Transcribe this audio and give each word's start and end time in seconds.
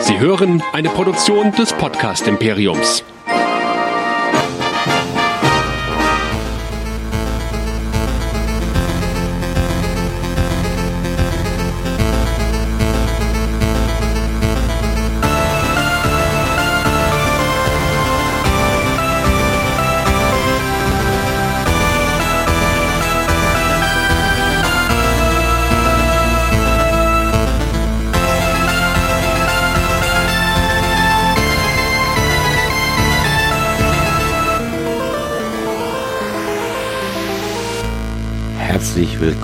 Sie 0.00 0.18
hören 0.18 0.62
eine 0.72 0.88
Produktion 0.88 1.52
des 1.52 1.72
Podcast 1.72 2.26
Imperiums. 2.28 3.04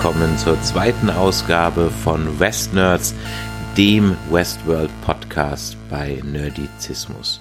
Willkommen 0.04 0.36
zur 0.36 0.60
zweiten 0.60 1.08
Ausgabe 1.08 1.90
von 1.90 2.38
West 2.38 2.74
Nerds, 2.74 3.14
dem 3.78 4.14
Westworld 4.30 4.90
Podcast 5.00 5.78
bei 5.88 6.20
Nerdizismus. 6.22 7.40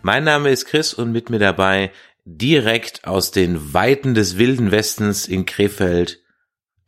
Mein 0.00 0.24
Name 0.24 0.48
ist 0.48 0.64
Chris 0.64 0.94
und 0.94 1.12
mit 1.12 1.28
mir 1.28 1.38
dabei 1.38 1.92
direkt 2.24 3.06
aus 3.06 3.30
den 3.30 3.74
Weiten 3.74 4.14
des 4.14 4.38
wilden 4.38 4.70
Westens 4.70 5.28
in 5.28 5.44
Krefeld 5.44 6.22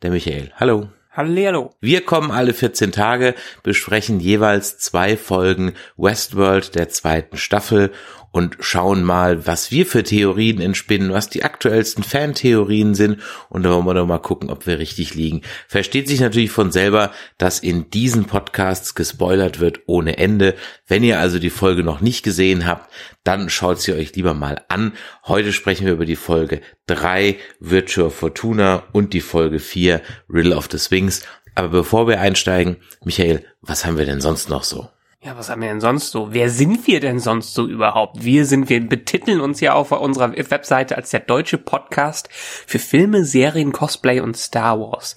der 0.01 0.09
Michael. 0.09 0.53
Hallo. 0.55 0.89
Hallo. 1.11 1.69
Wir 1.81 2.01
kommen 2.01 2.31
alle 2.31 2.55
14 2.55 2.91
Tage, 2.91 3.35
besprechen 3.61 4.19
jeweils 4.19 4.79
zwei 4.79 5.17
Folgen 5.17 5.73
Westworld 5.97 6.73
der 6.73 6.89
zweiten 6.89 7.37
Staffel 7.37 7.91
und 8.31 8.57
schauen 8.59 9.03
mal, 9.03 9.45
was 9.45 9.71
wir 9.71 9.85
für 9.85 10.03
Theorien 10.03 10.61
entspinnen, 10.61 11.11
was 11.11 11.29
die 11.29 11.43
aktuellsten 11.43 12.03
Fantheorien 12.03 12.95
sind 12.95 13.21
und 13.49 13.63
da 13.63 13.69
wollen 13.69 13.85
wir 13.85 13.93
doch 13.93 14.07
mal 14.07 14.19
gucken, 14.19 14.49
ob 14.49 14.65
wir 14.65 14.79
richtig 14.79 15.13
liegen. 15.13 15.41
Versteht 15.67 16.07
sich 16.07 16.21
natürlich 16.21 16.51
von 16.51 16.71
selber, 16.71 17.11
dass 17.37 17.59
in 17.59 17.89
diesen 17.89 18.25
Podcasts 18.25 18.95
gespoilert 18.95 19.59
wird 19.59 19.81
ohne 19.85 20.17
Ende. 20.17 20.55
Wenn 20.87 21.03
ihr 21.03 21.19
also 21.19 21.39
die 21.39 21.49
Folge 21.49 21.83
noch 21.83 22.01
nicht 22.01 22.23
gesehen 22.23 22.65
habt, 22.65 22.91
dann 23.23 23.49
schaut 23.49 23.81
sie 23.81 23.93
euch 23.93 24.15
lieber 24.15 24.33
mal 24.33 24.63
an. 24.69 24.93
Heute 25.25 25.53
sprechen 25.53 25.85
wir 25.85 25.93
über 25.93 26.05
die 26.05 26.15
Folge 26.15 26.61
3 26.87 27.37
Virtua 27.59 28.09
Fortuna 28.09 28.83
und 28.93 29.13
die 29.13 29.21
Folge 29.21 29.59
4 29.59 30.01
Riddle 30.29 30.55
of 30.55 30.69
the 30.71 30.77
Swings. 30.77 31.21
Aber 31.55 31.69
bevor 31.69 32.07
wir 32.07 32.21
einsteigen, 32.21 32.77
Michael, 33.03 33.45
was 33.61 33.85
haben 33.85 33.97
wir 33.97 34.05
denn 34.05 34.21
sonst 34.21 34.49
noch 34.49 34.63
so? 34.63 34.89
Ja, 35.23 35.37
was 35.37 35.51
haben 35.51 35.61
wir 35.61 35.69
denn 35.69 35.81
sonst 35.81 36.09
so? 36.09 36.33
Wer 36.33 36.49
sind 36.49 36.87
wir 36.87 36.99
denn 36.99 37.19
sonst 37.19 37.53
so 37.53 37.67
überhaupt? 37.67 38.23
Wir 38.23 38.47
sind, 38.47 38.69
wir 38.69 38.81
betiteln 38.81 39.39
uns 39.39 39.59
ja 39.59 39.73
auf 39.73 39.91
unserer 39.91 40.35
Webseite 40.35 40.95
als 40.95 41.11
der 41.11 41.19
deutsche 41.19 41.59
Podcast 41.59 42.27
für 42.31 42.79
Filme, 42.79 43.23
Serien, 43.23 43.71
Cosplay 43.71 44.19
und 44.19 44.35
Star 44.35 44.79
Wars. 44.79 45.13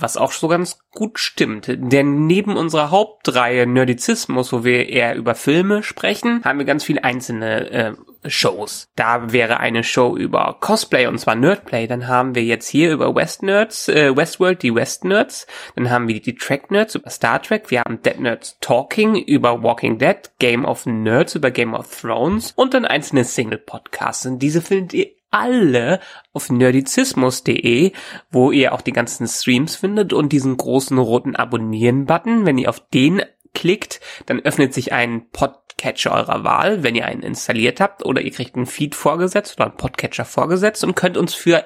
Was 0.00 0.16
auch 0.16 0.32
so 0.32 0.48
ganz 0.48 0.80
gut 0.92 1.18
stimmt. 1.18 1.66
Denn 1.68 2.26
neben 2.26 2.56
unserer 2.56 2.90
Hauptreihe 2.90 3.66
Nerdizismus, 3.66 4.52
wo 4.52 4.64
wir 4.64 4.88
eher 4.88 5.14
über 5.14 5.34
Filme 5.34 5.82
sprechen, 5.82 6.42
haben 6.44 6.58
wir 6.58 6.66
ganz 6.66 6.84
viele 6.84 7.04
einzelne 7.04 7.70
äh, 7.70 7.92
Shows. 8.26 8.88
Da 8.96 9.32
wäre 9.32 9.60
eine 9.60 9.82
Show 9.82 10.16
über 10.16 10.56
Cosplay 10.60 11.06
und 11.06 11.18
zwar 11.18 11.34
Nerdplay. 11.34 11.86
Dann 11.86 12.08
haben 12.08 12.34
wir 12.34 12.42
jetzt 12.42 12.68
hier 12.68 12.92
über 12.92 13.14
West 13.14 13.42
Nerds, 13.42 13.88
äh, 13.88 14.14
Westworld 14.14 14.62
die 14.62 14.74
West 14.74 15.04
Nerds. 15.04 15.46
Dann 15.76 15.90
haben 15.90 16.08
wir 16.08 16.20
die 16.20 16.34
Track 16.34 16.70
Nerds 16.70 16.94
über 16.94 17.10
Star 17.10 17.40
Trek. 17.40 17.70
Wir 17.70 17.80
haben 17.80 18.02
Dead 18.02 18.20
Nerds 18.20 18.58
Talking 18.60 19.16
über 19.16 19.62
Walking 19.62 19.98
Dead, 19.98 20.18
Game 20.38 20.64
of 20.64 20.86
Nerds 20.86 21.34
über 21.34 21.50
Game 21.50 21.74
of 21.74 22.00
Thrones 22.00 22.52
und 22.56 22.74
dann 22.74 22.84
einzelne 22.84 23.24
Single 23.24 23.58
Podcasts. 23.58 24.26
Und 24.26 24.40
diese 24.40 24.60
findet 24.60 24.94
ihr 24.94 25.19
alle 25.30 26.00
auf 26.32 26.50
nerdizismus.de, 26.50 27.92
wo 28.30 28.50
ihr 28.50 28.72
auch 28.72 28.80
die 28.80 28.92
ganzen 28.92 29.26
Streams 29.26 29.76
findet 29.76 30.12
und 30.12 30.30
diesen 30.32 30.56
großen 30.56 30.98
roten 30.98 31.36
Abonnieren-Button. 31.36 32.46
Wenn 32.46 32.58
ihr 32.58 32.68
auf 32.68 32.80
den 32.88 33.22
klickt, 33.54 34.00
dann 34.26 34.40
öffnet 34.40 34.74
sich 34.74 34.92
ein 34.92 35.28
Podcatcher 35.30 36.12
eurer 36.12 36.44
Wahl, 36.44 36.82
wenn 36.82 36.94
ihr 36.94 37.06
einen 37.06 37.22
installiert 37.22 37.80
habt, 37.80 38.04
oder 38.04 38.20
ihr 38.20 38.30
kriegt 38.32 38.56
einen 38.56 38.66
Feed 38.66 38.94
vorgesetzt 38.94 39.56
oder 39.56 39.66
einen 39.66 39.76
Podcatcher 39.76 40.24
vorgesetzt 40.24 40.84
und 40.84 40.94
könnt 40.94 41.16
uns 41.16 41.34
für 41.34 41.64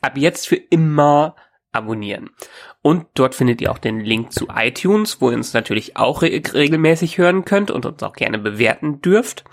ab 0.00 0.16
jetzt 0.16 0.46
für 0.46 0.56
immer 0.56 1.34
abonnieren. 1.72 2.30
Und 2.80 3.06
dort 3.14 3.34
findet 3.34 3.60
ihr 3.60 3.70
auch 3.70 3.78
den 3.78 4.00
Link 4.00 4.32
zu 4.32 4.48
iTunes, 4.54 5.20
wo 5.20 5.30
ihr 5.30 5.36
uns 5.36 5.52
natürlich 5.52 5.96
auch 5.96 6.22
re 6.22 6.40
regelmäßig 6.54 7.18
hören 7.18 7.44
könnt 7.44 7.70
und 7.70 7.84
uns 7.84 8.02
auch 8.02 8.14
gerne 8.14 8.38
bewerten 8.38 9.02
dürft. 9.02 9.44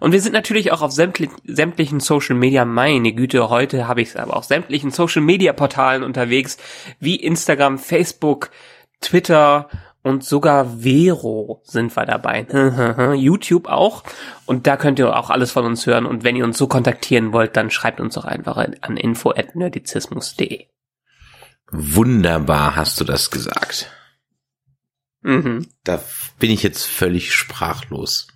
Und 0.00 0.12
wir 0.12 0.20
sind 0.20 0.32
natürlich 0.32 0.72
auch 0.72 0.82
auf 0.82 0.92
sämtlich 0.92 1.30
sämtlichen 1.44 2.00
Social 2.00 2.36
Media, 2.36 2.64
meine 2.64 3.12
Güte, 3.12 3.48
heute 3.50 3.88
habe 3.88 4.02
ich 4.02 4.10
es 4.10 4.16
aber 4.16 4.36
auf 4.36 4.44
sämtlichen 4.44 4.90
Social 4.90 5.22
Media 5.22 5.52
Portalen 5.52 6.04
unterwegs, 6.04 6.58
wie 7.00 7.16
Instagram, 7.16 7.78
Facebook, 7.78 8.50
Twitter 9.00 9.68
und 10.04 10.22
sogar 10.22 10.66
Vero 10.82 11.62
sind 11.64 11.96
wir 11.96 12.04
dabei. 12.04 12.46
YouTube 13.16 13.68
auch. 13.68 14.04
Und 14.44 14.66
da 14.66 14.76
könnt 14.76 14.98
ihr 14.98 15.16
auch 15.16 15.30
alles 15.30 15.50
von 15.50 15.64
uns 15.64 15.86
hören. 15.86 16.04
Und 16.04 16.24
wenn 16.24 16.36
ihr 16.36 16.44
uns 16.44 16.58
so 16.58 16.66
kontaktieren 16.66 17.32
wollt, 17.32 17.56
dann 17.56 17.70
schreibt 17.70 18.00
uns 18.00 18.14
doch 18.14 18.26
einfach 18.26 18.58
an 18.58 18.96
info.nerdizismus.de. 18.98 20.66
Wunderbar 21.76 22.76
hast 22.76 23.00
du 23.00 23.04
das 23.04 23.30
gesagt. 23.30 23.90
Mhm. 25.22 25.66
Da 25.82 26.02
bin 26.38 26.50
ich 26.50 26.62
jetzt 26.62 26.84
völlig 26.84 27.34
sprachlos. 27.34 28.28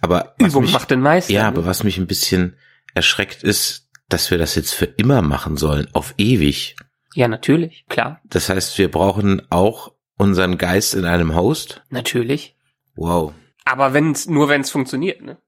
Aber 0.00 0.34
Übung 0.38 0.62
mich, 0.62 0.72
macht 0.72 0.90
den 0.90 1.00
Meister. 1.00 1.32
Ja, 1.32 1.42
ne? 1.42 1.48
aber 1.48 1.66
was 1.66 1.84
mich 1.84 1.98
ein 1.98 2.06
bisschen 2.06 2.56
erschreckt 2.94 3.42
ist, 3.42 3.88
dass 4.08 4.30
wir 4.30 4.38
das 4.38 4.54
jetzt 4.54 4.72
für 4.72 4.86
immer 4.86 5.20
machen 5.22 5.56
sollen, 5.56 5.88
auf 5.92 6.14
ewig. 6.16 6.76
Ja, 7.14 7.28
natürlich, 7.28 7.84
klar, 7.88 8.20
Das 8.24 8.48
heißt, 8.48 8.78
wir 8.78 8.90
brauchen 8.90 9.42
auch 9.50 9.92
unseren 10.16 10.58
Geist 10.58 10.94
in 10.94 11.04
einem 11.04 11.34
Host. 11.34 11.82
natürlich. 11.90 12.56
Wow. 12.94 13.34
Aber 13.64 13.92
wenn's, 13.92 14.26
nur 14.26 14.48
wenn's 14.48 14.70
funktioniert, 14.70 15.22
ne? 15.22 15.38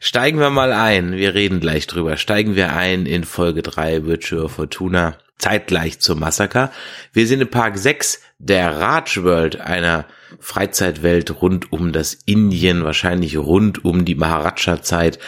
Steigen 0.00 0.38
wir 0.38 0.50
mal 0.50 0.72
ein. 0.72 1.12
Wir 1.12 1.34
reden 1.34 1.60
gleich 1.60 1.86
drüber. 1.86 2.16
Steigen 2.16 2.56
wir 2.56 2.74
ein 2.74 3.06
in 3.06 3.24
Folge 3.24 3.62
3 3.62 4.04
Virtua 4.04 4.48
Fortuna. 4.48 5.18
Zeitgleich 5.38 5.98
zum 5.98 6.20
Massaker. 6.20 6.70
Wir 7.12 7.26
sind 7.26 7.40
in 7.40 7.50
Park 7.50 7.76
6 7.76 8.22
der 8.38 8.78
Raj 8.78 9.22
World, 9.22 9.60
einer 9.60 10.06
Freizeitwelt 10.38 11.42
rund 11.42 11.72
um 11.72 11.92
das 11.92 12.14
Indien, 12.24 12.84
wahrscheinlich 12.84 13.36
rund 13.36 13.84
um 13.84 14.04
die 14.04 14.14
Maharaja-Zeit 14.14 15.18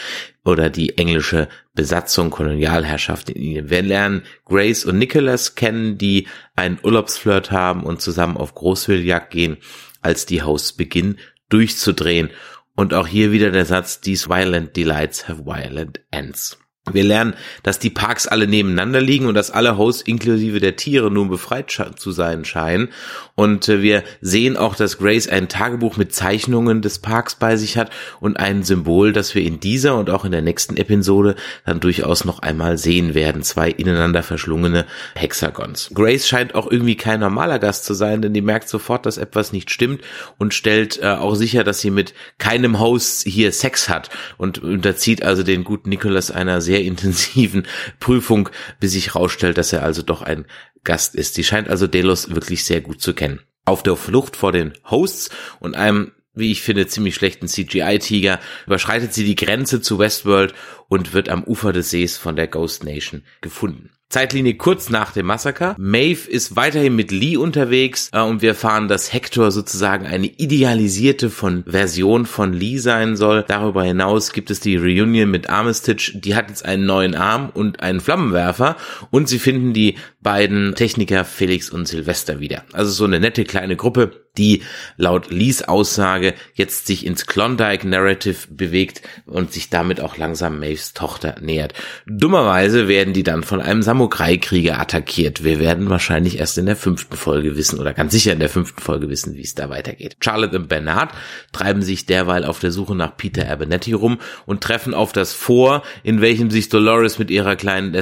oder 0.44 0.70
die 0.70 0.96
englische 0.96 1.48
Besatzung, 1.74 2.30
Kolonialherrschaft 2.30 3.30
in 3.30 3.36
Indien. 3.36 3.70
Wir 3.70 3.82
lernen 3.82 4.22
Grace 4.44 4.84
und 4.84 4.98
Nicholas 4.98 5.54
kennen, 5.54 5.98
die 5.98 6.28
einen 6.54 6.78
Urlaubsflirt 6.82 7.50
haben 7.50 7.82
und 7.82 8.00
zusammen 8.00 8.36
auf 8.36 8.54
Großwildjagd 8.54 9.30
gehen, 9.30 9.56
als 10.02 10.24
die 10.24 10.42
Hosts 10.42 10.72
beginnen 10.72 11.18
durchzudrehen. 11.48 12.30
Und 12.76 12.92
auch 12.92 13.06
hier 13.06 13.32
wieder 13.32 13.50
der 13.50 13.64
Satz, 13.64 14.00
these 14.00 14.28
violent 14.28 14.76
delights 14.76 15.28
have 15.28 15.46
violent 15.46 16.00
ends. 16.10 16.58
Wir 16.92 17.02
lernen, 17.02 17.34
dass 17.64 17.80
die 17.80 17.90
Parks 17.90 18.28
alle 18.28 18.46
nebeneinander 18.46 19.00
liegen 19.00 19.26
und 19.26 19.34
dass 19.34 19.50
alle 19.50 19.76
Hosts 19.76 20.02
inklusive 20.02 20.60
der 20.60 20.76
Tiere 20.76 21.10
nun 21.10 21.28
befreit 21.28 21.66
zu 21.96 22.12
sein 22.12 22.44
scheinen. 22.44 22.90
Und 23.34 23.68
äh, 23.68 23.82
wir 23.82 24.04
sehen 24.20 24.56
auch, 24.56 24.76
dass 24.76 24.98
Grace 24.98 25.28
ein 25.28 25.48
Tagebuch 25.48 25.96
mit 25.96 26.14
Zeichnungen 26.14 26.82
des 26.82 27.00
Parks 27.00 27.34
bei 27.34 27.56
sich 27.56 27.76
hat 27.76 27.90
und 28.20 28.38
ein 28.38 28.62
Symbol, 28.62 29.12
das 29.12 29.34
wir 29.34 29.42
in 29.42 29.58
dieser 29.58 29.96
und 29.96 30.10
auch 30.10 30.24
in 30.24 30.30
der 30.30 30.42
nächsten 30.42 30.76
Episode 30.76 31.34
dann 31.64 31.80
durchaus 31.80 32.24
noch 32.24 32.38
einmal 32.38 32.78
sehen 32.78 33.14
werden. 33.14 33.42
Zwei 33.42 33.68
ineinander 33.70 34.22
verschlungene 34.22 34.86
Hexagons. 35.16 35.90
Grace 35.92 36.28
scheint 36.28 36.54
auch 36.54 36.70
irgendwie 36.70 36.96
kein 36.96 37.18
normaler 37.18 37.58
Gast 37.58 37.84
zu 37.84 37.94
sein, 37.94 38.22
denn 38.22 38.32
die 38.32 38.42
merkt 38.42 38.68
sofort, 38.68 39.06
dass 39.06 39.18
etwas 39.18 39.52
nicht 39.52 39.72
stimmt 39.72 40.02
und 40.38 40.54
stellt 40.54 41.02
äh, 41.02 41.06
auch 41.08 41.34
sicher, 41.34 41.64
dass 41.64 41.80
sie 41.80 41.90
mit 41.90 42.14
keinem 42.38 42.78
Host 42.78 43.26
hier 43.26 43.50
Sex 43.50 43.88
hat 43.88 44.08
und 44.38 44.62
unterzieht 44.62 45.24
also 45.24 45.42
den 45.42 45.64
guten 45.64 45.88
Nicholas 45.88 46.30
einer 46.30 46.60
sehr 46.60 46.75
intensiven 46.82 47.66
Prüfung, 48.00 48.48
bis 48.80 48.92
sich 48.92 49.14
rausstellt, 49.14 49.58
dass 49.58 49.72
er 49.72 49.82
also 49.82 50.02
doch 50.02 50.22
ein 50.22 50.46
Gast 50.84 51.14
ist. 51.14 51.34
Sie 51.34 51.44
scheint 51.44 51.68
also 51.68 51.86
Delos 51.86 52.30
wirklich 52.30 52.64
sehr 52.64 52.80
gut 52.80 53.00
zu 53.00 53.14
kennen. 53.14 53.40
Auf 53.64 53.82
der 53.82 53.96
Flucht 53.96 54.36
vor 54.36 54.52
den 54.52 54.72
Hosts 54.88 55.30
und 55.58 55.74
einem 55.74 56.12
wie 56.36 56.52
ich 56.52 56.62
finde, 56.62 56.86
ziemlich 56.86 57.14
schlechten 57.14 57.48
CGI-Tiger, 57.48 58.38
überschreitet 58.66 59.12
sie 59.14 59.24
die 59.24 59.34
Grenze 59.34 59.80
zu 59.80 59.98
Westworld 59.98 60.54
und 60.86 61.14
wird 61.14 61.30
am 61.30 61.42
Ufer 61.42 61.72
des 61.72 61.90
Sees 61.90 62.18
von 62.18 62.36
der 62.36 62.46
Ghost 62.46 62.84
Nation 62.84 63.24
gefunden. 63.40 63.90
Zeitlinie 64.08 64.54
kurz 64.54 64.88
nach 64.88 65.12
dem 65.12 65.26
Massaker. 65.26 65.74
Maeve 65.78 66.30
ist 66.30 66.54
weiterhin 66.54 66.94
mit 66.94 67.10
Lee 67.10 67.36
unterwegs 67.36 68.08
äh, 68.12 68.20
und 68.20 68.40
wir 68.40 68.50
erfahren, 68.50 68.86
dass 68.88 69.12
Hector 69.12 69.50
sozusagen 69.50 70.06
eine 70.06 70.26
idealisierte 70.26 71.28
von 71.28 71.64
Version 71.66 72.24
von 72.24 72.52
Lee 72.52 72.78
sein 72.78 73.16
soll. 73.16 73.44
Darüber 73.48 73.82
hinaus 73.82 74.32
gibt 74.32 74.50
es 74.50 74.60
die 74.60 74.76
Reunion 74.76 75.30
mit 75.30 75.50
Armitage. 75.50 76.12
Die 76.14 76.34
hat 76.36 76.48
jetzt 76.48 76.64
einen 76.64 76.86
neuen 76.86 77.14
Arm 77.14 77.50
und 77.52 77.80
einen 77.80 78.00
Flammenwerfer 78.00 78.76
und 79.10 79.28
sie 79.28 79.40
finden 79.40 79.72
die 79.72 79.96
beiden 80.20 80.74
Techniker 80.76 81.24
Felix 81.24 81.70
und 81.70 81.88
Sylvester 81.88 82.38
wieder. 82.38 82.64
Also 82.72 82.92
so 82.92 83.04
eine 83.04 83.18
nette 83.18 83.44
kleine 83.44 83.76
Gruppe 83.76 84.25
die 84.38 84.62
laut 84.96 85.30
Lees 85.30 85.62
Aussage 85.62 86.34
jetzt 86.54 86.86
sich 86.86 87.06
ins 87.06 87.26
Klondike 87.26 87.86
Narrative 87.86 88.48
bewegt 88.50 89.02
und 89.26 89.52
sich 89.52 89.70
damit 89.70 90.00
auch 90.00 90.16
langsam 90.16 90.60
Maves 90.60 90.94
Tochter 90.94 91.36
nähert. 91.40 91.74
Dummerweise 92.06 92.88
werden 92.88 93.14
die 93.14 93.22
dann 93.22 93.42
von 93.42 93.60
einem 93.60 93.82
Samurai-Krieger 93.82 94.78
attackiert. 94.78 95.44
Wir 95.44 95.58
werden 95.58 95.88
wahrscheinlich 95.90 96.38
erst 96.38 96.58
in 96.58 96.66
der 96.66 96.76
fünften 96.76 97.16
Folge 97.16 97.56
wissen 97.56 97.78
oder 97.78 97.94
ganz 97.94 98.12
sicher 98.12 98.32
in 98.32 98.40
der 98.40 98.48
fünften 98.48 98.80
Folge 98.80 99.08
wissen, 99.08 99.34
wie 99.34 99.42
es 99.42 99.54
da 99.54 99.70
weitergeht. 99.70 100.16
Charlotte 100.20 100.56
und 100.56 100.68
Bernard 100.68 101.10
treiben 101.52 101.82
sich 101.82 102.06
derweil 102.06 102.44
auf 102.44 102.58
der 102.58 102.72
Suche 102.72 102.94
nach 102.94 103.16
Peter 103.16 103.50
Abernethy 103.50 103.92
rum 103.92 104.18
und 104.46 104.62
treffen 104.62 104.94
auf 104.94 105.12
das 105.12 105.32
Vor, 105.32 105.82
in 106.02 106.20
welchem 106.20 106.50
sich 106.50 106.68
Dolores 106.68 107.18
mit 107.18 107.30
ihrer 107.30 107.56
kleinen 107.56 107.96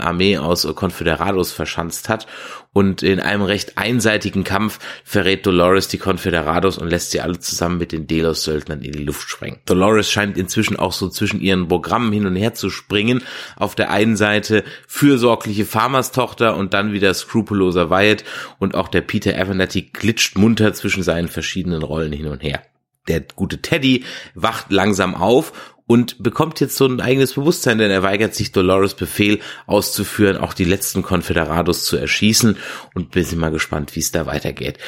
Armee 0.00 0.38
aus 0.38 0.66
Confederados 0.74 1.52
verschanzt 1.52 2.08
hat 2.08 2.26
und 2.74 3.02
in 3.02 3.20
einem 3.20 3.42
recht 3.42 3.78
einseitigen 3.78 4.44
Kampf 4.44 4.78
verrät 5.04 5.46
Dolores 5.46 5.88
die 5.88 5.96
Confederados 5.96 6.76
und 6.76 6.90
lässt 6.90 7.12
sie 7.12 7.22
alle 7.22 7.38
zusammen 7.38 7.78
mit 7.78 7.92
den 7.92 8.06
Delos-Söldnern 8.06 8.82
in 8.82 8.92
die 8.92 9.04
Luft 9.04 9.30
sprengen. 9.30 9.60
Dolores 9.64 10.10
scheint 10.10 10.36
inzwischen 10.36 10.76
auch 10.76 10.92
so 10.92 11.08
zwischen 11.08 11.40
ihren 11.40 11.68
Programmen 11.68 12.12
hin 12.12 12.26
und 12.26 12.36
her 12.36 12.52
zu 12.52 12.68
springen. 12.68 13.22
Auf 13.56 13.74
der 13.74 13.90
einen 13.90 14.16
Seite 14.16 14.64
fürsorgliche 14.86 15.64
Farmerstochter 15.64 16.56
und 16.56 16.74
dann 16.74 16.92
wieder 16.92 17.14
skrupelloser 17.14 17.88
Wyatt 17.88 18.24
und 18.58 18.74
auch 18.74 18.88
der 18.88 19.00
Peter 19.00 19.40
Abernathy 19.40 19.82
glitscht 19.92 20.36
munter 20.36 20.74
zwischen 20.74 21.04
seinen 21.04 21.28
verschiedenen 21.28 21.82
Rollen 21.82 22.12
hin 22.12 22.26
und 22.26 22.42
her. 22.42 22.62
Der 23.06 23.20
gute 23.20 23.58
Teddy 23.58 24.04
wacht 24.34 24.72
langsam 24.72 25.14
auf 25.14 25.73
und 25.86 26.22
bekommt 26.22 26.60
jetzt 26.60 26.76
so 26.76 26.86
ein 26.86 27.00
eigenes 27.00 27.34
Bewusstsein, 27.34 27.78
denn 27.78 27.90
er 27.90 28.02
weigert 28.02 28.34
sich 28.34 28.52
Dolores 28.52 28.94
Befehl 28.94 29.40
auszuführen, 29.66 30.36
auch 30.36 30.54
die 30.54 30.64
letzten 30.64 31.02
Confederados 31.02 31.84
zu 31.84 31.96
erschießen 31.96 32.56
und 32.94 33.10
bin 33.10 33.24
mal 33.38 33.50
gespannt, 33.50 33.94
wie 33.96 34.00
es 34.00 34.12
da 34.12 34.26
weitergeht. 34.26 34.78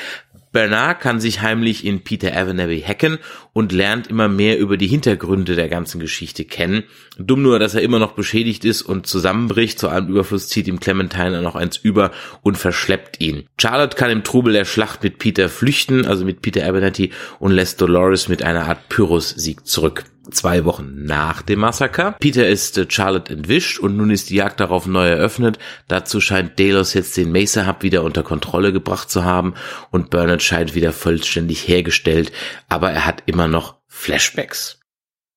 Bernard 0.56 1.00
kann 1.00 1.20
sich 1.20 1.42
heimlich 1.42 1.84
in 1.84 2.02
Peter 2.02 2.34
Abernathy 2.34 2.80
hacken 2.80 3.18
und 3.52 3.72
lernt 3.72 4.06
immer 4.06 4.26
mehr 4.26 4.58
über 4.58 4.78
die 4.78 4.86
Hintergründe 4.86 5.54
der 5.54 5.68
ganzen 5.68 6.00
Geschichte 6.00 6.46
kennen. 6.46 6.84
Dumm 7.18 7.42
nur, 7.42 7.58
dass 7.58 7.74
er 7.74 7.82
immer 7.82 7.98
noch 7.98 8.12
beschädigt 8.12 8.64
ist 8.64 8.80
und 8.80 9.06
zusammenbricht. 9.06 9.78
Zu 9.78 9.90
allem 9.90 10.08
Überfluss 10.08 10.48
zieht 10.48 10.66
ihm 10.66 10.80
Clementine 10.80 11.42
noch 11.42 11.56
eins 11.56 11.76
über 11.76 12.10
und 12.40 12.56
verschleppt 12.56 13.20
ihn. 13.20 13.44
Charlotte 13.60 13.98
kann 13.98 14.10
im 14.10 14.24
Trubel 14.24 14.54
der 14.54 14.64
Schlacht 14.64 15.02
mit 15.02 15.18
Peter 15.18 15.50
flüchten, 15.50 16.06
also 16.06 16.24
mit 16.24 16.40
Peter 16.40 16.66
Abernathy, 16.66 17.10
und 17.38 17.52
lässt 17.52 17.82
Dolores 17.82 18.28
mit 18.28 18.42
einer 18.42 18.66
Art 18.66 18.88
Pyrrhus-Sieg 18.88 19.66
zurück 19.66 20.04
zwei 20.30 20.64
Wochen 20.64 21.04
nach 21.04 21.42
dem 21.42 21.60
Massaker. 21.60 22.16
Peter 22.20 22.48
ist 22.48 22.78
äh, 22.78 22.86
Charlotte 22.88 23.32
entwischt 23.32 23.78
und 23.78 23.96
nun 23.96 24.10
ist 24.10 24.30
die 24.30 24.36
Jagd 24.36 24.60
darauf 24.60 24.86
neu 24.86 25.08
eröffnet. 25.08 25.58
Dazu 25.88 26.20
scheint 26.20 26.58
Delos 26.58 26.94
jetzt 26.94 27.16
den 27.16 27.32
Mesa 27.32 27.66
Hub 27.66 27.82
wieder 27.82 28.02
unter 28.02 28.22
Kontrolle 28.22 28.72
gebracht 28.72 29.10
zu 29.10 29.24
haben 29.24 29.54
und 29.90 30.10
Bernard 30.10 30.42
scheint 30.42 30.74
wieder 30.74 30.92
vollständig 30.92 31.68
hergestellt, 31.68 32.32
aber 32.68 32.90
er 32.90 33.06
hat 33.06 33.22
immer 33.26 33.48
noch 33.48 33.76
Flashbacks. 33.86 34.80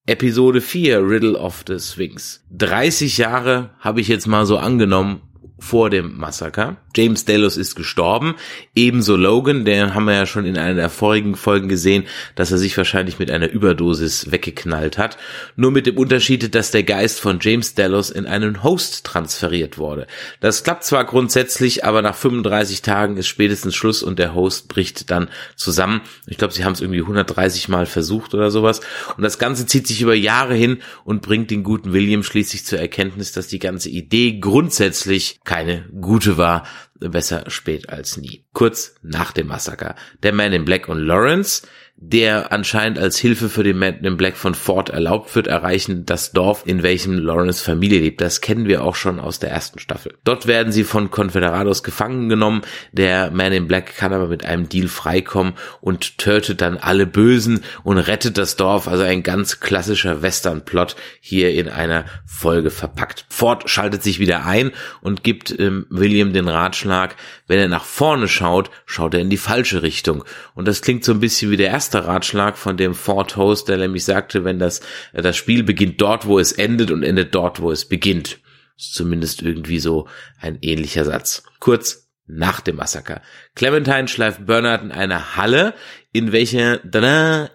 Episode 0.05 0.59
4 0.59 1.07
Riddle 1.07 1.37
of 1.37 1.63
the 1.67 1.79
Sphinx. 1.79 2.43
30 2.51 3.17
Jahre 3.17 3.71
habe 3.79 4.01
ich 4.01 4.07
jetzt 4.07 4.25
mal 4.25 4.45
so 4.45 4.57
angenommen 4.57 5.21
vor 5.59 5.89
dem 5.89 6.17
Massaker. 6.17 6.77
James 6.95 7.25
Delos 7.25 7.57
ist 7.57 7.75
gestorben, 7.75 8.35
ebenso 8.75 9.15
Logan, 9.15 9.65
den 9.65 9.93
haben 9.93 10.05
wir 10.05 10.15
ja 10.15 10.25
schon 10.25 10.45
in 10.45 10.57
einer 10.57 10.75
der 10.75 10.89
vorigen 10.89 11.35
Folgen 11.35 11.69
gesehen, 11.69 12.05
dass 12.35 12.51
er 12.51 12.57
sich 12.57 12.77
wahrscheinlich 12.77 13.19
mit 13.19 13.31
einer 13.31 13.49
Überdosis 13.49 14.31
weggeknallt 14.31 14.97
hat. 14.97 15.17
Nur 15.55 15.71
mit 15.71 15.85
dem 15.85 15.97
Unterschied, 15.97 16.55
dass 16.55 16.71
der 16.71 16.83
Geist 16.83 17.19
von 17.19 17.39
James 17.41 17.75
Delos 17.75 18.09
in 18.09 18.25
einen 18.25 18.63
Host 18.63 19.05
transferiert 19.05 19.77
wurde. 19.77 20.07
Das 20.39 20.63
klappt 20.63 20.83
zwar 20.83 21.05
grundsätzlich, 21.05 21.85
aber 21.85 22.01
nach 22.01 22.15
35 22.15 22.81
Tagen 22.81 23.17
ist 23.17 23.27
spätestens 23.27 23.75
Schluss 23.75 24.03
und 24.03 24.19
der 24.19 24.33
Host 24.33 24.67
bricht 24.67 25.11
dann 25.11 25.29
zusammen. 25.55 26.01
Ich 26.27 26.37
glaube, 26.37 26.53
sie 26.53 26.63
haben 26.63 26.73
es 26.73 26.81
irgendwie 26.81 27.01
130 27.01 27.69
Mal 27.69 27.85
versucht 27.85 28.33
oder 28.33 28.51
sowas. 28.51 28.81
Und 29.15 29.23
das 29.23 29.39
Ganze 29.39 29.65
zieht 29.65 29.87
sich 29.87 30.01
über 30.01 30.15
Jahre 30.15 30.55
hin 30.55 30.79
und 31.03 31.21
bringt 31.21 31.51
den 31.51 31.63
guten 31.63 31.93
William 31.93 32.23
schließlich 32.23 32.65
zur 32.65 32.79
Erkenntnis, 32.79 33.31
dass 33.31 33.47
die 33.47 33.59
ganze 33.59 33.89
Idee 33.89 34.39
grundsätzlich 34.39 35.39
keine 35.43 35.85
gute 35.99 36.37
war 36.37 36.63
besser 36.99 37.49
spät 37.49 37.89
als 37.89 38.17
nie. 38.17 38.45
Kurz 38.53 38.95
nach 39.01 39.31
dem 39.31 39.47
Massaker. 39.47 39.95
Der 40.23 40.33
Man 40.33 40.53
in 40.53 40.65
Black 40.65 40.89
und 40.89 40.99
Lawrence 40.99 41.67
der 42.01 42.53
anscheinend 42.53 42.97
als 42.97 43.17
Hilfe 43.17 43.49
für 43.49 43.63
den 43.63 43.77
Man 43.77 43.99
in 44.05 44.15
Black 44.15 44.37
von 44.37 44.55
Ford 44.55 44.89
erlaubt 44.89 45.35
wird, 45.35 45.47
erreichen 45.47 46.05
das 46.05 46.31
Dorf, 46.31 46.63
in 46.65 46.81
welchem 46.81 47.17
Lawrence 47.17 47.61
Familie 47.61 47.99
lebt. 47.99 48.21
Das 48.21 48.39
kennen 48.39 48.67
wir 48.67 48.85
auch 48.85 48.95
schon 48.95 49.19
aus 49.19 49.39
der 49.39 49.51
ersten 49.51 49.79
Staffel. 49.79 50.15
Dort 50.23 50.47
werden 50.47 50.71
sie 50.71 50.85
von 50.85 51.11
Confederados 51.11 51.83
gefangen 51.83 52.29
genommen. 52.29 52.61
Der 52.93 53.31
Man 53.31 53.51
in 53.51 53.67
Black 53.67 53.97
kann 53.97 54.13
aber 54.13 54.27
mit 54.27 54.45
einem 54.45 54.69
Deal 54.69 54.87
freikommen 54.87 55.53
und 55.81 56.17
tötet 56.17 56.61
dann 56.61 56.77
alle 56.77 57.05
Bösen 57.05 57.65
und 57.83 57.97
rettet 57.97 58.37
das 58.37 58.55
Dorf. 58.55 58.87
Also 58.87 59.03
ein 59.03 59.21
ganz 59.21 59.59
klassischer 59.59 60.21
Western-Plot 60.21 60.95
hier 61.19 61.53
in 61.53 61.67
einer 61.67 62.05
Folge 62.25 62.71
verpackt. 62.71 63.25
Ford 63.27 63.69
schaltet 63.69 64.03
sich 64.03 64.19
wieder 64.19 64.45
ein 64.45 64.71
und 65.01 65.25
gibt 65.25 65.53
ähm, 65.59 65.85
William 65.89 66.31
den 66.31 66.47
Ratschlag, 66.47 67.17
wenn 67.47 67.59
er 67.59 67.67
nach 67.67 67.83
vorne 67.83 68.29
schaut, 68.29 68.71
schaut 68.85 69.13
er 69.15 69.19
in 69.19 69.29
die 69.29 69.37
falsche 69.37 69.81
Richtung. 69.81 70.23
Und 70.53 70.65
das 70.65 70.81
klingt 70.81 71.03
so 71.03 71.11
ein 71.11 71.19
bisschen 71.19 71.51
wie 71.51 71.57
der 71.57 71.67
erste 71.67 71.88
erster 71.89 72.07
Ratschlag 72.07 72.55
von 72.55 72.77
dem 72.77 72.93
Ford 72.93 73.35
Host, 73.35 73.67
der 73.67 73.77
nämlich 73.77 74.05
sagte, 74.05 74.43
wenn 74.43 74.59
das, 74.59 74.81
äh, 75.11 75.23
das 75.23 75.35
Spiel 75.35 75.63
beginnt 75.63 75.99
dort, 75.99 76.27
wo 76.27 76.37
es 76.37 76.51
endet 76.51 76.91
und 76.91 77.01
endet 77.01 77.33
dort, 77.33 77.61
wo 77.61 77.71
es 77.71 77.85
beginnt. 77.85 78.39
Ist 78.77 78.93
zumindest 78.93 79.41
irgendwie 79.41 79.79
so 79.79 80.07
ein 80.39 80.59
ähnlicher 80.61 81.03
Satz. 81.03 81.43
Kurz 81.59 82.07
nach 82.27 82.61
dem 82.61 82.75
Massaker. 82.75 83.21
Clementine 83.55 84.07
schleift 84.07 84.45
Bernard 84.45 84.83
in 84.83 84.91
eine 84.91 85.35
Halle, 85.35 85.73
in 86.13 86.31
welcher 86.31 86.79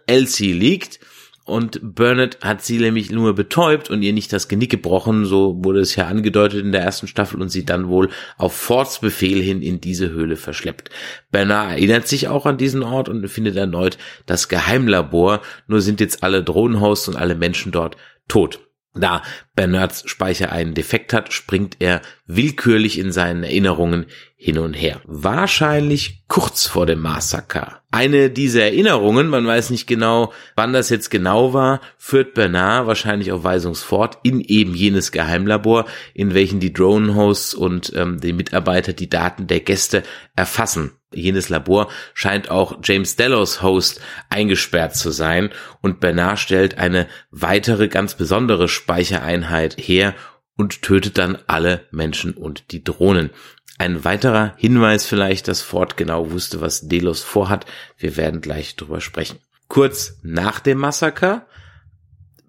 Elsie 0.07 0.53
liegt 0.53 0.99
und 1.45 1.79
Burnett 1.83 2.39
hat 2.43 2.63
sie 2.63 2.79
nämlich 2.79 3.11
nur 3.11 3.35
betäubt 3.35 3.91
und 3.91 4.03
ihr 4.03 4.15
nicht 4.15 4.33
das 4.33 4.49
Genick 4.49 4.71
gebrochen, 4.71 5.27
so 5.27 5.63
wurde 5.63 5.81
es 5.81 5.95
ja 5.95 6.07
angedeutet 6.07 6.65
in 6.65 6.73
der 6.73 6.83
ersten 6.83 7.07
Staffel 7.07 7.41
und 7.41 7.51
sie 7.51 7.67
dann 7.67 7.89
wohl 7.89 8.09
auf 8.39 8.55
Fords 8.55 9.01
Befehl 9.01 9.43
hin 9.43 9.61
in 9.61 9.81
diese 9.81 10.11
Höhle 10.11 10.37
verschleppt. 10.37 10.89
Bernard 11.31 11.73
erinnert 11.73 12.09
sich 12.09 12.29
auch 12.29 12.47
an 12.47 12.57
diesen 12.57 12.83
Ort 12.83 13.11
und 13.11 13.29
findet 13.29 13.57
erneut 13.57 13.99
das 14.25 14.49
Geheimlabor, 14.49 15.43
nur 15.67 15.83
sind 15.83 16.01
jetzt 16.01 16.23
alle 16.23 16.43
Drohnenhosts 16.43 17.09
und 17.09 17.17
alle 17.17 17.35
Menschen 17.35 17.73
dort 17.73 17.97
tot. 18.27 18.61
Da 18.95 19.23
Bernards 19.57 20.05
Speicher 20.07 20.53
einen 20.53 20.75
Defekt 20.75 21.13
hat, 21.13 21.33
springt 21.33 21.77
er 21.81 22.01
willkürlich 22.27 22.99
in 22.99 23.11
seinen 23.11 23.43
Erinnerungen 23.43 24.07
hin 24.37 24.59
und 24.59 24.75
her. 24.75 25.01
Wahrscheinlich 25.05 26.25
kurz 26.29 26.67
vor 26.67 26.87
dem 26.87 27.01
Massaker. 27.01 27.81
Eine 27.91 28.31
dieser 28.31 28.63
Erinnerungen, 28.63 29.29
man 29.29 29.47
weiß 29.47 29.71
nicht 29.71 29.87
genau, 29.87 30.33
wann 30.55 30.73
das 30.73 30.91
jetzt 30.91 31.11
genau 31.11 31.53
war, 31.53 31.81
führt 31.97 32.35
Bernard 32.35 32.87
wahrscheinlich 32.87 33.33
auf 33.33 33.43
Weisungsfort 33.43 34.19
in 34.23 34.41
eben 34.41 34.75
jenes 34.75 35.13
Geheimlabor, 35.13 35.87
in 36.13 36.35
welchen 36.35 36.61
die 36.61 36.73
Drone-Hosts 36.73 37.55
und 37.55 37.93
ähm, 37.97 38.21
die 38.21 38.33
Mitarbeiter 38.33 38.93
die 38.93 39.11
Daten 39.11 39.47
der 39.47 39.61
Gäste 39.61 40.03
erfassen 40.37 40.93
jenes 41.17 41.49
Labor 41.49 41.89
scheint 42.15 42.51
auch 42.51 42.79
James 42.83 43.17
Delos 43.17 43.63
Host 43.63 44.01
eingesperrt 44.31 44.97
zu 44.97 45.11
sein 45.11 45.51
und 45.81 46.01
Bernard 46.01 46.39
stellt 46.39 46.79
eine 46.79 47.07
weitere 47.31 47.89
ganz 47.89 48.15
besondere 48.15 48.69
Speichereinheit 48.69 49.77
her 49.79 50.15
und 50.57 50.83
tötet 50.83 51.19
dann 51.19 51.39
alle 51.47 51.87
Menschen 51.91 52.33
und 52.35 52.73
die 52.73 52.85
Drohnen. 52.85 53.31
Ein 53.79 54.05
weiterer 54.05 54.55
Hinweis 54.57 55.07
vielleicht, 55.07 55.49
dass 55.49 55.63
Ford 55.63 55.97
genau 55.97 56.31
wusste, 56.31 56.61
was 56.61 56.87
Delos 56.87 57.23
vorhat. 57.23 57.67
Wir 57.99 58.17
werden 58.17 58.41
gleich 58.41 58.77
drüber 58.77 59.01
sprechen. 59.01 59.41
Kurz 59.67 60.19
nach 60.23 60.61
dem 60.61 60.79
Massaker 60.79 61.47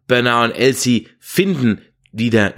Bernard 0.08 0.52
und 0.52 0.60
Elsie 0.60 1.10
finden 1.20 1.82
wieder 2.18 2.54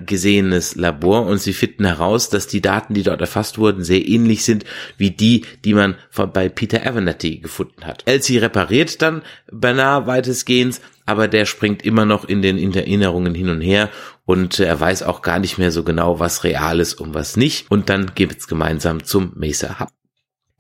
Labor 0.76 1.26
und 1.26 1.40
sie 1.40 1.54
finden 1.54 1.86
heraus, 1.86 2.30
dass 2.30 2.48
die 2.48 2.62
Daten, 2.62 2.94
die 2.94 3.04
dort 3.04 3.22
erfasst 3.22 3.58
wurden, 3.58 3.84
sehr 3.84 4.08
ähnlich 4.08 4.44
sind 4.44 4.66
wie 4.98 5.12
die, 5.12 5.46
die 5.66 5.74
man 5.74 5.96
bei 6.34 6.48
Peter 6.48 6.86
Abernathy 6.86 7.40
gefunden 7.40 7.86
hat. 7.86 8.04
Elsie 8.06 8.38
repariert 8.38 9.02
dann 9.02 9.24
Bernard 9.52 10.06
weitestgehend, 10.06 10.80
aber 11.08 11.28
der 11.28 11.46
springt 11.46 11.84
immer 11.84 12.06
noch 12.06 12.26
in 12.26 12.42
den 12.42 12.58
Erinnerungen 12.74 13.34
hin 13.34 13.50
und 13.50 13.62
her 13.62 13.90
und 14.26 14.60
er 14.60 14.80
weiß 14.80 15.04
auch 15.04 15.22
gar 15.22 15.40
nicht 15.40 15.58
mehr 15.58 15.72
so 15.72 15.84
genau, 15.84 16.20
was 16.20 16.44
real 16.44 16.80
ist 16.80 16.96
und 16.96 17.14
was 17.14 17.38
nicht. 17.38 17.72
Und 17.72 17.90
dann 17.90 18.12
geht's 18.14 18.48
gemeinsam 18.48 19.04
zum 19.06 19.32
Mesa 19.36 19.80
Hub. 19.80 19.90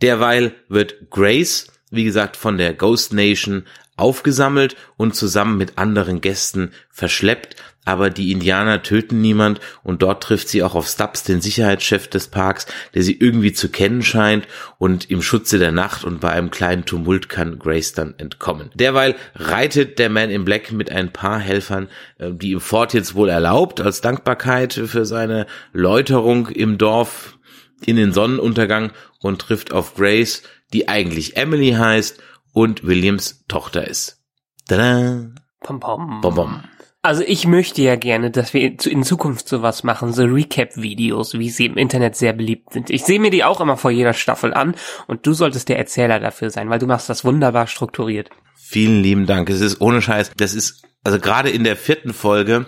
Derweil 0.01 0.53
wird 0.69 1.09
Grace, 1.11 1.67
wie 1.91 2.03
gesagt, 2.03 2.37
von 2.37 2.57
der 2.57 2.73
Ghost 2.73 3.13
Nation 3.13 3.63
aufgesammelt 3.97 4.75
und 4.95 5.15
zusammen 5.15 5.57
mit 5.57 5.77
anderen 5.77 6.21
Gästen 6.21 6.71
verschleppt, 6.91 7.55
aber 7.87 8.09
die 8.09 8.33
Indianer 8.33 8.83
töten 8.83 9.21
niemand 9.21 9.61
und 9.81 10.01
dort 10.01 10.21
trifft 10.21 10.49
sie 10.49 10.61
auch 10.61 10.75
auf 10.75 10.89
Stubbs, 10.89 11.23
den 11.23 11.39
Sicherheitschef 11.39 12.09
des 12.09 12.27
Parks, 12.27 12.65
der 12.93 13.01
sie 13.01 13.17
irgendwie 13.17 13.53
zu 13.53 13.69
kennen 13.69 14.03
scheint 14.03 14.45
und 14.77 15.09
im 15.09 15.21
Schutze 15.21 15.57
der 15.57 15.71
Nacht 15.71 16.03
und 16.03 16.19
bei 16.19 16.29
einem 16.29 16.51
kleinen 16.51 16.83
Tumult 16.83 17.29
kann 17.29 17.59
Grace 17.59 17.93
dann 17.93 18.13
entkommen. 18.17 18.71
Derweil 18.73 19.15
reitet 19.35 19.99
der 19.99 20.09
Man 20.09 20.29
in 20.29 20.43
Black 20.43 20.73
mit 20.73 20.91
ein 20.91 21.13
paar 21.13 21.39
Helfern, 21.39 21.87
äh, 22.17 22.33
die 22.33 22.51
ihm 22.51 22.59
Fort 22.59 22.93
jetzt 22.93 23.15
wohl 23.15 23.29
erlaubt, 23.29 23.79
als 23.79 24.01
Dankbarkeit 24.01 24.73
für 24.73 25.05
seine 25.05 25.47
Läuterung 25.71 26.47
im 26.49 26.77
Dorf 26.77 27.37
in 27.85 27.95
den 27.95 28.11
Sonnenuntergang 28.11 28.91
und 29.21 29.39
trifft 29.39 29.71
auf 29.71 29.95
Grace, 29.95 30.43
die 30.73 30.89
eigentlich 30.89 31.37
Emily 31.37 31.71
heißt 31.71 32.21
und 32.51 32.85
Williams 32.85 33.45
Tochter 33.47 33.87
ist. 33.87 34.21
Tada! 34.67 35.29
Pom 35.61 35.79
pom. 35.79 36.19
Bom, 36.19 36.35
bom. 36.35 36.63
Also 37.01 37.23
ich 37.25 37.47
möchte 37.47 37.81
ja 37.81 37.95
gerne, 37.95 38.31
dass 38.31 38.53
wir 38.53 38.61
in 38.61 39.03
Zukunft 39.03 39.47
sowas 39.47 39.83
machen, 39.83 40.11
so 40.11 40.23
Recap-Videos, 40.23 41.35
wie 41.35 41.49
sie 41.49 41.67
im 41.67 41.77
Internet 41.77 42.15
sehr 42.15 42.33
beliebt 42.33 42.73
sind. 42.73 42.89
Ich 42.89 43.05
sehe 43.05 43.19
mir 43.19 43.31
die 43.31 43.43
auch 43.43 43.61
immer 43.61 43.77
vor 43.77 43.91
jeder 43.91 44.13
Staffel 44.13 44.53
an 44.53 44.75
und 45.05 45.25
du 45.25 45.33
solltest 45.33 45.69
der 45.69 45.77
Erzähler 45.77 46.19
dafür 46.19 46.49
sein, 46.49 46.69
weil 46.69 46.79
du 46.79 46.87
machst 46.87 47.09
das 47.09 47.23
wunderbar 47.23 47.67
strukturiert. 47.67 48.29
Vielen 48.55 49.01
lieben 49.01 49.25
Dank. 49.25 49.49
Es 49.49 49.61
ist 49.61 49.79
ohne 49.79 50.01
Scheiß. 50.01 50.31
Das 50.35 50.53
ist, 50.53 50.83
also 51.03 51.19
gerade 51.19 51.49
in 51.49 51.63
der 51.63 51.77
vierten 51.77 52.13
Folge 52.13 52.65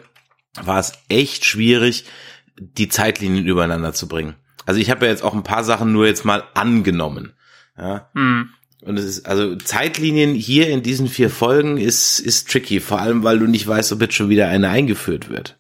war 0.61 0.79
es 0.79 0.93
echt 1.09 1.43
schwierig, 1.43 2.05
die 2.57 2.87
Zeitlinien 2.87 3.45
übereinander 3.45 3.93
zu 3.93 4.07
bringen. 4.07 4.35
Also 4.65 4.79
ich 4.79 4.89
habe 4.91 5.05
ja 5.05 5.11
jetzt 5.11 5.23
auch 5.23 5.33
ein 5.33 5.43
paar 5.43 5.63
Sachen 5.63 5.91
nur 5.91 6.05
jetzt 6.05 6.25
mal 6.25 6.43
angenommen. 6.53 7.33
Ja. 7.77 8.09
Hm. 8.13 8.51
Und 8.83 8.97
es 8.97 9.05
ist, 9.05 9.27
also 9.27 9.55
Zeitlinien 9.57 10.33
hier 10.33 10.69
in 10.69 10.81
diesen 10.81 11.07
vier 11.07 11.29
Folgen 11.29 11.77
ist, 11.77 12.19
ist 12.19 12.49
tricky. 12.49 12.79
Vor 12.79 12.99
allem, 12.99 13.23
weil 13.23 13.39
du 13.39 13.45
nicht 13.45 13.67
weißt, 13.67 13.91
ob 13.91 14.01
jetzt 14.01 14.13
schon 14.13 14.29
wieder 14.29 14.47
eine 14.47 14.69
eingeführt 14.69 15.29
wird. 15.29 15.57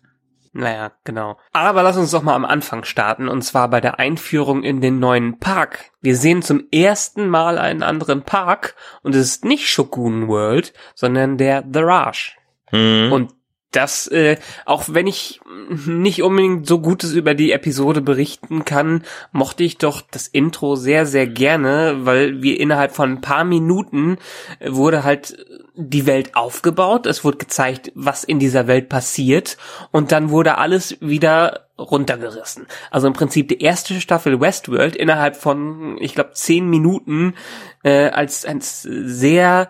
Naja, 0.51 0.91
genau. 1.03 1.37
Aber 1.53 1.83
lass 1.83 1.97
uns 1.97 2.11
doch 2.11 2.23
mal 2.23 2.35
am 2.35 2.45
Anfang 2.45 2.83
starten, 2.83 3.29
und 3.29 3.43
zwar 3.43 3.69
bei 3.69 3.81
der 3.81 3.99
Einführung 3.99 4.63
in 4.63 4.81
den 4.81 4.99
neuen 4.99 5.37
Park. 5.37 5.91
Wir 6.01 6.15
sehen 6.15 6.41
zum 6.41 6.63
ersten 6.71 7.27
Mal 7.27 7.57
einen 7.57 7.83
anderen 7.83 8.23
Park, 8.23 8.75
und 9.03 9.13
es 9.15 9.27
ist 9.27 9.45
nicht 9.45 9.69
Shogun 9.69 10.27
World, 10.27 10.73
sondern 10.95 11.37
der 11.37 11.63
The 11.71 11.79
Raj. 11.81 12.35
Mhm. 12.71 13.11
Und 13.11 13.33
das, 13.71 14.07
äh, 14.07 14.37
auch 14.65 14.85
wenn 14.87 15.05
ich 15.05 15.39
nicht 15.85 16.23
unbedingt 16.23 16.65
so 16.65 16.79
Gutes 16.79 17.13
über 17.13 17.35
die 17.35 17.51
Episode 17.51 18.01
berichten 18.01 18.65
kann, 18.65 19.03
mochte 19.31 19.63
ich 19.63 19.77
doch 19.77 20.01
das 20.01 20.27
Intro 20.27 20.75
sehr, 20.75 21.05
sehr 21.05 21.27
gerne, 21.27 21.99
weil 22.01 22.41
wir 22.41 22.59
innerhalb 22.59 22.93
von 22.93 23.11
ein 23.11 23.21
paar 23.21 23.43
Minuten 23.43 24.17
äh, 24.59 24.71
wurde 24.71 25.03
halt 25.03 25.45
die 25.75 26.05
Welt 26.05 26.35
aufgebaut, 26.35 27.05
es 27.05 27.23
wurde 27.23 27.37
gezeigt, 27.37 27.91
was 27.95 28.23
in 28.23 28.39
dieser 28.39 28.67
Welt 28.67 28.89
passiert 28.89 29.57
und 29.91 30.11
dann 30.11 30.29
wurde 30.29 30.57
alles 30.57 30.97
wieder 30.99 31.69
runtergerissen. 31.77 32.67
Also 32.91 33.07
im 33.07 33.13
Prinzip 33.13 33.47
die 33.47 33.61
erste 33.61 34.01
Staffel 34.01 34.41
Westworld 34.41 34.95
innerhalb 34.95 35.35
von, 35.35 35.97
ich 36.01 36.15
glaube, 36.15 36.31
zehn 36.33 36.69
Minuten 36.69 37.35
äh, 37.83 38.09
als 38.09 38.45
ein 38.45 38.59
sehr 38.61 39.69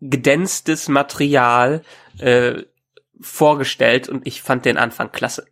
gedenstes 0.00 0.88
Material 0.88 1.82
äh, 2.18 2.62
vorgestellt 3.20 4.08
und 4.08 4.26
ich 4.26 4.42
fand 4.42 4.64
den 4.64 4.76
Anfang 4.76 5.12
klasse. 5.12 5.46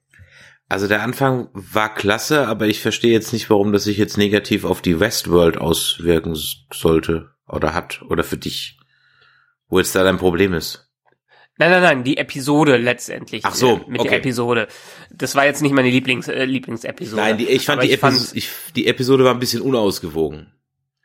Also 0.68 0.88
der 0.88 1.02
Anfang 1.02 1.48
war 1.52 1.92
klasse, 1.92 2.48
aber 2.48 2.66
ich 2.66 2.80
verstehe 2.80 3.12
jetzt 3.12 3.32
nicht, 3.32 3.50
warum 3.50 3.72
das 3.72 3.84
sich 3.84 3.98
jetzt 3.98 4.16
negativ 4.16 4.64
auf 4.64 4.80
die 4.80 4.98
Westworld 4.98 5.58
auswirken 5.58 6.34
sollte 6.72 7.30
oder 7.46 7.74
hat 7.74 8.02
oder 8.08 8.24
für 8.24 8.38
dich. 8.38 8.78
Wo 9.68 9.78
jetzt 9.78 9.94
da 9.94 10.02
dein 10.04 10.18
Problem 10.18 10.52
ist. 10.54 10.90
Nein, 11.56 11.70
nein, 11.70 11.82
nein, 11.82 12.04
die 12.04 12.16
Episode 12.16 12.76
letztendlich. 12.78 13.44
Ach 13.44 13.54
so, 13.54 13.76
äh, 13.76 13.90
mit 13.90 14.00
okay. 14.00 14.08
der 14.08 14.18
Episode. 14.18 14.68
Das 15.12 15.36
war 15.36 15.44
jetzt 15.44 15.62
nicht 15.62 15.72
meine 15.72 15.90
Lieblings, 15.90 16.26
äh, 16.26 16.44
Lieblingsepisode. 16.44 17.20
Nein, 17.20 17.38
die, 17.38 17.46
ich 17.46 17.64
fand 17.64 17.82
die 17.82 17.92
ich 17.92 18.00
fand- 18.00 18.16
Episode, 18.16 18.38
ich, 18.38 18.50
die 18.74 18.86
Episode 18.86 19.24
war 19.24 19.32
ein 19.32 19.38
bisschen 19.38 19.62
unausgewogen. 19.62 20.52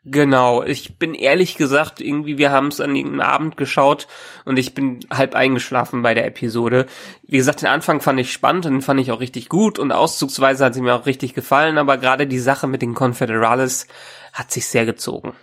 Genau, 0.04 0.62
ich 0.62 0.96
bin 0.96 1.14
ehrlich 1.14 1.56
gesagt, 1.56 2.00
irgendwie, 2.00 2.38
wir 2.38 2.50
haben 2.50 2.68
es 2.68 2.80
an 2.80 2.96
irgendeinem 2.96 3.28
Abend 3.28 3.56
geschaut 3.58 4.06
und 4.46 4.58
ich 4.58 4.72
bin 4.72 5.00
halb 5.10 5.34
eingeschlafen 5.34 6.00
bei 6.00 6.14
der 6.14 6.26
Episode. 6.26 6.86
Wie 7.22 7.36
gesagt, 7.36 7.60
den 7.60 7.68
Anfang 7.68 8.00
fand 8.00 8.18
ich 8.18 8.32
spannend 8.32 8.64
und 8.64 8.72
den 8.72 8.82
fand 8.82 8.98
ich 8.98 9.12
auch 9.12 9.20
richtig 9.20 9.50
gut 9.50 9.78
und 9.78 9.92
auszugsweise 9.92 10.64
hat 10.64 10.72
sie 10.72 10.80
mir 10.80 10.94
auch 10.94 11.04
richtig 11.04 11.34
gefallen, 11.34 11.76
aber 11.76 11.98
gerade 11.98 12.26
die 12.26 12.38
Sache 12.38 12.66
mit 12.66 12.80
den 12.80 12.94
Confederales 12.94 13.88
hat 14.32 14.50
sich 14.50 14.66
sehr 14.66 14.86
gezogen. 14.86 15.34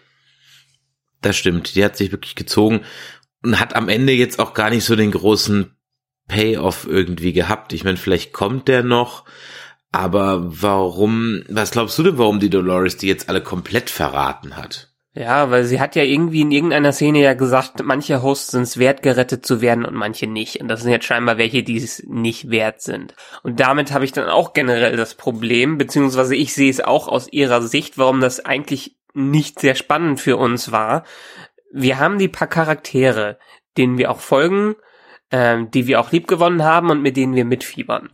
Das 1.21 1.37
stimmt, 1.37 1.75
die 1.75 1.85
hat 1.85 1.95
sich 1.95 2.11
wirklich 2.11 2.33
gezogen 2.33 2.81
und 3.43 3.59
hat 3.59 3.75
am 3.75 3.89
Ende 3.89 4.13
jetzt 4.13 4.39
auch 4.39 4.55
gar 4.55 4.71
nicht 4.71 4.85
so 4.85 4.95
den 4.95 5.11
großen 5.11 5.77
Payoff 6.27 6.87
irgendwie 6.87 7.31
gehabt. 7.31 7.73
Ich 7.73 7.83
meine, 7.83 7.97
vielleicht 7.97 8.33
kommt 8.33 8.67
der 8.67 8.83
noch, 8.83 9.25
aber 9.91 10.61
warum, 10.61 11.43
was 11.49 11.71
glaubst 11.71 11.97
du 11.97 12.03
denn, 12.03 12.17
warum 12.17 12.39
die 12.39 12.49
Dolores 12.49 12.97
die 12.97 13.07
jetzt 13.07 13.29
alle 13.29 13.41
komplett 13.41 13.89
verraten 13.89 14.57
hat? 14.57 14.91
Ja, 15.13 15.49
weil 15.49 15.63
sie 15.63 15.79
hat 15.79 15.95
ja 15.95 16.03
irgendwie 16.03 16.41
in 16.41 16.51
irgendeiner 16.51 16.93
Szene 16.93 17.21
ja 17.21 17.33
gesagt, 17.33 17.81
manche 17.83 18.21
Hosts 18.21 18.51
sind 18.51 18.61
es 18.61 18.77
wert, 18.77 19.01
gerettet 19.01 19.47
zu 19.47 19.61
werden 19.61 19.83
und 19.83 19.95
manche 19.95 20.27
nicht. 20.27 20.61
Und 20.61 20.67
das 20.67 20.83
sind 20.83 20.91
jetzt 20.91 21.05
scheinbar 21.05 21.39
welche, 21.39 21.63
die 21.63 21.77
es 21.77 22.03
nicht 22.05 22.51
wert 22.51 22.81
sind. 22.81 23.15
Und 23.41 23.59
damit 23.59 23.91
habe 23.91 24.05
ich 24.05 24.11
dann 24.11 24.29
auch 24.29 24.53
generell 24.53 24.95
das 24.95 25.15
Problem, 25.15 25.79
beziehungsweise 25.79 26.35
ich 26.35 26.53
sehe 26.53 26.69
es 26.69 26.81
auch 26.81 27.07
aus 27.07 27.27
ihrer 27.31 27.63
Sicht, 27.63 27.97
warum 27.97 28.21
das 28.21 28.45
eigentlich 28.45 28.95
nicht 29.15 29.59
sehr 29.59 29.73
spannend 29.73 30.21
für 30.21 30.37
uns 30.37 30.71
war. 30.71 31.03
Wir 31.73 31.97
haben 31.97 32.19
die 32.19 32.27
paar 32.27 32.47
Charaktere, 32.47 33.39
denen 33.75 33.97
wir 33.97 34.11
auch 34.11 34.19
folgen, 34.19 34.75
ähm, 35.31 35.71
die 35.71 35.87
wir 35.87 35.99
auch 35.99 36.11
liebgewonnen 36.11 36.63
haben 36.63 36.91
und 36.91 37.01
mit 37.01 37.17
denen 37.17 37.33
wir 37.33 37.45
mitfiebern. 37.45 38.11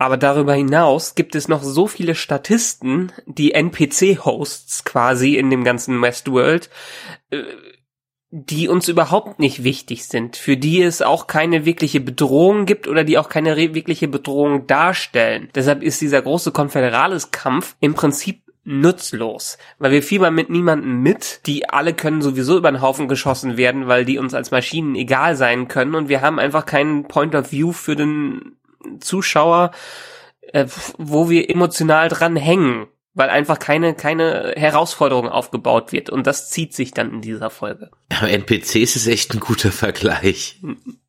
Aber 0.00 0.16
darüber 0.16 0.54
hinaus 0.54 1.14
gibt 1.14 1.34
es 1.34 1.46
noch 1.46 1.62
so 1.62 1.86
viele 1.86 2.14
Statisten, 2.14 3.12
die 3.26 3.52
NPC-Hosts 3.52 4.84
quasi 4.84 5.36
in 5.36 5.50
dem 5.50 5.62
ganzen 5.62 6.00
Westworld, 6.00 6.70
äh, 7.28 7.42
die 8.30 8.68
uns 8.68 8.88
überhaupt 8.88 9.40
nicht 9.40 9.62
wichtig 9.62 10.06
sind, 10.06 10.38
für 10.38 10.56
die 10.56 10.80
es 10.80 11.02
auch 11.02 11.26
keine 11.26 11.66
wirkliche 11.66 12.00
Bedrohung 12.00 12.64
gibt 12.64 12.88
oder 12.88 13.04
die 13.04 13.18
auch 13.18 13.28
keine 13.28 13.54
wirkliche 13.58 14.08
Bedrohung 14.08 14.66
darstellen. 14.66 15.50
Deshalb 15.54 15.82
ist 15.82 16.00
dieser 16.00 16.22
große 16.22 16.50
Konföderales-Kampf 16.50 17.76
im 17.80 17.92
Prinzip 17.92 18.40
nutzlos, 18.64 19.58
weil 19.78 19.90
wir 19.92 20.02
fiebern 20.02 20.34
mit 20.34 20.48
niemandem 20.48 21.02
mit, 21.02 21.42
die 21.44 21.68
alle 21.68 21.92
können 21.92 22.22
sowieso 22.22 22.56
über 22.56 22.72
den 22.72 22.80
Haufen 22.80 23.06
geschossen 23.06 23.58
werden, 23.58 23.86
weil 23.86 24.06
die 24.06 24.16
uns 24.16 24.32
als 24.32 24.50
Maschinen 24.50 24.94
egal 24.94 25.36
sein 25.36 25.68
können 25.68 25.94
und 25.94 26.08
wir 26.08 26.22
haben 26.22 26.38
einfach 26.38 26.64
keinen 26.64 27.06
Point 27.06 27.34
of 27.34 27.52
View 27.52 27.72
für 27.72 27.96
den 27.96 28.56
Zuschauer, 29.00 29.72
äh, 30.52 30.66
wo 30.98 31.30
wir 31.30 31.50
emotional 31.50 32.08
dran 32.08 32.36
hängen, 32.36 32.86
weil 33.14 33.28
einfach 33.28 33.58
keine, 33.58 33.94
keine 33.94 34.54
Herausforderung 34.56 35.28
aufgebaut 35.28 35.92
wird. 35.92 36.10
Und 36.10 36.26
das 36.26 36.50
zieht 36.50 36.74
sich 36.74 36.92
dann 36.92 37.12
in 37.12 37.20
dieser 37.20 37.50
Folge. 37.50 37.90
Aber 38.10 38.30
NPCs 38.30 38.96
ist 38.96 39.06
echt 39.06 39.34
ein 39.34 39.40
guter 39.40 39.72
Vergleich. 39.72 40.60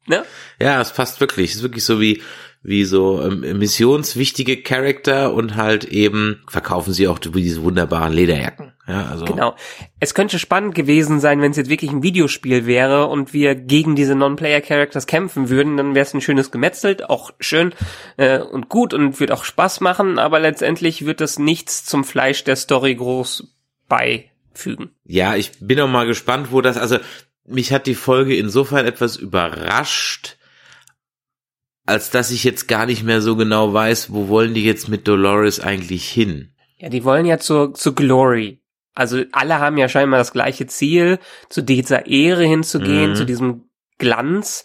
Ne? 0.07 0.25
Ja, 0.59 0.81
es 0.81 0.93
passt 0.93 1.19
wirklich. 1.19 1.51
Es 1.51 1.57
ist 1.57 1.63
wirklich 1.63 1.85
so 1.85 2.01
wie, 2.01 2.21
wie 2.63 2.85
so 2.85 3.21
ähm, 3.23 3.57
missionswichtige 3.57 4.61
Charakter 4.61 5.33
und 5.33 5.55
halt 5.55 5.85
eben 5.85 6.43
verkaufen 6.47 6.93
sie 6.93 7.07
auch 7.07 7.19
diese 7.19 7.63
wunderbaren 7.63 8.13
Lederjacken. 8.13 8.70
Ja, 8.87 9.05
also. 9.05 9.25
Genau. 9.25 9.55
Es 9.99 10.13
könnte 10.13 10.39
spannend 10.39 10.75
gewesen 10.75 11.19
sein, 11.19 11.41
wenn 11.41 11.51
es 11.51 11.57
jetzt 11.57 11.69
wirklich 11.69 11.91
ein 11.91 12.03
Videospiel 12.03 12.65
wäre 12.65 13.07
und 13.07 13.33
wir 13.33 13.55
gegen 13.55 13.95
diese 13.95 14.15
Non-Player-Characters 14.15 15.07
kämpfen 15.07 15.49
würden, 15.49 15.77
dann 15.77 15.93
wäre 15.93 16.05
es 16.05 16.13
ein 16.13 16.21
schönes 16.21 16.51
Gemetzelt, 16.51 17.09
auch 17.09 17.31
schön 17.39 17.73
äh, 18.17 18.39
und 18.39 18.69
gut 18.69 18.93
und 18.93 19.19
wird 19.19 19.31
auch 19.31 19.43
Spaß 19.43 19.81
machen, 19.81 20.17
aber 20.17 20.39
letztendlich 20.39 21.05
wird 21.05 21.21
das 21.21 21.37
nichts 21.37 21.85
zum 21.85 22.03
Fleisch 22.03 22.43
der 22.43 22.55
Story 22.55 22.95
groß 22.95 23.55
beifügen. 23.87 24.91
Ja, 25.05 25.35
ich 25.35 25.51
bin 25.59 25.79
auch 25.79 25.89
mal 25.89 26.07
gespannt, 26.07 26.51
wo 26.51 26.61
das, 26.61 26.77
also 26.77 26.97
mich 27.45 27.71
hat 27.71 27.85
die 27.85 27.95
Folge 27.95 28.35
insofern 28.35 28.85
etwas 28.85 29.15
überrascht, 29.15 30.37
als 31.85 32.09
dass 32.09 32.31
ich 32.31 32.43
jetzt 32.43 32.67
gar 32.67 32.85
nicht 32.85 33.03
mehr 33.03 33.21
so 33.21 33.35
genau 33.35 33.73
weiß, 33.73 34.13
wo 34.13 34.27
wollen 34.27 34.53
die 34.53 34.63
jetzt 34.63 34.87
mit 34.87 35.07
Dolores 35.07 35.59
eigentlich 35.59 36.09
hin. 36.09 36.53
Ja, 36.77 36.89
die 36.89 37.03
wollen 37.03 37.25
ja 37.25 37.37
zur, 37.37 37.73
zur 37.73 37.93
Glory. 37.93 38.60
Also 38.93 39.23
alle 39.31 39.59
haben 39.59 39.77
ja 39.77 39.87
scheinbar 39.87 40.19
das 40.19 40.33
gleiche 40.33 40.67
Ziel, 40.67 41.19
zu 41.49 41.61
dieser 41.61 42.07
Ehre 42.07 42.43
hinzugehen, 42.43 43.11
Mhm. 43.11 43.15
zu 43.15 43.25
diesem 43.25 43.69
Glanz, 43.97 44.63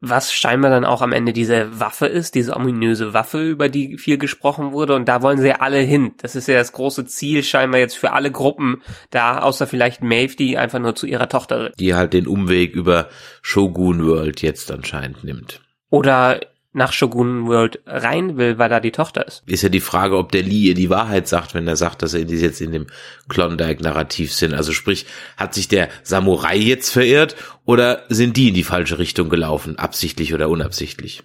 was 0.00 0.32
scheinbar 0.32 0.70
dann 0.70 0.84
auch 0.84 1.02
am 1.02 1.12
Ende 1.12 1.32
diese 1.32 1.80
Waffe 1.80 2.06
ist, 2.06 2.36
diese 2.36 2.54
ominöse 2.54 3.14
Waffe, 3.14 3.42
über 3.42 3.68
die 3.68 3.98
viel 3.98 4.16
gesprochen 4.16 4.70
wurde. 4.72 4.94
Und 4.94 5.08
da 5.08 5.22
wollen 5.22 5.38
sie 5.38 5.48
ja 5.48 5.56
alle 5.56 5.80
hin. 5.80 6.12
Das 6.22 6.36
ist 6.36 6.46
ja 6.46 6.54
das 6.54 6.72
große 6.72 7.04
Ziel 7.06 7.42
scheinbar 7.42 7.80
jetzt 7.80 7.96
für 7.96 8.12
alle 8.12 8.30
Gruppen 8.30 8.82
da, 9.10 9.40
außer 9.40 9.66
vielleicht 9.66 10.02
Maeve, 10.02 10.36
die 10.36 10.56
einfach 10.56 10.78
nur 10.78 10.94
zu 10.94 11.06
ihrer 11.06 11.28
Tochter. 11.28 11.70
Die 11.78 11.94
halt 11.94 12.12
den 12.12 12.28
Umweg 12.28 12.74
über 12.74 13.08
Shogun 13.42 14.06
World 14.06 14.40
jetzt 14.40 14.70
anscheinend 14.70 15.24
nimmt. 15.24 15.60
Oder 15.90 16.40
nach 16.78 16.92
Shogun 16.92 17.46
World 17.46 17.80
rein 17.86 18.38
will, 18.38 18.58
weil 18.58 18.70
da 18.70 18.80
die 18.80 18.92
Tochter 18.92 19.26
ist. 19.26 19.42
Ist 19.46 19.62
ja 19.62 19.68
die 19.68 19.80
Frage, 19.80 20.16
ob 20.16 20.32
der 20.32 20.42
Lee 20.42 20.68
ihr 20.68 20.74
die 20.74 20.88
Wahrheit 20.88 21.28
sagt, 21.28 21.54
wenn 21.54 21.68
er 21.68 21.76
sagt, 21.76 22.02
dass 22.02 22.14
er 22.14 22.22
jetzt 22.22 22.60
in 22.62 22.72
dem 22.72 22.86
Klondike-Narrativ 23.28 24.32
sind. 24.32 24.54
Also 24.54 24.72
sprich, 24.72 25.04
hat 25.36 25.52
sich 25.52 25.68
der 25.68 25.88
Samurai 26.02 26.56
jetzt 26.56 26.90
verirrt 26.90 27.36
oder 27.66 28.04
sind 28.08 28.36
die 28.36 28.48
in 28.48 28.54
die 28.54 28.64
falsche 28.64 28.98
Richtung 28.98 29.28
gelaufen, 29.28 29.78
absichtlich 29.78 30.32
oder 30.32 30.48
unabsichtlich? 30.48 31.22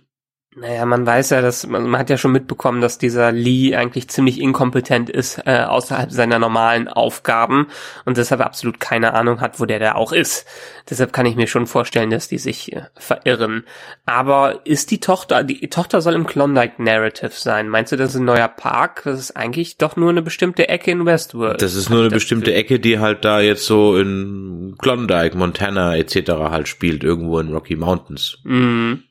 Naja, 0.55 0.86
man 0.86 1.05
weiß 1.05 1.31
ja, 1.31 1.41
dass 1.41 1.65
man, 1.65 1.88
man 1.88 2.00
hat 2.00 2.10
ja 2.10 2.17
schon 2.17 2.31
mitbekommen, 2.31 2.79
dass 2.79 2.98
dieser 2.98 3.31
Lee 3.31 3.75
eigentlich 3.75 4.07
ziemlich 4.10 4.39
inkompetent 4.39 5.10
ist 5.10 5.41
äh, 5.45 5.63
außerhalb 5.63 6.12
seiner 6.12 6.38
normalen 6.38 6.88
Aufgaben 6.88 7.67
und 8.05 8.17
deshalb 8.17 8.41
absolut 8.41 8.79
keine 8.79 9.13
Ahnung 9.13 9.41
hat, 9.41 9.60
wo 9.60 9.65
der 9.65 9.79
da 9.79 9.95
auch 9.95 10.12
ist. 10.12 10.45
Deshalb 10.89 11.12
kann 11.12 11.25
ich 11.25 11.36
mir 11.36 11.48
schon 11.48 11.65
vorstellen, 11.65 12.12
dass 12.12 12.27
die 12.27 12.38
sich 12.38 12.74
äh, 12.74 12.83
verirren. 12.95 13.63
Aber 14.05 14.62
ist 14.65 14.91
die 14.91 15.00
Tochter, 15.00 15.43
die 15.43 15.69
Tochter 15.69 16.01
soll 16.01 16.13
im 16.13 16.27
Klondike 16.27 16.81
Narrative 16.81 17.31
sein. 17.33 17.69
Meinst 17.69 17.91
du, 17.91 17.95
das 17.95 18.12
ist 18.12 18.19
ein 18.19 18.25
neuer 18.25 18.48
Park? 18.48 19.01
Das 19.05 19.19
ist 19.19 19.36
eigentlich 19.36 19.77
doch 19.77 19.95
nur 19.95 20.12
eine 20.12 20.22
bestimmte 20.22 20.69
Ecke 20.69 20.91
in 20.91 21.05
Westworld. 21.05 21.62
Das 21.62 21.74
ist 21.74 21.89
nur 21.89 22.01
eine 22.01 22.10
bestimmte 22.10 22.51
Gefühl. 22.51 22.60
Ecke, 22.60 22.79
die 22.79 23.00
halt 23.00 23.25
da 23.25 23.39
jetzt 23.39 23.65
so 23.65 23.98
in 23.98 24.75
Klondike, 24.77 25.36
Montana 25.36 25.95
etc. 25.95 26.31
halt 26.51 26.67
spielt, 26.67 27.03
irgendwo 27.03 27.39
in 27.39 27.51
Rocky 27.51 27.75
Mountains. 27.75 28.38
Mhm. 28.43 29.03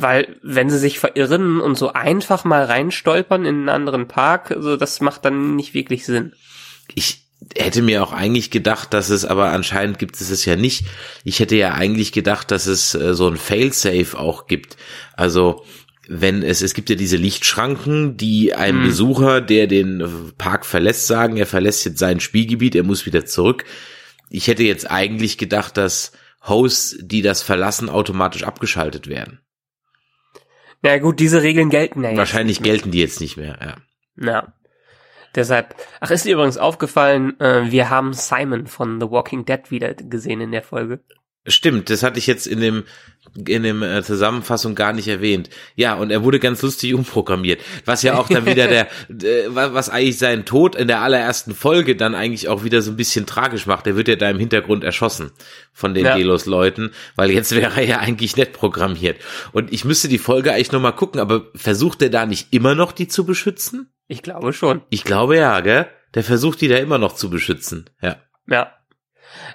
Weil, 0.00 0.36
wenn 0.42 0.70
sie 0.70 0.78
sich 0.78 1.00
verirren 1.00 1.60
und 1.60 1.76
so 1.76 1.92
einfach 1.92 2.44
mal 2.44 2.64
reinstolpern 2.64 3.44
in 3.44 3.56
einen 3.56 3.68
anderen 3.68 4.06
Park, 4.06 4.52
also 4.52 4.76
das 4.76 5.00
macht 5.00 5.24
dann 5.24 5.56
nicht 5.56 5.74
wirklich 5.74 6.06
Sinn. 6.06 6.32
Ich 6.94 7.24
hätte 7.56 7.82
mir 7.82 8.02
auch 8.04 8.12
eigentlich 8.12 8.52
gedacht, 8.52 8.94
dass 8.94 9.10
es, 9.10 9.24
aber 9.24 9.50
anscheinend 9.50 9.98
gibt 9.98 10.20
es 10.20 10.30
es 10.30 10.44
ja 10.44 10.54
nicht. 10.54 10.84
Ich 11.24 11.40
hätte 11.40 11.56
ja 11.56 11.74
eigentlich 11.74 12.12
gedacht, 12.12 12.52
dass 12.52 12.66
es 12.66 12.94
äh, 12.94 13.14
so 13.14 13.26
ein 13.26 13.36
Failsafe 13.36 14.16
auch 14.16 14.46
gibt. 14.46 14.76
Also, 15.14 15.64
wenn 16.08 16.44
es, 16.44 16.62
es 16.62 16.74
gibt 16.74 16.90
ja 16.90 16.96
diese 16.96 17.16
Lichtschranken, 17.16 18.16
die 18.16 18.54
einem 18.54 18.82
hm. 18.82 18.86
Besucher, 18.86 19.40
der 19.40 19.66
den 19.66 20.32
Park 20.38 20.64
verlässt, 20.64 21.08
sagen, 21.08 21.36
er 21.36 21.46
verlässt 21.46 21.84
jetzt 21.84 21.98
sein 21.98 22.20
Spielgebiet, 22.20 22.76
er 22.76 22.84
muss 22.84 23.04
wieder 23.04 23.26
zurück. 23.26 23.64
Ich 24.30 24.46
hätte 24.46 24.62
jetzt 24.62 24.90
eigentlich 24.90 25.38
gedacht, 25.38 25.76
dass 25.76 26.12
Hosts, 26.46 26.98
die 27.00 27.22
das 27.22 27.42
verlassen, 27.42 27.88
automatisch 27.88 28.44
abgeschaltet 28.44 29.08
werden. 29.08 29.40
Na 30.82 30.90
ja, 30.90 30.98
gut, 30.98 31.20
diese 31.20 31.42
Regeln 31.42 31.70
gelten 31.70 32.04
ja 32.04 32.16
Wahrscheinlich 32.16 32.62
gelten 32.62 32.90
die 32.90 33.00
jetzt 33.00 33.20
nicht 33.20 33.36
mehr, 33.36 33.58
ja. 33.60 34.24
Ja. 34.24 34.52
Deshalb, 35.34 35.74
ach, 36.00 36.10
ist 36.10 36.24
dir 36.24 36.34
übrigens 36.34 36.56
aufgefallen, 36.56 37.38
äh, 37.40 37.70
wir 37.70 37.90
haben 37.90 38.12
Simon 38.12 38.66
von 38.66 39.00
The 39.00 39.10
Walking 39.10 39.44
Dead 39.44 39.70
wieder 39.70 39.94
gesehen 39.94 40.40
in 40.40 40.52
der 40.52 40.62
Folge. 40.62 41.00
Stimmt, 41.46 41.88
das 41.88 42.02
hatte 42.02 42.18
ich 42.18 42.26
jetzt 42.26 42.46
in 42.46 42.60
dem 42.60 42.84
in 43.46 43.62
dem 43.62 43.82
äh, 43.82 44.02
Zusammenfassung 44.02 44.74
gar 44.74 44.92
nicht 44.92 45.08
erwähnt. 45.08 45.50
Ja, 45.76 45.94
und 45.94 46.10
er 46.10 46.24
wurde 46.24 46.40
ganz 46.40 46.62
lustig 46.62 46.94
umprogrammiert, 46.94 47.60
was 47.84 48.02
ja 48.02 48.18
auch 48.18 48.28
dann 48.28 48.46
wieder 48.46 48.66
der 48.68 48.88
äh, 49.08 49.48
was 49.50 49.90
eigentlich 49.90 50.18
seinen 50.18 50.44
Tod 50.44 50.74
in 50.74 50.88
der 50.88 51.02
allerersten 51.02 51.54
Folge 51.54 51.94
dann 51.96 52.14
eigentlich 52.14 52.48
auch 52.48 52.64
wieder 52.64 52.82
so 52.82 52.90
ein 52.90 52.96
bisschen 52.96 53.26
tragisch 53.26 53.66
macht. 53.66 53.86
Er 53.86 53.96
wird 53.96 54.08
ja 54.08 54.16
da 54.16 54.30
im 54.30 54.38
Hintergrund 54.38 54.82
erschossen 54.84 55.30
von 55.72 55.94
den 55.94 56.06
ja. 56.06 56.16
Delos 56.16 56.46
Leuten, 56.46 56.92
weil 57.16 57.30
jetzt 57.30 57.54
wäre 57.54 57.80
er 57.80 57.86
ja 57.86 57.98
eigentlich 57.98 58.36
nett 58.36 58.52
programmiert. 58.52 59.18
Und 59.52 59.72
ich 59.72 59.84
müsste 59.84 60.08
die 60.08 60.18
Folge 60.18 60.52
eigentlich 60.52 60.72
noch 60.72 60.80
mal 60.80 60.92
gucken, 60.92 61.20
aber 61.20 61.46
versucht 61.54 62.02
er 62.02 62.10
da 62.10 62.26
nicht 62.26 62.48
immer 62.52 62.74
noch 62.74 62.92
die 62.92 63.08
zu 63.08 63.24
beschützen? 63.24 63.92
Ich 64.06 64.22
glaube 64.22 64.52
schon. 64.52 64.82
Ich 64.90 65.04
glaube 65.04 65.36
ja, 65.36 65.60
gell? 65.60 65.86
Der 66.14 66.24
versucht 66.24 66.60
die 66.60 66.68
da 66.68 66.76
immer 66.76 66.98
noch 66.98 67.14
zu 67.14 67.28
beschützen. 67.28 67.90
Ja. 68.00 68.16
Ja. 68.46 68.72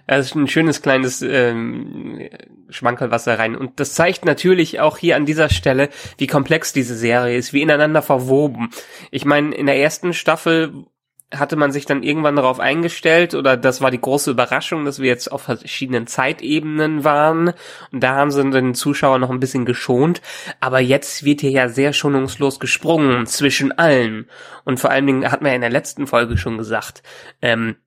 Es 0.05 0.27
ist 0.27 0.35
ein 0.35 0.47
schönes 0.47 0.81
kleines 0.81 1.21
ähm, 1.21 2.29
Schmankerlwasser 2.69 3.39
rein. 3.39 3.55
Und 3.55 3.79
das 3.79 3.93
zeigt 3.93 4.25
natürlich 4.25 4.79
auch 4.79 4.97
hier 4.97 5.15
an 5.15 5.25
dieser 5.25 5.49
Stelle, 5.49 5.89
wie 6.17 6.27
komplex 6.27 6.73
diese 6.73 6.95
Serie 6.95 7.37
ist, 7.37 7.53
wie 7.53 7.61
ineinander 7.61 8.01
verwoben. 8.01 8.69
Ich 9.11 9.25
meine, 9.25 9.55
in 9.55 9.65
der 9.65 9.77
ersten 9.77 10.13
Staffel 10.13 10.85
hatte 11.33 11.55
man 11.55 11.71
sich 11.71 11.85
dann 11.85 12.03
irgendwann 12.03 12.35
darauf 12.35 12.59
eingestellt 12.59 13.33
oder 13.33 13.57
das 13.57 13.81
war 13.81 13.91
die 13.91 13.99
große 13.99 14.31
Überraschung, 14.31 14.85
dass 14.85 14.99
wir 14.99 15.09
jetzt 15.09 15.31
auf 15.31 15.43
verschiedenen 15.43 16.07
Zeitebenen 16.07 17.03
waren 17.03 17.53
und 17.91 18.03
da 18.03 18.15
haben 18.15 18.31
sie 18.31 18.49
den 18.49 18.75
Zuschauer 18.75 19.19
noch 19.19 19.29
ein 19.29 19.39
bisschen 19.39 19.65
geschont, 19.65 20.21
aber 20.59 20.79
jetzt 20.79 21.23
wird 21.23 21.41
hier 21.41 21.51
ja 21.51 21.69
sehr 21.69 21.93
schonungslos 21.93 22.59
gesprungen 22.59 23.25
zwischen 23.25 23.71
allen 23.71 24.29
und 24.63 24.79
vor 24.79 24.91
allen 24.91 25.07
Dingen 25.07 25.31
hat 25.31 25.41
man 25.41 25.49
ja 25.49 25.55
in 25.55 25.61
der 25.61 25.69
letzten 25.71 26.07
Folge 26.07 26.37
schon 26.37 26.57
gesagt, 26.57 27.01
ähm, 27.41 27.77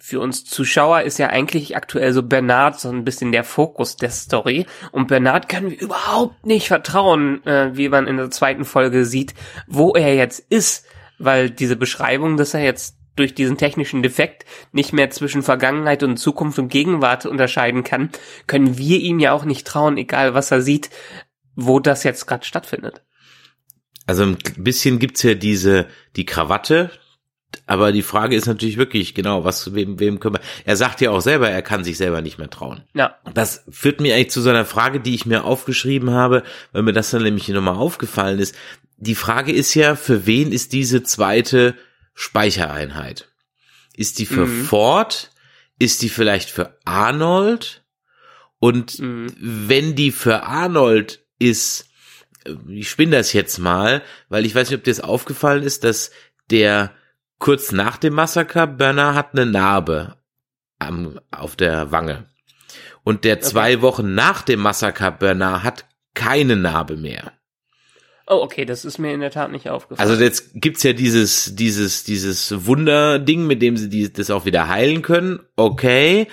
für 0.00 0.18
uns 0.18 0.44
Zuschauer 0.44 1.02
ist 1.02 1.18
ja 1.18 1.28
eigentlich 1.28 1.76
aktuell 1.76 2.12
so 2.12 2.22
Bernard 2.22 2.80
so 2.80 2.88
ein 2.88 3.04
bisschen 3.04 3.32
der 3.32 3.44
Fokus 3.44 3.96
der 3.96 4.10
Story. 4.10 4.66
Und 4.92 5.08
Bernard 5.08 5.48
können 5.48 5.70
wir 5.70 5.78
überhaupt 5.78 6.46
nicht 6.46 6.68
vertrauen, 6.68 7.44
äh, 7.46 7.76
wie 7.76 7.88
man 7.90 8.06
in 8.06 8.16
der 8.16 8.30
zweiten 8.30 8.64
Folge 8.64 9.04
sieht, 9.04 9.34
wo 9.66 9.92
er 9.92 10.14
jetzt 10.14 10.40
ist. 10.48 10.86
Weil 11.18 11.50
diese 11.50 11.76
Beschreibung, 11.76 12.38
dass 12.38 12.54
er 12.54 12.62
jetzt 12.62 12.96
durch 13.14 13.34
diesen 13.34 13.58
technischen 13.58 14.02
Defekt 14.02 14.46
nicht 14.72 14.94
mehr 14.94 15.10
zwischen 15.10 15.42
Vergangenheit 15.42 16.02
und 16.02 16.16
Zukunft 16.16 16.58
und 16.58 16.68
Gegenwart 16.68 17.26
unterscheiden 17.26 17.84
kann, 17.84 18.08
können 18.46 18.78
wir 18.78 18.98
ihm 19.00 19.18
ja 19.18 19.32
auch 19.32 19.44
nicht 19.44 19.66
trauen, 19.66 19.98
egal 19.98 20.32
was 20.32 20.50
er 20.50 20.62
sieht, 20.62 20.88
wo 21.54 21.78
das 21.78 22.04
jetzt 22.04 22.26
gerade 22.26 22.46
stattfindet. 22.46 23.02
Also 24.06 24.22
ein 24.22 24.38
bisschen 24.56 24.98
gibt's 24.98 25.22
ja 25.22 25.34
diese, 25.34 25.86
die 26.16 26.24
Krawatte, 26.24 26.90
aber 27.66 27.92
die 27.92 28.02
Frage 28.02 28.36
ist 28.36 28.46
natürlich 28.46 28.76
wirklich, 28.76 29.14
genau, 29.14 29.44
was, 29.44 29.74
wem, 29.74 29.98
wem 30.00 30.20
können 30.20 30.36
wir, 30.36 30.40
er 30.64 30.76
sagt 30.76 31.00
ja 31.00 31.10
auch 31.10 31.20
selber, 31.20 31.48
er 31.50 31.62
kann 31.62 31.84
sich 31.84 31.96
selber 31.96 32.22
nicht 32.22 32.38
mehr 32.38 32.50
trauen. 32.50 32.82
Ja. 32.94 33.16
Das 33.34 33.64
führt 33.70 34.00
mir 34.00 34.14
eigentlich 34.14 34.30
zu 34.30 34.40
so 34.40 34.50
einer 34.50 34.64
Frage, 34.64 35.00
die 35.00 35.14
ich 35.14 35.26
mir 35.26 35.44
aufgeschrieben 35.44 36.10
habe, 36.10 36.42
weil 36.72 36.82
mir 36.82 36.92
das 36.92 37.10
dann 37.10 37.22
nämlich 37.22 37.48
nochmal 37.48 37.76
aufgefallen 37.76 38.38
ist. 38.38 38.54
Die 38.96 39.14
Frage 39.14 39.52
ist 39.52 39.74
ja, 39.74 39.96
für 39.96 40.26
wen 40.26 40.52
ist 40.52 40.72
diese 40.72 41.02
zweite 41.02 41.74
Speichereinheit? 42.14 43.28
Ist 43.96 44.18
die 44.18 44.26
für 44.26 44.46
mhm. 44.46 44.64
Ford? 44.64 45.30
Ist 45.78 46.02
die 46.02 46.08
vielleicht 46.08 46.50
für 46.50 46.76
Arnold? 46.84 47.82
Und 48.58 48.98
mhm. 48.98 49.32
wenn 49.38 49.94
die 49.94 50.12
für 50.12 50.42
Arnold 50.42 51.24
ist, 51.38 51.86
ich 52.68 52.90
spinne 52.90 53.16
das 53.16 53.32
jetzt 53.32 53.58
mal, 53.58 54.02
weil 54.28 54.44
ich 54.44 54.54
weiß 54.54 54.70
nicht, 54.70 54.78
ob 54.78 54.84
dir 54.84 54.90
das 54.90 55.00
aufgefallen 55.00 55.62
ist, 55.62 55.84
dass 55.84 56.10
der 56.50 56.92
Kurz 57.40 57.72
nach 57.72 57.96
dem 57.96 58.14
Massaker, 58.14 58.66
Bernard 58.66 59.16
hat 59.16 59.32
eine 59.32 59.46
Narbe 59.46 60.16
am, 60.78 61.18
auf 61.30 61.56
der 61.56 61.90
Wange. 61.90 62.26
Und 63.02 63.24
der 63.24 63.40
zwei 63.40 63.76
okay. 63.76 63.82
Wochen 63.82 64.14
nach 64.14 64.42
dem 64.42 64.60
Massaker, 64.60 65.10
Bernard 65.10 65.62
hat 65.62 65.86
keine 66.14 66.54
Narbe 66.54 66.98
mehr. 66.98 67.32
Oh, 68.26 68.42
okay, 68.42 68.66
das 68.66 68.84
ist 68.84 68.98
mir 68.98 69.14
in 69.14 69.20
der 69.20 69.30
Tat 69.30 69.50
nicht 69.50 69.70
aufgefallen. 69.70 70.08
Also 70.08 70.22
jetzt 70.22 70.52
gibt's 70.54 70.82
ja 70.82 70.92
dieses, 70.92 71.56
dieses, 71.56 72.04
dieses 72.04 72.66
Wunderding, 72.66 73.46
mit 73.46 73.62
dem 73.62 73.78
sie 73.78 73.88
die, 73.88 74.12
das 74.12 74.30
auch 74.30 74.44
wieder 74.44 74.68
heilen 74.68 75.00
können. 75.00 75.40
Okay, 75.56 76.28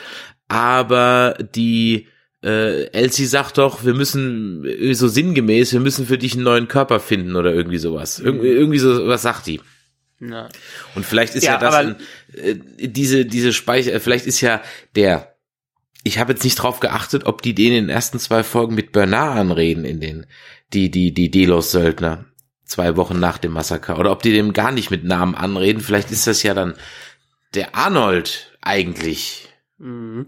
aber 0.49 1.37
die 1.55 2.07
äh, 2.43 2.87
Elsie 2.91 3.25
sagt 3.25 3.57
doch, 3.59 3.85
wir 3.85 3.93
müssen 3.93 4.65
äh, 4.65 4.93
so 4.93 5.07
sinngemäß, 5.07 5.71
wir 5.71 5.79
müssen 5.79 6.05
für 6.05 6.17
dich 6.17 6.33
einen 6.33 6.43
neuen 6.43 6.67
Körper 6.67 6.99
finden 6.99 7.37
oder 7.37 7.53
irgendwie 7.53 7.79
sowas. 7.79 8.19
Ir 8.19 8.43
irgendwie 8.43 8.79
so 8.79 9.07
was 9.07 9.21
sagt 9.21 9.47
die. 9.47 9.61
Na. 10.19 10.49
Und 10.95 11.05
vielleicht 11.05 11.35
ist 11.35 11.43
ja, 11.43 11.53
ja 11.53 11.59
das 11.59 11.75
ein, 11.75 11.95
äh, 12.33 12.55
diese 12.87 13.25
diese 13.25 13.53
Speicher, 13.53 13.93
äh, 13.93 13.99
vielleicht 13.99 14.25
ist 14.25 14.41
ja 14.41 14.61
der 14.95 15.35
ich 16.03 16.19
habe 16.19 16.31
jetzt 16.31 16.43
nicht 16.43 16.55
drauf 16.55 16.79
geachtet, 16.79 17.25
ob 17.25 17.41
die 17.41 17.53
den 17.53 17.73
in 17.73 17.83
den 17.85 17.89
ersten 17.89 18.19
zwei 18.19 18.43
Folgen 18.43 18.75
mit 18.75 18.91
Bernard 18.91 19.37
anreden 19.37 19.85
in 19.85 19.99
den 19.99 20.25
die 20.73 20.89
die 20.89 21.13
die 21.13 21.29
Delos 21.29 21.71
Söldner 21.71 22.25
zwei 22.65 22.95
Wochen 22.97 23.19
nach 23.19 23.37
dem 23.37 23.53
Massaker 23.53 23.97
oder 23.99 24.11
ob 24.11 24.23
die 24.23 24.33
dem 24.33 24.53
gar 24.53 24.71
nicht 24.71 24.91
mit 24.91 25.03
Namen 25.03 25.35
anreden. 25.35 25.81
Vielleicht 25.81 26.11
ist 26.11 26.27
das 26.27 26.43
ja 26.43 26.53
dann 26.53 26.75
der 27.53 27.75
Arnold 27.75 28.57
eigentlich. 28.61 29.47
Mhm. 29.77 30.25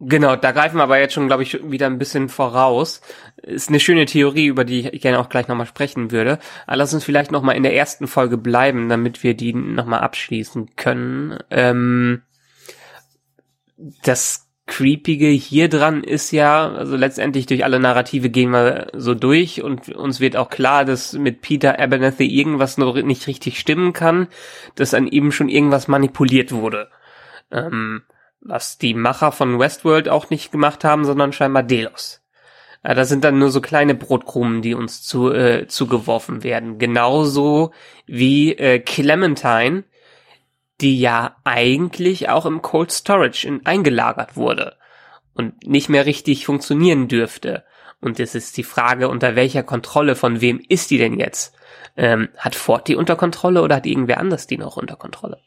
Genau, 0.00 0.36
da 0.36 0.52
greifen 0.52 0.76
wir 0.76 0.84
aber 0.84 1.00
jetzt 1.00 1.14
schon, 1.14 1.26
glaube 1.26 1.42
ich, 1.42 1.58
wieder 1.72 1.86
ein 1.86 1.98
bisschen 1.98 2.28
voraus. 2.28 3.00
Ist 3.42 3.68
eine 3.68 3.80
schöne 3.80 4.06
Theorie, 4.06 4.46
über 4.46 4.64
die 4.64 4.88
ich 4.88 5.00
gerne 5.00 5.18
auch 5.18 5.28
gleich 5.28 5.48
nochmal 5.48 5.66
sprechen 5.66 6.12
würde. 6.12 6.38
Aber 6.66 6.76
lass 6.76 6.94
uns 6.94 7.02
vielleicht 7.02 7.32
nochmal 7.32 7.56
in 7.56 7.64
der 7.64 7.74
ersten 7.74 8.06
Folge 8.06 8.38
bleiben, 8.38 8.88
damit 8.88 9.24
wir 9.24 9.34
die 9.34 9.52
nochmal 9.52 10.00
abschließen 10.00 10.76
können. 10.76 11.38
Ähm, 11.50 12.22
das 14.04 14.48
Creepige 14.66 15.28
hier 15.28 15.68
dran 15.68 16.04
ist 16.04 16.30
ja, 16.30 16.70
also 16.70 16.94
letztendlich 16.94 17.46
durch 17.46 17.64
alle 17.64 17.80
Narrative 17.80 18.30
gehen 18.30 18.50
wir 18.50 18.88
so 18.94 19.14
durch 19.14 19.62
und 19.62 19.88
uns 19.88 20.20
wird 20.20 20.36
auch 20.36 20.50
klar, 20.50 20.84
dass 20.84 21.14
mit 21.14 21.40
Peter 21.40 21.80
Abernathy 21.80 22.24
irgendwas 22.24 22.78
noch 22.78 22.94
nicht 23.02 23.26
richtig 23.26 23.58
stimmen 23.58 23.94
kann, 23.94 24.28
dass 24.76 24.94
an 24.94 25.08
ihm 25.08 25.32
schon 25.32 25.48
irgendwas 25.48 25.88
manipuliert 25.88 26.52
wurde. 26.52 26.88
Ähm, 27.50 28.02
was 28.40 28.78
die 28.78 28.94
Macher 28.94 29.32
von 29.32 29.58
Westworld 29.58 30.08
auch 30.08 30.30
nicht 30.30 30.52
gemacht 30.52 30.84
haben, 30.84 31.04
sondern 31.04 31.32
scheinbar 31.32 31.62
Delos. 31.62 32.22
Ja, 32.84 32.94
das 32.94 33.08
sind 33.08 33.24
dann 33.24 33.38
nur 33.38 33.50
so 33.50 33.60
kleine 33.60 33.94
Brotkrumen, 33.94 34.62
die 34.62 34.74
uns 34.74 35.02
zu, 35.02 35.32
äh, 35.32 35.66
zugeworfen 35.66 36.44
werden. 36.44 36.78
Genauso 36.78 37.72
wie 38.06 38.52
äh, 38.52 38.78
Clementine, 38.78 39.84
die 40.80 41.00
ja 41.00 41.36
eigentlich 41.44 42.28
auch 42.28 42.46
im 42.46 42.62
Cold 42.62 42.92
Storage 42.92 43.46
in, 43.46 43.66
eingelagert 43.66 44.36
wurde 44.36 44.76
und 45.34 45.66
nicht 45.66 45.88
mehr 45.88 46.06
richtig 46.06 46.46
funktionieren 46.46 47.08
dürfte. 47.08 47.64
Und 48.00 48.20
es 48.20 48.36
ist 48.36 48.56
die 48.56 48.62
Frage, 48.62 49.08
unter 49.08 49.34
welcher 49.34 49.64
Kontrolle, 49.64 50.14
von 50.14 50.40
wem 50.40 50.60
ist 50.68 50.90
die 50.92 50.98
denn 50.98 51.18
jetzt? 51.18 51.54
Ähm, 51.96 52.28
hat 52.36 52.54
Ford 52.54 52.86
die 52.86 52.94
unter 52.94 53.16
Kontrolle 53.16 53.62
oder 53.62 53.76
hat 53.76 53.86
irgendwer 53.86 54.18
anders 54.18 54.46
die 54.46 54.56
noch 54.56 54.76
unter 54.76 54.94
Kontrolle? 54.94 55.40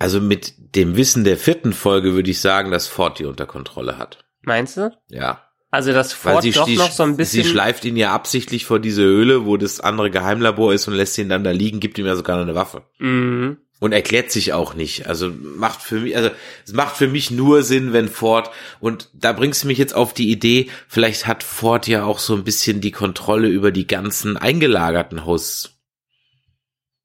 Also 0.00 0.18
mit 0.18 0.54
dem 0.74 0.96
Wissen 0.96 1.24
der 1.24 1.36
vierten 1.36 1.74
Folge 1.74 2.14
würde 2.14 2.30
ich 2.30 2.40
sagen, 2.40 2.70
dass 2.70 2.88
Ford 2.88 3.18
die 3.18 3.26
unter 3.26 3.44
Kontrolle 3.44 3.98
hat. 3.98 4.24
Meinst 4.40 4.78
du? 4.78 4.90
Ja. 5.10 5.44
Also 5.70 5.92
das 5.92 6.14
Ford 6.14 6.42
sie, 6.42 6.52
doch 6.52 6.64
die, 6.64 6.78
noch 6.78 6.90
so 6.90 7.02
ein 7.02 7.18
bisschen. 7.18 7.44
sie 7.44 7.48
schleift 7.48 7.84
ihn 7.84 7.98
ja 7.98 8.12
absichtlich 8.12 8.64
vor 8.64 8.80
diese 8.80 9.02
Höhle, 9.02 9.44
wo 9.44 9.58
das 9.58 9.78
andere 9.78 10.10
Geheimlabor 10.10 10.72
ist 10.72 10.88
und 10.88 10.94
lässt 10.94 11.18
ihn 11.18 11.28
dann 11.28 11.44
da 11.44 11.50
liegen, 11.50 11.80
gibt 11.80 11.98
ihm 11.98 12.06
ja 12.06 12.16
sogar 12.16 12.36
noch 12.36 12.44
eine 12.44 12.54
Waffe. 12.54 12.82
Mhm. 12.98 13.58
Und 13.78 13.92
erklärt 13.92 14.30
sich 14.30 14.54
auch 14.54 14.72
nicht. 14.72 15.06
Also 15.06 15.30
macht 15.30 15.82
für 15.82 16.00
mich, 16.00 16.16
also 16.16 16.30
es 16.64 16.72
macht 16.72 16.96
für 16.96 17.06
mich 17.06 17.30
nur 17.30 17.62
Sinn, 17.62 17.92
wenn 17.92 18.08
Ford, 18.08 18.50
und 18.80 19.10
da 19.12 19.34
bringst 19.34 19.64
du 19.64 19.66
mich 19.66 19.76
jetzt 19.76 19.94
auf 19.94 20.14
die 20.14 20.30
Idee, 20.30 20.70
vielleicht 20.88 21.26
hat 21.26 21.42
Ford 21.42 21.86
ja 21.86 22.04
auch 22.04 22.20
so 22.20 22.34
ein 22.34 22.44
bisschen 22.44 22.80
die 22.80 22.90
Kontrolle 22.90 23.48
über 23.48 23.70
die 23.70 23.86
ganzen 23.86 24.38
eingelagerten 24.38 25.26
Hosts. 25.26 25.78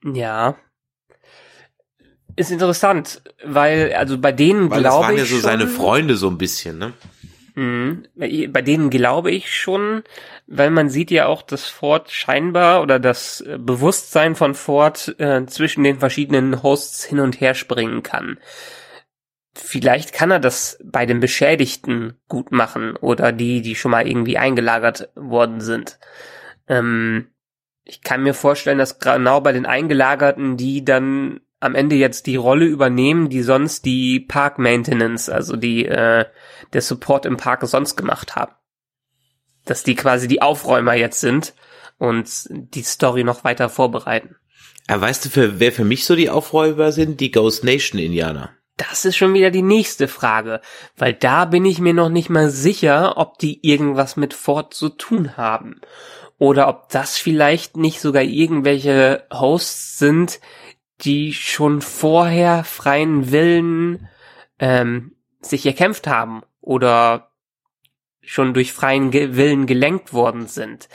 Ja. 0.02 0.56
Ist 2.36 2.52
interessant, 2.52 3.22
weil, 3.44 3.94
also 3.94 4.18
bei 4.18 4.32
denen 4.32 4.70
Weil 4.70 4.84
das 4.84 4.94
glaube 4.94 5.06
waren 5.06 5.14
ich 5.14 5.20
ja 5.22 5.26
so 5.26 5.36
schon, 5.36 5.42
seine 5.42 5.68
Freunde 5.68 6.16
so 6.16 6.30
ein 6.30 6.38
bisschen, 6.38 6.78
ne? 6.78 6.94
Mhm. 7.56 8.04
Bei 8.16 8.62
denen 8.62 8.90
glaube 8.90 9.32
ich 9.32 9.56
schon, 9.56 10.04
weil 10.46 10.70
man 10.70 10.90
sieht 10.90 11.10
ja 11.10 11.28
auch, 11.28 11.42
dass 11.42 11.68
Ford 11.68 12.12
scheinbar 12.12 12.82
oder 12.82 13.00
das 13.00 13.40
äh, 13.42 13.58
Bewusstsein 13.58 14.36
von 14.36 14.54
Ford 14.54 15.16
äh, 15.20 15.46
zwischen 15.46 15.84
den 15.86 16.00
verschiedenen 16.00 16.62
Hosts 16.62 17.06
hin 17.06 17.22
und 17.22 17.40
her 17.40 17.54
springen 17.54 18.04
kann. 18.04 18.38
Vielleicht 19.54 20.12
kann 20.12 20.32
er 20.32 20.40
das 20.40 20.78
bei 20.84 21.06
den 21.06 21.22
Beschädigten 21.22 22.20
gut 22.28 22.52
machen 22.52 22.98
oder 22.98 23.32
die, 23.32 23.62
die 23.62 23.76
schon 23.76 23.92
mal 23.92 24.06
irgendwie 24.06 24.38
eingelagert 24.38 25.10
worden 25.16 25.62
sind. 25.62 25.98
Ähm, 26.68 27.28
ich 27.86 28.02
kann 28.02 28.24
mir 28.24 28.34
vorstellen, 28.34 28.80
dass 28.80 29.00
genau 29.00 29.40
bei 29.40 29.54
den 29.54 29.66
Eingelagerten, 29.66 30.58
die 30.58 30.84
dann 30.84 31.40
am 31.60 31.76
Ende 31.76 31.96
jetzt 31.96 32.28
die 32.28 32.36
Rolle 32.36 32.66
übernehmen, 32.66 33.30
die 33.30 33.42
sonst 33.42 33.86
die 33.86 34.20
Park 34.20 34.60
Maintenance, 34.60 35.30
also 35.30 35.56
die 35.56 35.86
äh, 35.86 36.26
der 36.74 36.82
Support 36.82 37.26
im 37.26 37.38
Park 37.38 37.66
sonst 37.66 37.96
gemacht 37.96 38.36
haben. 38.36 38.54
Dass 39.66 39.84
die 39.84 39.96
quasi 39.96 40.28
die 40.28 40.42
Aufräumer 40.42 40.94
jetzt 40.94 41.22
sind 41.22 41.54
und 41.98 42.30
die 42.50 42.84
Story 42.84 43.24
noch 43.24 43.44
weiter 43.44 43.70
vorbereiten. 43.70 44.36
Aber 44.88 45.02
weißt 45.02 45.26
du, 45.26 45.30
für, 45.30 45.60
wer 45.60 45.72
für 45.72 45.86
mich 45.86 46.06
so 46.06 46.16
die 46.16 46.30
Aufräumer 46.30 46.92
sind? 46.92 47.20
Die 47.20 47.32
Ghost 47.32 47.64
Nation 47.64 48.00
Indianer. 48.00 48.52
Das 48.78 49.06
ist 49.06 49.16
schon 49.16 49.34
wieder 49.34 49.52
die 49.52 49.62
nächste 49.62 50.10
Frage, 50.10 50.60
weil 50.98 51.14
da 51.14 51.46
bin 51.46 51.64
ich 51.64 51.80
mir 51.80 51.94
noch 51.94 52.10
nicht 52.10 52.30
mal 52.30 52.50
sicher, 52.50 53.18
ob 53.18 53.40
die 53.40 53.66
irgendwas 53.66 54.18
mit 54.18 54.34
Ford 54.34 54.74
zu 54.74 54.90
tun 54.90 55.38
haben. 55.38 55.80
Oder 56.38 56.68
ob 56.68 56.90
das 56.90 57.18
vielleicht 57.18 57.78
nicht 57.78 58.02
sogar 58.02 58.24
irgendwelche 58.24 59.26
Hosts 59.32 59.98
sind, 59.98 60.42
die 61.02 61.34
schon 61.34 61.82
vorher 61.82 62.64
freien 62.64 63.32
Willen 63.32 64.08
ähm, 64.60 65.16
sich 65.42 65.66
erkämpft 65.66 66.08
haben 66.08 66.44
oder 66.62 67.32
schon 68.22 68.54
durch 68.54 68.74
freien 68.74 69.12
Ge 69.12 69.36
Willen 69.36 69.68
gelenkt 69.68 70.14
worden 70.14 70.48
sind. 70.48 70.90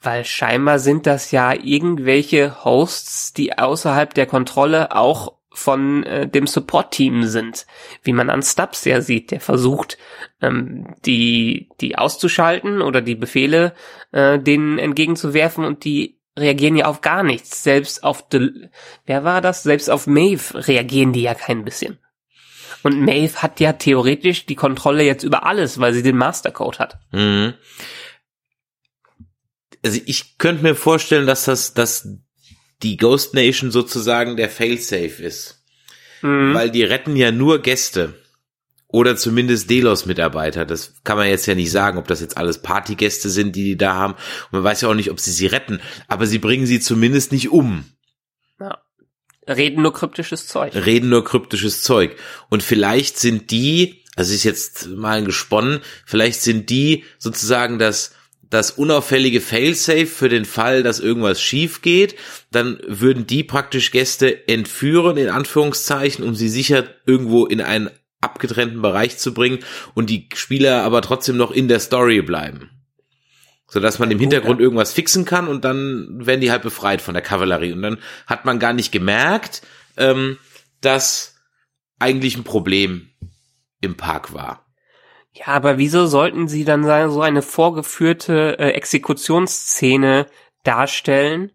Weil 0.00 0.24
scheinbar 0.24 0.78
sind 0.78 1.06
das 1.06 1.30
ja 1.30 1.54
irgendwelche 1.54 2.64
Hosts, 2.64 3.32
die 3.32 3.56
außerhalb 3.58 4.12
der 4.12 4.26
Kontrolle 4.26 4.94
auch 4.94 5.36
von 5.56 6.02
äh, 6.02 6.28
dem 6.28 6.46
Support-Team 6.46 7.24
sind, 7.24 7.66
wie 8.02 8.12
man 8.12 8.28
an 8.28 8.42
Stubbs 8.42 8.84
ja 8.84 9.00
sieht, 9.00 9.30
der 9.30 9.40
versucht, 9.40 9.96
ähm, 10.42 10.94
die, 11.06 11.70
die 11.80 11.96
auszuschalten 11.96 12.82
oder 12.82 13.00
die 13.00 13.14
Befehle 13.14 13.72
äh, 14.12 14.38
denen 14.38 14.78
entgegenzuwerfen 14.78 15.64
und 15.64 15.84
die 15.84 16.15
reagieren 16.38 16.76
ja 16.76 16.86
auf 16.86 17.00
gar 17.00 17.22
nichts. 17.22 17.62
Selbst 17.62 18.02
auf 18.04 18.28
De 18.28 18.68
wer 19.06 19.24
war 19.24 19.40
das? 19.40 19.62
Selbst 19.62 19.90
auf 19.90 20.06
Maeve 20.06 20.66
reagieren 20.66 21.12
die 21.12 21.22
ja 21.22 21.34
kein 21.34 21.64
bisschen. 21.64 21.98
Und 22.82 23.00
Maeve 23.00 23.42
hat 23.42 23.58
ja 23.60 23.72
theoretisch 23.72 24.46
die 24.46 24.54
Kontrolle 24.54 25.02
jetzt 25.02 25.24
über 25.24 25.44
alles, 25.46 25.80
weil 25.80 25.92
sie 25.92 26.02
den 26.02 26.16
Mastercode 26.16 26.78
hat. 26.78 26.98
Mhm. 27.12 27.54
Also 29.84 30.00
ich 30.04 30.38
könnte 30.38 30.62
mir 30.62 30.74
vorstellen, 30.74 31.26
dass 31.26 31.44
das, 31.44 31.74
dass 31.74 32.08
die 32.82 32.96
Ghost 32.96 33.34
Nation 33.34 33.70
sozusagen 33.70 34.36
der 34.36 34.50
Failsafe 34.50 35.22
ist. 35.22 35.64
Mhm. 36.22 36.54
Weil 36.54 36.70
die 36.70 36.84
retten 36.84 37.16
ja 37.16 37.30
nur 37.30 37.60
Gäste. 37.62 38.14
Oder 38.96 39.14
zumindest 39.14 39.68
Delos-Mitarbeiter. 39.68 40.64
Das 40.64 40.94
kann 41.04 41.18
man 41.18 41.28
jetzt 41.28 41.44
ja 41.44 41.54
nicht 41.54 41.70
sagen, 41.70 41.98
ob 41.98 42.08
das 42.08 42.22
jetzt 42.22 42.38
alles 42.38 42.62
Partygäste 42.62 43.28
sind, 43.28 43.54
die 43.54 43.62
die 43.64 43.76
da 43.76 43.92
haben. 43.92 44.14
Und 44.14 44.52
man 44.52 44.64
weiß 44.64 44.80
ja 44.80 44.88
auch 44.88 44.94
nicht, 44.94 45.10
ob 45.10 45.20
sie 45.20 45.32
sie 45.32 45.44
retten. 45.44 45.82
Aber 46.08 46.26
sie 46.26 46.38
bringen 46.38 46.64
sie 46.64 46.80
zumindest 46.80 47.30
nicht 47.30 47.50
um. 47.50 47.84
Ja. 48.58 48.78
Reden 49.46 49.82
nur 49.82 49.92
kryptisches 49.92 50.46
Zeug. 50.46 50.74
Reden 50.74 51.10
nur 51.10 51.26
kryptisches 51.26 51.82
Zeug. 51.82 52.16
Und 52.48 52.62
vielleicht 52.62 53.18
sind 53.18 53.50
die, 53.50 54.02
also 54.14 54.32
ist 54.32 54.44
jetzt 54.44 54.86
mal 54.88 55.22
gesponnen, 55.22 55.80
vielleicht 56.06 56.40
sind 56.40 56.70
die 56.70 57.04
sozusagen 57.18 57.78
das, 57.78 58.14
das 58.48 58.70
unauffällige 58.70 59.42
Failsafe 59.42 60.06
für 60.06 60.30
den 60.30 60.46
Fall, 60.46 60.82
dass 60.82 61.00
irgendwas 61.00 61.38
schief 61.38 61.82
geht, 61.82 62.16
dann 62.50 62.80
würden 62.86 63.26
die 63.26 63.44
praktisch 63.44 63.90
Gäste 63.90 64.48
entführen, 64.48 65.18
in 65.18 65.28
Anführungszeichen, 65.28 66.24
um 66.24 66.34
sie 66.34 66.48
sicher 66.48 66.84
irgendwo 67.04 67.44
in 67.44 67.60
einen 67.60 67.90
abgetrennten 68.20 68.82
Bereich 68.82 69.18
zu 69.18 69.34
bringen 69.34 69.60
und 69.94 70.10
die 70.10 70.28
Spieler 70.34 70.82
aber 70.82 71.02
trotzdem 71.02 71.36
noch 71.36 71.50
in 71.50 71.68
der 71.68 71.80
Story 71.80 72.22
bleiben. 72.22 72.70
So 73.68 73.80
dass 73.80 73.98
man 73.98 74.10
im 74.10 74.18
Hintergrund 74.18 74.60
irgendwas 74.60 74.92
fixen 74.92 75.24
kann 75.24 75.48
und 75.48 75.64
dann 75.64 76.24
werden 76.24 76.40
die 76.40 76.50
halt 76.50 76.62
befreit 76.62 77.02
von 77.02 77.14
der 77.14 77.22
Kavallerie. 77.22 77.72
Und 77.72 77.82
dann 77.82 77.98
hat 78.26 78.44
man 78.44 78.58
gar 78.58 78.72
nicht 78.72 78.92
gemerkt, 78.92 79.62
ähm, 79.96 80.38
dass 80.80 81.36
eigentlich 81.98 82.36
ein 82.36 82.44
Problem 82.44 83.10
im 83.80 83.96
Park 83.96 84.32
war. 84.32 84.66
Ja, 85.32 85.48
aber 85.48 85.78
wieso 85.78 86.06
sollten 86.06 86.48
sie 86.48 86.64
dann 86.64 86.84
so 87.10 87.20
eine 87.20 87.42
vorgeführte 87.42 88.58
äh, 88.58 88.70
Exekutionsszene 88.70 90.26
darstellen, 90.62 91.52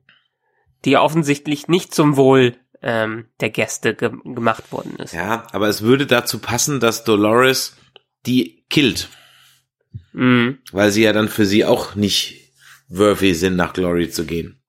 die 0.86 0.97
offensichtlich 0.97 1.67
nicht 1.67 1.93
zum 1.93 2.15
Wohl 2.15 2.56
ähm, 2.81 3.25
der 3.39 3.49
Gäste 3.49 3.93
ge 3.95 4.11
gemacht 4.23 4.71
worden 4.71 4.95
ist? 4.97 5.13
Ja, 5.13 5.47
aber 5.51 5.67
es 5.67 5.81
würde 5.81 6.05
dazu 6.07 6.39
passen, 6.39 6.79
dass 6.79 7.03
Dolores 7.03 7.75
die 8.25 8.65
killt, 8.69 9.09
Mhm. 10.13 10.59
weil 10.71 10.91
sie 10.91 11.03
ja 11.03 11.13
dann 11.13 11.29
für 11.29 11.45
sie 11.45 11.65
auch 11.65 11.95
nicht 11.95 12.51
worthy 12.87 13.33
sind, 13.33 13.55
nach 13.55 13.73
Glory 13.73 14.09
zu 14.09 14.25
gehen. 14.25 14.61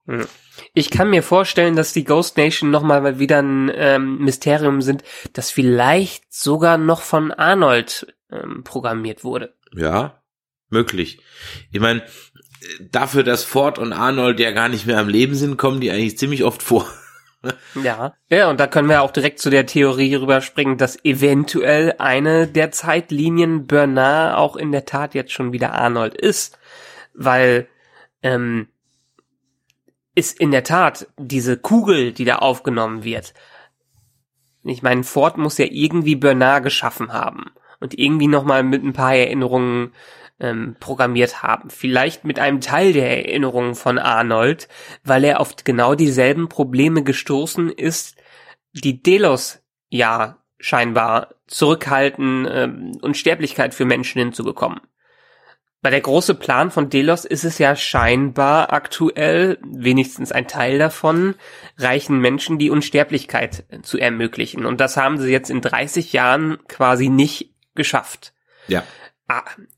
Ich 0.75 0.91
kann 0.91 1.11
mir 1.11 1.23
vorstellen, 1.23 1.77
dass 1.77 1.93
die 1.93 2.05
Ghost 2.05 2.37
Nation 2.37 2.71
nochmal 2.71 3.19
wieder 3.19 3.41
ein 3.41 3.71
ähm, 3.75 4.19
Mysterium 4.19 4.83
sind, 4.83 5.03
das 5.33 5.51
vielleicht 5.51 6.33
sogar 6.33 6.79
noch 6.79 7.03
von 7.03 7.31
Arnold 7.33 8.15
ähm, 8.31 8.63
programmiert 8.65 9.25
wurde. 9.25 9.55
Ja, 9.75 10.23
möglich. 10.69 11.21
Ich 11.71 11.81
meine, 11.81 12.03
dafür, 12.81 13.23
dass 13.23 13.45
Ford 13.45 13.79
und 13.79 13.93
Arnold 13.93 14.41
ja 14.41 14.51
gar 14.51 14.69
nicht 14.69 14.87
mehr 14.87 14.99
am 14.99 15.09
Leben 15.09 15.35
sind, 15.35 15.57
kommen 15.57 15.81
die 15.81 15.91
eigentlich 15.91 16.19
ziemlich 16.19 16.45
oft 16.45 16.63
vor. 16.63 16.87
Ja. 17.75 18.15
Ja, 18.29 18.51
und 18.51 18.61
da 18.61 18.67
können 18.67 18.89
wir 18.89 19.03
auch 19.03 19.11
direkt 19.11 19.39
zu 19.41 19.51
der 19.51 19.67
Theorie 19.67 20.15
rüberspringen, 20.15 20.79
dass 20.79 21.05
eventuell 21.05 21.95
eine 21.99 22.47
der 22.47 22.71
Zeitlinien 22.71 23.67
Bernard 23.67 24.37
auch 24.37 24.57
in 24.57 24.73
der 24.73 24.85
Tat 24.85 25.15
jetzt 25.15 25.33
schon 25.33 25.53
wieder 25.53 25.73
Arnold 25.73 26.15
ist. 26.15 26.59
Weil 27.15 27.69
ähm, 28.23 28.69
ist 30.15 30.39
in 30.39 30.51
der 30.51 30.65
Tat 30.65 31.09
diese 31.19 31.57
Kugel, 31.57 32.13
die 32.13 32.25
da 32.25 32.37
aufgenommen 32.37 33.05
wird. 33.05 33.35
Ich 34.65 34.83
meine, 34.83 35.03
Ford 35.03 35.39
muss 35.39 35.59
ja 35.59 35.67
irgendwie 35.69 36.17
Bernard 36.17 36.65
geschaffen 36.65 37.13
haben 37.13 37.51
und 37.81 37.99
irgendwie 37.99 38.29
nochmal 38.29 38.63
mit 38.63 38.85
ein 38.85 38.93
paar 38.93 39.15
Erinnerungen 39.15 39.93
ähm, 40.43 40.77
programmiert 40.79 41.43
haben. 41.43 41.71
Vielleicht 41.71 42.25
mit 42.25 42.39
einem 42.39 42.61
Teil 42.61 42.93
der 42.93 43.27
Erinnerungen 43.27 43.75
von 43.75 43.99
Arnold, 43.99 44.69
weil 45.05 45.25
er 45.25 45.41
auf 45.41 45.55
genau 45.65 45.95
dieselben 45.95 46.49
Probleme 46.49 47.03
gestoßen 47.03 47.71
ist, 47.71 48.17
die 48.73 49.03
Delos 49.03 49.63
ja 49.89 50.39
scheinbar 50.59 51.35
zurückhalten, 51.47 52.47
ähm, 52.51 52.99
Unsterblichkeit 53.01 53.75
für 53.75 53.85
Menschen 53.85 54.19
hinzubekommen. 54.19 54.81
Weil 55.83 55.91
der 55.91 56.01
große 56.01 56.37
Plan 56.37 56.71
von 56.71 56.91
Delos 56.91 57.25
ist 57.25 57.45
es 57.45 57.59
ja 57.59 57.75
scheinbar 57.75 58.73
aktuell, 58.73 59.59
wenigstens 59.65 60.31
ein 60.31 60.47
Teil 60.47 60.79
davon, 60.79 61.35
reichen 61.77 62.21
Menschen 62.21 62.59
die 62.59 62.71
Unsterblichkeit 62.71 63.65
zu 63.83 63.99
ermöglichen. 63.99 64.65
Und 64.65 64.81
das 64.81 64.97
haben 64.97 65.19
sie 65.19 65.33
jetzt 65.33 65.51
in 65.51 65.61
30 65.61 66.13
Jahren 66.13 66.59
quasi 66.69 67.09
nicht 67.09 67.51
geschafft. 67.75 68.33
Ja. 68.69 68.85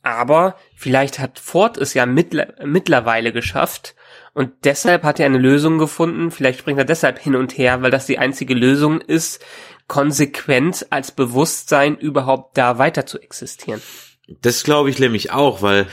Aber 0.03 0.57
vielleicht 0.77 1.19
hat 1.19 1.39
Ford 1.39 1.77
es 1.79 1.95
ja 1.95 2.07
mittler 2.07 2.55
mittlerweile 2.65 3.33
geschafft 3.33 3.95
und 4.33 4.51
deshalb 4.65 5.03
hat 5.05 5.21
er 5.21 5.27
eine 5.27 5.39
Lösung 5.39 5.79
gefunden. 5.79 6.31
Vielleicht 6.31 6.59
springt 6.61 6.79
er 6.79 6.85
deshalb 6.85 7.19
hin 7.19 7.37
und 7.37 7.57
her, 7.57 7.83
weil 7.83 7.91
das 7.91 8.07
die 8.07 8.19
einzige 8.19 8.55
Lösung 8.55 9.01
ist, 9.01 9.45
konsequent 9.87 10.87
als 10.91 11.13
Bewusstsein 11.13 11.97
überhaupt 11.97 12.57
da 12.59 12.79
weiter 12.79 13.07
zu 13.07 13.21
existieren. 13.21 13.81
Das 14.41 14.63
glaube 14.65 14.91
ich 14.91 14.99
nämlich 14.99 15.33
auch, 15.33 15.63
weil 15.63 15.87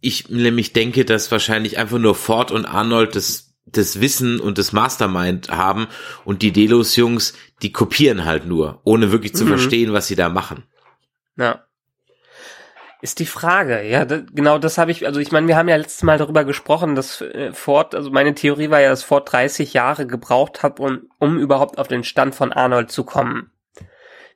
ich 0.00 0.28
nämlich 0.28 0.72
denke, 0.72 1.04
dass 1.04 1.30
wahrscheinlich 1.30 1.78
einfach 1.78 1.98
nur 1.98 2.14
Ford 2.14 2.50
und 2.50 2.64
Arnold 2.64 3.14
das, 3.16 3.54
das 3.66 4.00
Wissen 4.00 4.40
und 4.40 4.58
das 4.58 4.72
Mastermind 4.72 5.50
haben 5.50 5.88
und 6.24 6.42
die 6.42 6.52
Delos-Jungs, 6.52 7.34
die 7.62 7.72
kopieren 7.72 8.24
halt 8.24 8.46
nur, 8.46 8.80
ohne 8.84 9.12
wirklich 9.12 9.34
zu 9.34 9.44
Mhm. 9.44 9.48
verstehen, 9.48 9.92
was 9.92 10.06
sie 10.06 10.16
da 10.16 10.28
machen. 10.28 10.64
Ja. 11.36 11.64
Ist 13.00 13.20
die 13.20 13.26
Frage, 13.26 13.82
ja, 13.82 14.04
da, 14.04 14.22
genau 14.32 14.58
das 14.58 14.76
habe 14.76 14.90
ich, 14.90 15.06
also 15.06 15.20
ich 15.20 15.30
meine, 15.30 15.46
wir 15.46 15.56
haben 15.56 15.68
ja 15.68 15.76
letztes 15.76 16.02
Mal 16.02 16.18
darüber 16.18 16.44
gesprochen, 16.44 16.96
dass 16.96 17.20
äh, 17.20 17.52
Ford, 17.52 17.94
also 17.94 18.10
meine 18.10 18.34
Theorie 18.34 18.70
war 18.70 18.80
ja, 18.80 18.88
dass 18.88 19.04
Ford 19.04 19.30
30 19.30 19.72
Jahre 19.72 20.06
gebraucht 20.06 20.64
hat, 20.64 20.80
um, 20.80 21.08
um 21.18 21.38
überhaupt 21.38 21.78
auf 21.78 21.86
den 21.86 22.02
Stand 22.02 22.34
von 22.34 22.52
Arnold 22.52 22.90
zu 22.90 23.04
kommen. 23.04 23.52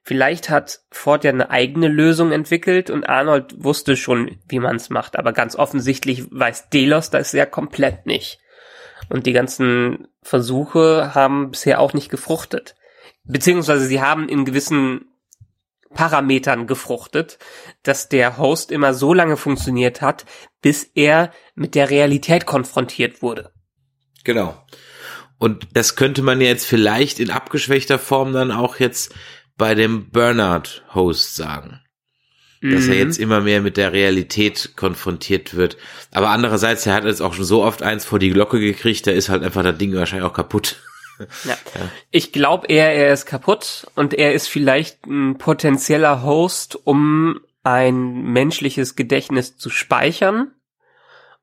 Vielleicht 0.05 0.49
hat 0.49 0.81
Ford 0.91 1.25
ja 1.25 1.31
eine 1.31 1.51
eigene 1.51 1.89
Lösung 1.89 2.33
entwickelt 2.33 2.91
und 2.91 3.09
Arnold 3.09 3.55
wusste 3.63 3.97
schon, 3.97 4.39
wie 4.49 4.59
man 4.59 4.77
es 4.77 4.91
macht, 4.91 5.17
aber 5.17 5.33
ganz 5.33 5.57
offensichtlich 5.57 6.27
weiß 6.31 6.71
Delos 6.71 7.11
das 7.11 7.33
ja 7.33 7.47
komplett 7.47 8.07
nicht. 8.07 8.41
Und 9.09 9.27
die 9.27 9.33
ganzen 9.33 10.09
Versuche 10.23 11.15
haben 11.15 11.51
bisher 11.51 11.81
auch 11.81 11.95
nicht 11.95 12.11
gefruchtet. 12.11 12.77
Beziehungsweise 13.25 13.87
sie 13.87 14.01
haben 14.01 14.29
in 14.29 14.45
gewissen 14.45 15.12
Parametern 15.95 16.67
gefruchtet, 16.67 17.39
dass 17.83 18.09
der 18.09 18.39
Host 18.39 18.71
immer 18.71 18.95
so 18.95 19.15
lange 19.15 19.37
funktioniert 19.37 20.01
hat, 20.01 20.25
bis 20.61 20.85
er 20.95 21.33
mit 21.55 21.75
der 21.75 21.91
Realität 21.91 22.47
konfrontiert 22.47 23.23
wurde. 23.23 23.53
Genau. 24.25 24.57
Und 25.39 25.69
das 25.75 25.97
könnte 25.97 26.23
man 26.23 26.41
jetzt 26.41 26.67
vielleicht 26.67 27.19
in 27.19 27.31
abgeschwächter 27.31 27.99
Form 27.99 28.33
dann 28.33 28.53
auch 28.53 28.77
jetzt 28.79 29.15
bei 29.57 29.75
dem 29.75 30.11
Bernard-Host 30.11 31.35
sagen. 31.35 31.81
Dass 32.63 32.87
er 32.87 32.95
Mhm. 32.95 33.01
jetzt 33.01 33.19
immer 33.19 33.41
mehr 33.41 33.61
mit 33.61 33.77
der 33.77 33.93
Realität 33.93 34.75
konfrontiert 34.77 35.57
wird. 35.57 35.77
Aber 36.13 36.29
andererseits, 36.29 36.87
er 36.87 36.95
hat 36.95 37.05
jetzt 37.05 37.21
auch 37.21 37.35
schon 37.35 37.45
so 37.45 37.65
oft 37.65 37.83
eins 37.83 38.05
vor 38.05 38.21
die 38.21 38.31
Glocke 38.31 38.61
gekriegt, 38.61 39.05
da 39.09 39.11
ist 39.11 39.29
halt 39.31 39.43
einfach 39.43 39.65
das 39.65 39.79
Ding 39.79 39.93
wahrscheinlich 39.97 40.29
auch 40.29 40.33
kaputt. 40.33 40.77
Ja. 41.45 41.57
Ich 42.11 42.33
glaube 42.33 42.67
eher, 42.69 42.95
er 42.95 43.13
ist 43.13 43.27
kaputt 43.27 43.87
und 43.95 44.15
er 44.15 44.33
ist 44.33 44.49
vielleicht 44.49 45.07
ein 45.07 45.39
potenzieller 45.39 46.23
Host, 46.23 46.79
um 46.85 47.41
ein 47.63 48.23
menschliches 48.23 48.97
Gedächtnis 48.97 49.57
zu 49.57 49.71
speichern 49.71 50.53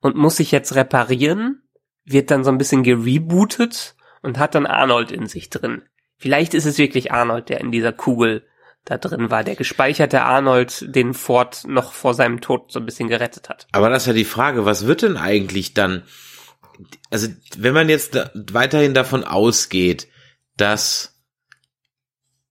und 0.02 0.16
muss 0.16 0.38
sich 0.38 0.52
jetzt 0.52 0.76
reparieren, 0.76 1.64
wird 2.06 2.32
dann 2.32 2.44
so 2.44 2.52
ein 2.52 2.58
bisschen 2.58 2.84
gerebootet 2.84 3.96
und 4.22 4.38
hat 4.38 4.56
dann 4.56 4.66
Arnold 4.66 5.12
in 5.12 5.28
sich 5.28 5.50
drin. 5.50 5.84
Vielleicht 6.18 6.54
ist 6.54 6.66
es 6.66 6.78
wirklich 6.78 7.12
Arnold, 7.12 7.50
der 7.50 7.62
in 7.62 7.72
dieser 7.72 7.94
Kugel 7.94 8.46
da 8.86 8.98
drin 8.98 9.30
war, 9.30 9.44
der 9.44 9.56
gespeicherte 9.56 10.24
Arnold, 10.24 10.96
den 10.96 11.14
Ford 11.14 11.64
noch 11.68 11.94
vor 11.94 12.14
seinem 12.14 12.42
Tod 12.42 12.72
so 12.72 12.80
ein 12.80 12.86
bisschen 12.86 13.08
gerettet 13.08 13.50
hat. 13.50 13.68
Aber 13.72 13.90
das 13.90 14.04
ist 14.04 14.08
ja 14.08 14.14
die 14.14 14.26
Frage, 14.26 14.66
was 14.66 14.88
wird 14.88 15.02
denn 15.04 15.18
eigentlich 15.18 15.74
dann, 15.74 16.04
also 17.10 17.28
wenn 17.58 17.74
man 17.74 17.90
jetzt 17.90 18.16
da 18.16 18.32
weiterhin 18.34 18.94
davon 18.94 19.24
ausgeht, 19.24 20.08
dass 20.58 21.20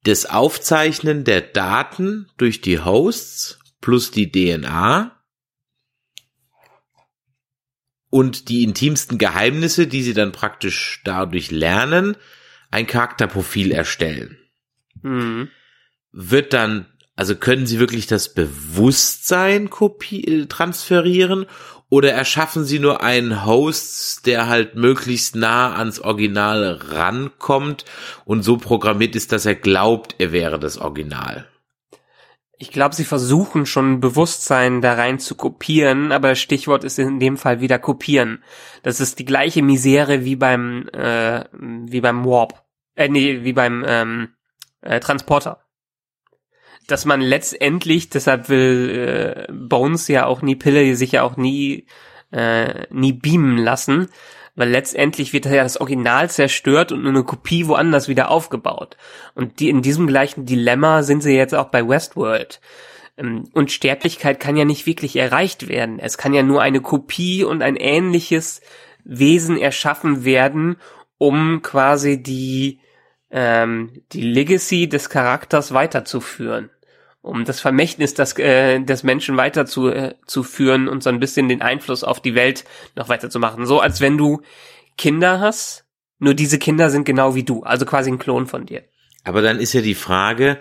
das 0.04 0.26
Aufzeichnen 0.26 1.24
der 1.24 1.40
Daten 1.40 2.30
durch 2.36 2.60
die 2.60 2.80
Hosts 2.80 3.58
plus 3.80 4.10
die 4.10 4.30
DNA 4.30 5.14
und 8.10 8.48
die 8.48 8.62
intimsten 8.62 9.18
Geheimnisse, 9.18 9.86
die 9.86 10.02
sie 10.02 10.14
dann 10.14 10.32
praktisch 10.32 11.02
dadurch 11.04 11.50
lernen, 11.50 12.16
ein 12.70 12.86
Charakterprofil 12.86 13.72
erstellen 13.72 14.38
Mhm. 15.02 15.50
wird 16.10 16.52
dann, 16.52 16.86
also 17.14 17.36
können 17.36 17.66
sie 17.66 17.78
wirklich 17.78 18.06
das 18.06 18.34
Bewusstsein 18.34 19.70
kopie, 19.70 20.24
äh, 20.24 20.46
transferieren 20.46 21.46
oder 21.90 22.12
erschaffen 22.12 22.64
sie 22.64 22.78
nur 22.78 23.02
einen 23.02 23.46
Host, 23.46 24.26
der 24.26 24.48
halt 24.48 24.74
möglichst 24.74 25.36
nah 25.36 25.74
ans 25.76 26.00
Original 26.00 26.78
rankommt 26.88 27.84
und 28.24 28.42
so 28.42 28.58
programmiert 28.58 29.16
ist, 29.16 29.32
dass 29.32 29.46
er 29.46 29.54
glaubt, 29.54 30.14
er 30.18 30.32
wäre 30.32 30.58
das 30.58 30.78
Original? 30.78 31.46
Ich 32.60 32.72
glaube, 32.72 32.94
sie 32.94 33.04
versuchen 33.04 33.66
schon 33.66 34.00
Bewusstsein 34.00 34.82
da 34.82 34.94
rein 34.94 35.20
zu 35.20 35.36
kopieren, 35.36 36.10
aber 36.10 36.30
das 36.30 36.40
Stichwort 36.40 36.82
ist 36.82 36.98
in 36.98 37.20
dem 37.20 37.36
Fall 37.36 37.60
wieder 37.60 37.78
kopieren. 37.78 38.42
Das 38.82 38.98
ist 38.98 39.20
die 39.20 39.24
gleiche 39.24 39.62
Misere 39.62 40.24
wie 40.24 40.34
beim 40.34 40.88
äh, 40.88 41.44
wie 41.52 42.00
beim 42.00 42.24
Warp, 42.24 42.64
äh, 42.96 43.08
nee, 43.08 43.44
wie 43.44 43.52
beim 43.52 43.84
ähm, 43.86 44.28
äh, 44.80 44.98
Transporter. 44.98 45.67
Dass 46.88 47.04
man 47.04 47.20
letztendlich, 47.20 48.10
deshalb 48.10 48.48
will 48.48 49.46
äh, 49.48 49.52
Bones 49.52 50.08
ja 50.08 50.26
auch 50.26 50.42
nie 50.42 50.56
Pille 50.56 50.96
sich 50.96 51.12
ja 51.12 51.22
auch 51.22 51.36
nie 51.36 51.86
äh, 52.32 52.86
nie 52.90 53.12
beamen 53.12 53.58
lassen, 53.58 54.08
weil 54.54 54.70
letztendlich 54.70 55.32
wird 55.32 55.46
ja 55.46 55.62
das 55.62 55.80
Original 55.80 56.28
zerstört 56.30 56.90
und 56.90 57.02
nur 57.02 57.12
eine 57.12 57.22
Kopie 57.22 57.68
woanders 57.68 58.08
wieder 58.08 58.30
aufgebaut. 58.30 58.96
Und 59.34 59.60
die 59.60 59.68
in 59.68 59.82
diesem 59.82 60.06
gleichen 60.08 60.46
Dilemma 60.46 61.02
sind 61.04 61.22
sie 61.22 61.36
jetzt 61.36 61.54
auch 61.54 61.68
bei 61.68 61.86
Westworld. 61.86 62.60
Ähm, 63.16 63.44
Unsterblichkeit 63.52 64.40
kann 64.40 64.56
ja 64.56 64.64
nicht 64.64 64.84
wirklich 64.84 65.16
erreicht 65.16 65.68
werden. 65.68 66.00
Es 66.00 66.18
kann 66.18 66.34
ja 66.34 66.42
nur 66.42 66.60
eine 66.60 66.80
Kopie 66.80 67.44
und 67.44 67.62
ein 67.62 67.76
ähnliches 67.76 68.60
Wesen 69.04 69.56
erschaffen 69.56 70.24
werden, 70.24 70.76
um 71.18 71.62
quasi 71.62 72.22
die 72.22 72.80
ähm, 73.30 74.02
die 74.12 74.22
Legacy 74.22 74.88
des 74.88 75.10
Charakters 75.10 75.72
weiterzuführen, 75.72 76.70
um 77.20 77.44
das 77.44 77.60
Vermächtnis 77.60 78.14
des, 78.14 78.38
äh, 78.38 78.80
des 78.80 79.02
Menschen 79.02 79.36
weiterzuführen 79.36 80.10
äh, 80.10 80.14
zu 80.26 80.42
führen 80.42 80.88
und 80.88 81.02
so 81.02 81.10
ein 81.10 81.20
bisschen 81.20 81.48
den 81.48 81.62
Einfluss 81.62 82.04
auf 82.04 82.20
die 82.20 82.34
Welt 82.34 82.64
noch 82.96 83.08
weiterzumachen. 83.08 83.66
So 83.66 83.80
als 83.80 84.00
wenn 84.00 84.16
du 84.16 84.42
Kinder 84.96 85.40
hast, 85.40 85.84
nur 86.18 86.34
diese 86.34 86.58
Kinder 86.58 86.90
sind 86.90 87.04
genau 87.04 87.34
wie 87.34 87.44
du, 87.44 87.62
also 87.62 87.86
quasi 87.86 88.10
ein 88.10 88.18
Klon 88.18 88.46
von 88.46 88.66
dir. 88.66 88.84
Aber 89.24 89.42
dann 89.42 89.60
ist 89.60 89.72
ja 89.72 89.80
die 89.80 89.94
Frage, 89.94 90.58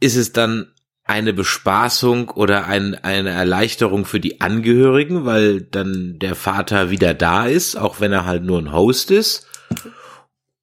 ist 0.00 0.16
es 0.16 0.32
dann 0.32 0.72
eine 1.04 1.32
Bespaßung 1.32 2.28
oder 2.28 2.66
ein, 2.66 2.94
eine 2.94 3.30
Erleichterung 3.30 4.04
für 4.04 4.20
die 4.20 4.40
Angehörigen, 4.40 5.24
weil 5.24 5.60
dann 5.60 6.18
der 6.18 6.34
Vater 6.34 6.90
wieder 6.90 7.14
da 7.14 7.46
ist, 7.46 7.76
auch 7.76 8.00
wenn 8.00 8.12
er 8.12 8.26
halt 8.26 8.44
nur 8.44 8.58
ein 8.58 8.72
Host 8.72 9.10
ist? 9.10 9.46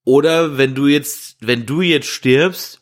Oder 0.03 0.57
wenn 0.57 0.73
du 0.73 0.87
jetzt, 0.87 1.35
wenn 1.41 1.65
du 1.65 1.81
jetzt 1.81 2.07
stirbst, 2.07 2.81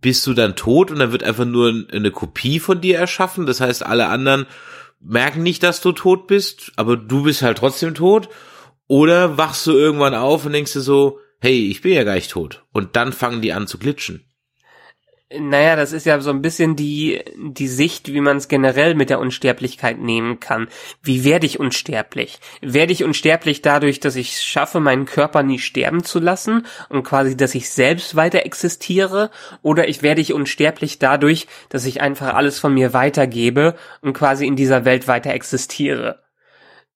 bist 0.00 0.26
du 0.26 0.34
dann 0.34 0.56
tot 0.56 0.90
und 0.90 0.98
dann 0.98 1.12
wird 1.12 1.22
einfach 1.22 1.44
nur 1.44 1.86
eine 1.92 2.10
Kopie 2.10 2.60
von 2.60 2.80
dir 2.80 2.98
erschaffen? 2.98 3.46
Das 3.46 3.60
heißt, 3.60 3.84
alle 3.84 4.08
anderen 4.08 4.46
merken 5.00 5.42
nicht, 5.42 5.62
dass 5.62 5.80
du 5.80 5.92
tot 5.92 6.26
bist, 6.26 6.72
aber 6.76 6.96
du 6.96 7.22
bist 7.24 7.42
halt 7.42 7.58
trotzdem 7.58 7.94
tot? 7.94 8.28
Oder 8.86 9.38
wachst 9.38 9.66
du 9.66 9.72
irgendwann 9.72 10.14
auf 10.14 10.44
und 10.44 10.52
denkst 10.52 10.72
dir 10.72 10.80
so, 10.80 11.20
hey, 11.40 11.68
ich 11.68 11.80
bin 11.80 11.92
ja 11.92 12.04
gar 12.04 12.14
nicht 12.14 12.30
tot. 12.30 12.64
Und 12.72 12.96
dann 12.96 13.12
fangen 13.12 13.40
die 13.40 13.52
an 13.52 13.66
zu 13.66 13.78
glitschen. 13.78 14.29
Naja, 15.32 15.76
das 15.76 15.92
ist 15.92 16.06
ja 16.06 16.20
so 16.20 16.30
ein 16.30 16.42
bisschen 16.42 16.74
die, 16.74 17.22
die 17.36 17.68
Sicht, 17.68 18.12
wie 18.12 18.20
man 18.20 18.38
es 18.38 18.48
generell 18.48 18.96
mit 18.96 19.10
der 19.10 19.20
Unsterblichkeit 19.20 20.00
nehmen 20.00 20.40
kann. 20.40 20.66
Wie 21.04 21.22
werde 21.22 21.46
ich 21.46 21.60
unsterblich? 21.60 22.40
Werde 22.62 22.92
ich 22.92 23.04
unsterblich 23.04 23.62
dadurch, 23.62 24.00
dass 24.00 24.16
ich 24.16 24.42
schaffe, 24.42 24.80
meinen 24.80 25.04
Körper 25.04 25.44
nie 25.44 25.60
sterben 25.60 26.02
zu 26.02 26.18
lassen 26.18 26.66
und 26.88 27.04
quasi, 27.04 27.36
dass 27.36 27.54
ich 27.54 27.70
selbst 27.70 28.16
weiter 28.16 28.44
existiere? 28.44 29.30
Oder 29.62 29.86
ich 29.86 30.02
werde 30.02 30.20
ich 30.20 30.32
unsterblich 30.32 30.98
dadurch, 30.98 31.46
dass 31.68 31.84
ich 31.84 32.00
einfach 32.00 32.34
alles 32.34 32.58
von 32.58 32.74
mir 32.74 32.92
weitergebe 32.92 33.76
und 34.00 34.14
quasi 34.14 34.48
in 34.48 34.56
dieser 34.56 34.84
Welt 34.84 35.06
weiter 35.06 35.30
existiere? 35.30 36.24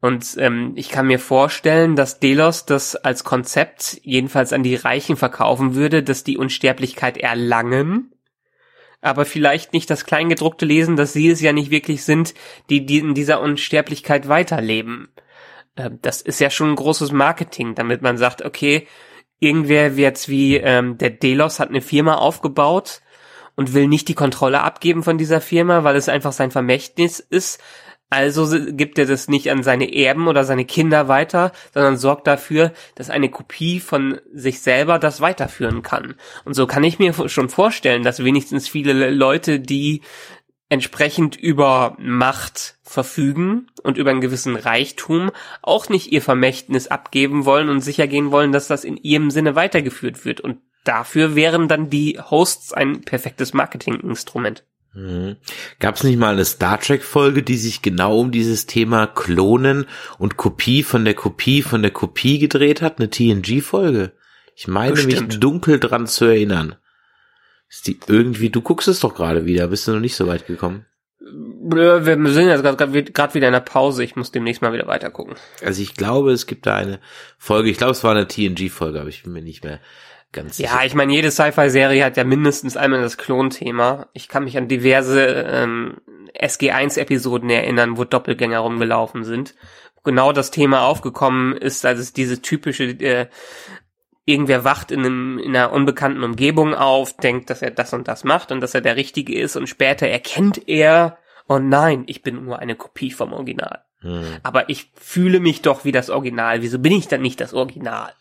Und 0.01 0.37
ähm, 0.39 0.73
ich 0.75 0.89
kann 0.89 1.07
mir 1.07 1.21
vorstellen, 1.21 1.95
dass 1.95 2.19
Delos 2.19 2.67
das 2.67 2.97
als 2.97 3.23
Konzept 3.23 4.01
jedenfalls 4.03 4.53
an 4.53 4.65
die 4.65 4.75
Reichen 4.75 5.17
verkaufen 5.17 5.77
würde, 5.77 6.03
dass 6.03 6.25
die 6.25 6.37
Unsterblichkeit 6.37 7.17
erlangen, 7.17 8.11
aber 9.05 9.25
vielleicht 9.25 9.73
nicht 9.73 9.91
das 9.91 10.05
Kleingedruckte 10.05 10.65
lesen, 10.65 10.97
dass 10.97 11.13
sie 11.13 11.29
es 11.29 11.41
ja 11.41 11.53
nicht 11.53 11.71
wirklich 11.71 12.05
sind, 12.05 12.35
die, 12.71 12.87
die 12.87 12.99
in 12.99 13.15
dieser 13.15 13.41
Unsterblichkeit 13.41 14.29
weiterleben. 14.29 15.09
Ähm, 15.77 15.99
das 16.03 16.21
ist 16.21 16.41
ja 16.41 16.51
schon 16.51 16.71
ein 16.71 16.77
großes 16.77 17.13
Marketing, 17.13 17.75
damit 17.75 18.03
man 18.03 18.17
sagt, 18.17 18.43
okay, 18.43 18.87
irgendwer 19.41 19.91
jetzt 19.91 20.29
wie 20.29 20.57
ähm, 20.57 20.97
der 20.99 21.11
Delos 21.11 21.61
hat 21.61 21.69
eine 21.69 21.83
Firma 21.83 22.15
aufgebaut 22.15 23.03
und 23.57 23.75
will 23.75 23.89
nicht 23.89 24.09
die 24.09 24.15
Kontrolle 24.15 24.63
abgeben 24.63 25.03
von 25.03 25.19
dieser 25.19 25.41
Firma, 25.41 25.85
weil 25.85 25.97
es 25.97 26.09
einfach 26.09 26.33
sein 26.33 26.51
Vermächtnis 26.51 27.21
ist. 27.21 27.61
Also 28.11 28.47
gibt 28.73 28.99
er 28.99 29.07
das 29.07 29.29
nicht 29.29 29.51
an 29.51 29.63
seine 29.63 29.93
Erben 29.93 30.29
oder 30.29 30.45
seine 30.45 30.65
Kinder 30.65 31.09
weiter, 31.09 31.51
sondern 31.73 31.97
sorgt 31.97 32.27
dafür, 32.27 32.73
dass 32.95 33.11
eine 33.11 33.29
Kopie 33.29 33.81
von 33.81 34.21
sich 34.33 34.61
selber 34.61 34.99
das 34.99 35.21
weiterführen 35.21 35.83
kann. 35.83 36.15
Und 36.45 36.55
so 36.55 36.67
kann 36.67 36.85
ich 36.85 37.01
mir 37.01 37.13
schon 37.29 37.49
vorstellen, 37.49 38.05
dass 38.05 38.23
wenigstens 38.23 38.69
viele 38.69 39.11
Leute, 39.11 39.59
die 39.59 40.03
entsprechend 40.69 41.37
über 41.37 41.97
Macht 41.99 42.79
verfügen 42.83 43.67
und 43.83 43.99
über 43.99 44.11
einen 44.11 44.21
gewissen 44.21 44.57
Reichtum 44.57 45.31
auch 45.63 45.89
nicht 45.89 46.13
ihr 46.13 46.23
Vermächtnis 46.23 46.89
abgeben 46.89 47.45
wollen 47.45 47.69
und 47.69 47.81
sicher 47.81 48.07
gehen 48.07 48.31
wollen, 48.31 48.53
dass 48.53 48.69
das 48.69 48.85
in 48.85 48.97
ihrem 48.97 49.31
Sinne 49.31 49.57
weitergeführt 49.57 50.25
wird. 50.25 50.41
Und 50.41 50.59
dafür 50.85 51.35
wären 51.35 51.69
dann 51.69 51.91
die 51.91 52.19
Hosts 52.19 52.73
ein 52.73 53.03
perfektes 53.03 53.55
Marketinginstrument. 53.55 54.65
Mhm. 54.95 55.37
Gab 55.81 55.97
es 55.97 56.05
nicht 56.05 56.19
mal 56.19 56.33
eine 56.33 56.45
Star 56.45 56.81
Trek-Folge, 56.81 57.43
die 57.43 57.57
sich 57.57 57.83
genau 57.83 58.21
um 58.21 58.31
dieses 58.31 58.67
Thema 58.67 59.07
Klonen 59.07 59.87
und 60.19 60.37
Kopie 60.37 60.83
von 60.83 61.05
der 61.05 61.15
Kopie 61.15 61.63
von 61.63 61.83
der 61.83 61.91
Kopie 61.91 62.39
gedreht 62.39 62.81
hat? 62.81 62.99
Eine 62.99 63.11
TNG-Folge? 63.11 64.13
Ich 64.55 64.69
meine 64.69 64.95
mich 64.95 65.07
Bestimmt. 65.07 65.43
dunkel 65.43 65.81
dran 65.81 66.07
zu 66.07 66.27
erinnern. 66.27 66.77
Ist 67.69 67.89
die 67.89 67.99
irgendwie, 68.07 68.51
du 68.51 68.63
guckst 68.63 68.87
es 68.87 69.01
doch 69.01 69.15
gerade 69.15 69.47
wieder, 69.47 69.67
bist 69.67 69.89
du 69.89 69.93
noch 69.93 70.01
nicht 70.01 70.15
so 70.15 70.29
weit 70.29 70.47
gekommen? 70.47 70.87
Wir 71.21 72.05
sind 72.05 72.49
jetzt 72.49 72.63
gerade 72.63 73.35
wieder 73.35 73.49
in 73.49 73.53
der 73.55 73.61
Pause. 73.61 74.05
Ich 74.05 74.15
muss 74.15 74.31
demnächst 74.31 74.61
mal 74.63 74.75
wieder 74.75 74.87
weiter 74.87 75.11
gucken. 75.11 75.35
Also 75.65 75.81
ich 75.83 75.95
glaube, 75.95 76.33
es 76.33 76.47
gibt 76.47 76.67
da 76.67 76.77
eine 76.77 77.01
Folge. 77.39 77.71
Ich 77.71 77.79
glaube, 77.79 77.93
es 77.93 78.05
war 78.05 78.13
eine 78.13 78.29
TNG-Folge, 78.29 79.01
aber 79.01 79.09
ich 79.09 79.23
bin 79.23 79.33
mir 79.33 79.43
nicht 79.43 79.65
mehr 79.65 79.81
ganz 80.35 80.59
sicher. 80.59 80.71
Ja, 80.75 80.85
ich 80.85 80.95
meine, 80.95 81.15
jede 81.15 81.31
Sci-Fi-Serie 81.31 82.05
hat 82.05 82.19
ja 82.19 82.25
mindestens 82.25 82.77
einmal 82.77 83.01
das 83.01 83.17
Klon-Thema. 83.17 84.09
Ich 84.13 84.29
kann 84.29 84.45
mich 84.45 84.59
an 84.59 84.69
diverse 84.69 85.25
ähm, 85.25 85.97
SG1-Episoden 86.39 87.49
erinnern, 87.49 87.97
wo 87.97 88.05
Doppelgänger 88.05 88.59
rumgelaufen 88.59 89.25
sind. 89.25 89.55
Genau 90.05 90.33
das 90.33 90.51
Thema 90.51 90.83
aufgekommen 90.83 91.57
ist, 91.57 91.87
als 91.87 91.99
es 91.99 92.13
diese 92.13 92.43
typische 92.43 92.85
äh, 92.85 93.29
irgendwer 94.27 94.65
wacht 94.65 94.91
in, 94.91 95.01
einem, 95.01 95.39
in 95.39 95.57
einer 95.57 95.73
unbekannten 95.73 96.23
Umgebung 96.23 96.75
auf, 96.75 97.17
denkt, 97.17 97.49
dass 97.49 97.63
er 97.63 97.71
das 97.71 97.93
und 97.95 98.09
das 98.09 98.25
macht 98.25 98.53
und 98.53 98.61
dass 98.61 98.75
er 98.75 98.81
der 98.81 98.97
Richtige 98.97 99.39
ist 99.39 99.57
und 99.57 99.67
später 99.67 100.07
erkennt 100.07 100.69
er, 100.69 101.19
oh 101.49 101.59
nein, 101.59 102.05
ich 102.07 102.23
bin 102.23 102.45
nur 102.45 102.59
eine 102.59 102.75
Kopie 102.75 103.11
vom 103.11 103.33
Original. 103.33 103.85
Hm. 104.01 104.23
Aber 104.43 104.69
ich 104.69 104.91
fühle 104.95 105.41
mich 105.41 105.63
doch 105.63 105.85
wie 105.85 105.93
das 105.93 106.11
Original. 106.11 106.63
Wieso 106.63 106.79
bin 106.79 106.93
ich 106.93 107.09
dann 107.09 107.23
nicht 107.23 107.41
das 107.41 107.55
Original? 107.55 108.13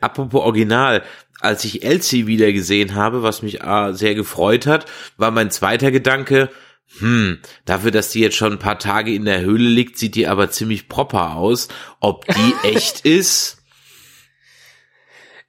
Apropos 0.00 0.42
Original, 0.42 1.02
als 1.40 1.64
ich 1.64 1.82
Elsie 1.84 2.26
wieder 2.26 2.52
gesehen 2.52 2.94
habe, 2.94 3.22
was 3.22 3.42
mich 3.42 3.62
äh, 3.62 3.92
sehr 3.92 4.14
gefreut 4.14 4.66
hat, 4.66 4.86
war 5.16 5.30
mein 5.30 5.50
zweiter 5.50 5.90
Gedanke, 5.90 6.50
hm, 6.98 7.38
dafür, 7.64 7.90
dass 7.90 8.10
die 8.10 8.20
jetzt 8.20 8.36
schon 8.36 8.52
ein 8.52 8.58
paar 8.58 8.78
Tage 8.78 9.14
in 9.14 9.24
der 9.24 9.40
Höhle 9.40 9.68
liegt, 9.68 9.96
sieht 9.96 10.16
die 10.16 10.26
aber 10.26 10.50
ziemlich 10.50 10.88
proper 10.88 11.36
aus. 11.36 11.68
Ob 12.00 12.26
die 12.26 12.54
echt 12.68 13.00
ist? 13.06 13.58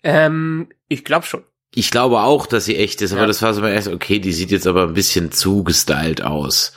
Ähm, 0.04 0.70
ich 0.88 1.04
glaube 1.04 1.26
schon. 1.26 1.44
Ich 1.74 1.90
glaube 1.90 2.22
auch, 2.22 2.46
dass 2.46 2.66
sie 2.66 2.76
echt 2.76 3.02
ist, 3.02 3.14
aber 3.14 3.22
ja. 3.22 3.28
das 3.28 3.42
war 3.42 3.54
so 3.54 3.66
erst, 3.66 3.88
okay, 3.88 4.20
die 4.20 4.34
sieht 4.34 4.52
jetzt 4.52 4.68
aber 4.68 4.84
ein 4.84 4.94
bisschen 4.94 5.32
zu 5.32 5.64
gestylt 5.64 6.22
aus. 6.22 6.74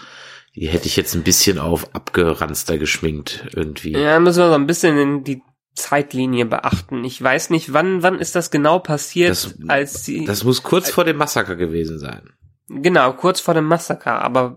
Die 0.54 0.68
hätte 0.68 0.86
ich 0.86 0.96
jetzt 0.96 1.14
ein 1.14 1.24
bisschen 1.24 1.58
auf 1.58 1.94
abgeranzter 1.96 2.78
geschminkt 2.78 3.44
irgendwie. 3.56 3.92
Ja, 3.92 4.20
müssen 4.20 4.38
wir 4.38 4.48
so 4.48 4.54
ein 4.54 4.68
bisschen 4.68 4.96
in 4.98 5.24
die 5.24 5.42
Zeitlinie 5.74 6.46
beachten. 6.46 7.04
Ich 7.04 7.20
weiß 7.22 7.50
nicht, 7.50 7.72
wann, 7.72 8.02
wann 8.02 8.18
ist 8.18 8.34
das 8.34 8.50
genau 8.50 8.78
passiert, 8.78 9.30
das, 9.30 9.54
als 9.68 10.04
sie. 10.04 10.24
Das 10.24 10.44
muss 10.44 10.62
kurz 10.62 10.90
vor 10.90 11.04
dem 11.04 11.16
Massaker 11.16 11.56
gewesen 11.56 11.98
sein. 11.98 12.32
Genau, 12.68 13.12
kurz 13.12 13.40
vor 13.40 13.54
dem 13.54 13.66
Massaker, 13.66 14.22
aber 14.22 14.56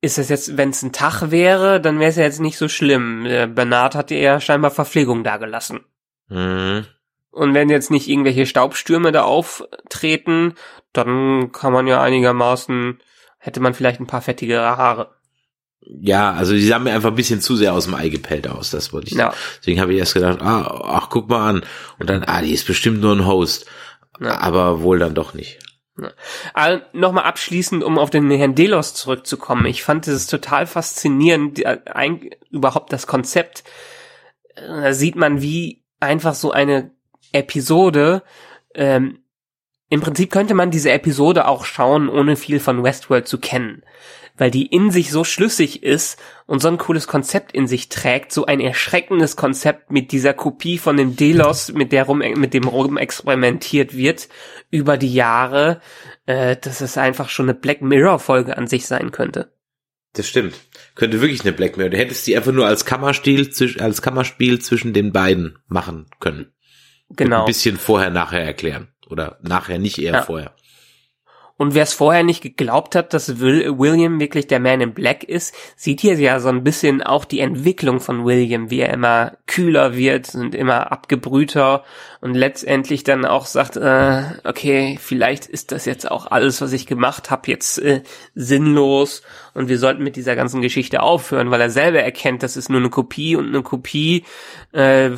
ist 0.00 0.18
es 0.18 0.28
jetzt, 0.28 0.56
wenn 0.58 0.70
es 0.70 0.82
ein 0.82 0.92
Tag 0.92 1.30
wäre, 1.30 1.80
dann 1.80 1.98
wäre 1.98 2.10
es 2.10 2.16
ja 2.16 2.24
jetzt 2.24 2.40
nicht 2.40 2.58
so 2.58 2.68
schlimm. 2.68 3.24
Bernard 3.54 3.94
hat 3.94 4.10
ja 4.10 4.40
scheinbar 4.40 4.70
Verpflegung 4.70 5.24
dagelassen. 5.24 5.80
Mhm. 6.28 6.84
Und 7.30 7.54
wenn 7.54 7.70
jetzt 7.70 7.90
nicht 7.90 8.08
irgendwelche 8.08 8.46
Staubstürme 8.46 9.12
da 9.12 9.22
auftreten, 9.22 10.54
dann 10.92 11.52
kann 11.52 11.72
man 11.72 11.86
ja 11.86 12.02
einigermaßen, 12.02 13.00
hätte 13.38 13.60
man 13.60 13.74
vielleicht 13.74 14.00
ein 14.00 14.06
paar 14.06 14.20
fettigere 14.20 14.76
Haare. 14.76 15.13
Ja, 15.86 16.32
also 16.32 16.52
die 16.52 16.66
sahen 16.66 16.84
mir 16.84 16.94
einfach 16.94 17.10
ein 17.10 17.16
bisschen 17.16 17.40
zu 17.40 17.56
sehr 17.56 17.74
aus 17.74 17.84
dem 17.84 17.94
Ei 17.94 18.08
gepellt 18.08 18.48
aus, 18.48 18.70
das 18.70 18.92
wollte 18.92 19.08
ich. 19.08 19.14
Ja. 19.14 19.34
Deswegen 19.60 19.80
habe 19.80 19.92
ich 19.92 19.98
erst 19.98 20.14
gedacht, 20.14 20.40
ah, 20.40 20.82
ach, 20.84 21.10
guck 21.10 21.28
mal 21.28 21.48
an. 21.48 21.64
Und 21.98 22.08
dann, 22.08 22.24
ah, 22.24 22.40
die 22.40 22.52
ist 22.52 22.66
bestimmt 22.66 23.00
nur 23.00 23.14
ein 23.14 23.26
Host. 23.26 23.66
Ja. 24.20 24.40
Aber 24.40 24.80
wohl 24.80 24.98
dann 24.98 25.14
doch 25.14 25.34
nicht. 25.34 25.58
Ja. 26.00 26.10
Also 26.54 26.82
nochmal 26.92 27.24
abschließend, 27.24 27.84
um 27.84 27.98
auf 27.98 28.10
den 28.10 28.30
Herrn 28.30 28.54
Delos 28.54 28.94
zurückzukommen. 28.94 29.66
Ich 29.66 29.82
fand 29.82 30.08
es 30.08 30.26
total 30.26 30.66
faszinierend, 30.66 31.64
ein, 31.66 32.30
überhaupt 32.50 32.92
das 32.92 33.06
Konzept. 33.06 33.62
Da 34.56 34.92
sieht 34.92 35.16
man, 35.16 35.42
wie 35.42 35.84
einfach 36.00 36.34
so 36.34 36.50
eine 36.50 36.92
Episode, 37.32 38.22
ähm, 38.74 39.18
im 39.90 40.00
Prinzip 40.00 40.32
könnte 40.32 40.54
man 40.54 40.70
diese 40.70 40.90
Episode 40.90 41.46
auch 41.46 41.64
schauen, 41.64 42.08
ohne 42.08 42.36
viel 42.36 42.58
von 42.58 42.82
Westworld 42.82 43.28
zu 43.28 43.38
kennen, 43.38 43.84
weil 44.36 44.50
die 44.50 44.66
in 44.66 44.90
sich 44.90 45.10
so 45.10 45.24
schlüssig 45.24 45.82
ist 45.82 46.18
und 46.46 46.60
so 46.60 46.68
ein 46.68 46.78
cooles 46.78 47.06
Konzept 47.06 47.52
in 47.52 47.66
sich 47.66 47.88
trägt, 47.88 48.32
so 48.32 48.46
ein 48.46 48.60
erschreckendes 48.60 49.36
Konzept 49.36 49.90
mit 49.90 50.12
dieser 50.12 50.34
Kopie 50.34 50.78
von 50.78 50.96
dem 50.96 51.16
Delos, 51.16 51.72
mit 51.72 51.92
der 51.92 52.04
rum, 52.04 52.18
mit 52.18 52.52
dem 52.54 52.64
rum 52.64 52.96
experimentiert 52.96 53.96
wird 53.96 54.28
über 54.70 54.96
die 54.96 55.14
Jahre, 55.14 55.80
äh, 56.26 56.56
dass 56.56 56.80
es 56.80 56.98
einfach 56.98 57.28
schon 57.28 57.46
eine 57.46 57.54
Black 57.54 57.80
Mirror 57.80 58.18
Folge 58.18 58.58
an 58.58 58.66
sich 58.66 58.86
sein 58.86 59.12
könnte. 59.12 59.52
Das 60.14 60.28
stimmt. 60.28 60.54
Könnte 60.94 61.20
wirklich 61.20 61.42
eine 61.42 61.52
Black 61.52 61.76
Mirror. 61.76 61.90
Du 61.90 61.96
hättest 61.96 62.26
die 62.26 62.36
einfach 62.36 62.52
nur 62.52 62.66
als 62.66 62.84
Kammerspiel, 62.84 63.50
als 63.78 64.02
Kammerspiel 64.02 64.60
zwischen 64.60 64.92
den 64.92 65.12
beiden 65.12 65.58
machen 65.66 66.06
können. 66.20 66.52
Genau. 67.10 67.40
ein 67.40 67.46
bisschen 67.46 67.76
vorher, 67.76 68.10
nachher 68.10 68.42
erklären. 68.42 68.88
Oder 69.08 69.38
nachher 69.42 69.78
nicht 69.78 69.98
eher 69.98 70.12
ja. 70.12 70.22
vorher. 70.22 70.54
Und 71.56 71.74
wer 71.74 71.84
es 71.84 71.92
vorher 71.92 72.24
nicht 72.24 72.42
geglaubt 72.42 72.96
hat, 72.96 73.14
dass 73.14 73.38
William 73.38 74.18
wirklich 74.18 74.48
der 74.48 74.58
Man 74.58 74.80
in 74.80 74.92
Black 74.92 75.22
ist, 75.22 75.54
sieht 75.76 76.00
hier 76.00 76.14
ja 76.14 76.40
so 76.40 76.48
ein 76.48 76.64
bisschen 76.64 77.00
auch 77.00 77.24
die 77.24 77.38
Entwicklung 77.38 78.00
von 78.00 78.24
William, 78.24 78.70
wie 78.70 78.80
er 78.80 78.92
immer 78.92 79.36
kühler 79.46 79.96
wird 79.96 80.34
und 80.34 80.56
immer 80.56 80.90
abgebrühter 80.90 81.84
und 82.20 82.34
letztendlich 82.34 83.04
dann 83.04 83.24
auch 83.24 83.46
sagt, 83.46 83.76
äh, 83.76 84.22
okay, 84.42 84.98
vielleicht 85.00 85.46
ist 85.46 85.70
das 85.70 85.84
jetzt 85.84 86.10
auch 86.10 86.26
alles, 86.26 86.60
was 86.60 86.72
ich 86.72 86.86
gemacht 86.86 87.30
habe, 87.30 87.48
jetzt 87.48 87.78
äh, 87.78 88.02
sinnlos. 88.34 89.22
Und 89.54 89.68
wir 89.68 89.78
sollten 89.78 90.02
mit 90.02 90.16
dieser 90.16 90.34
ganzen 90.34 90.60
Geschichte 90.60 91.02
aufhören, 91.02 91.52
weil 91.52 91.60
er 91.60 91.70
selber 91.70 92.00
erkennt, 92.00 92.42
das 92.42 92.56
ist 92.56 92.68
nur 92.68 92.80
eine 92.80 92.90
Kopie 92.90 93.36
und 93.36 93.46
eine 93.46 93.62
Kopie 93.62 94.24
äh, 94.72 95.10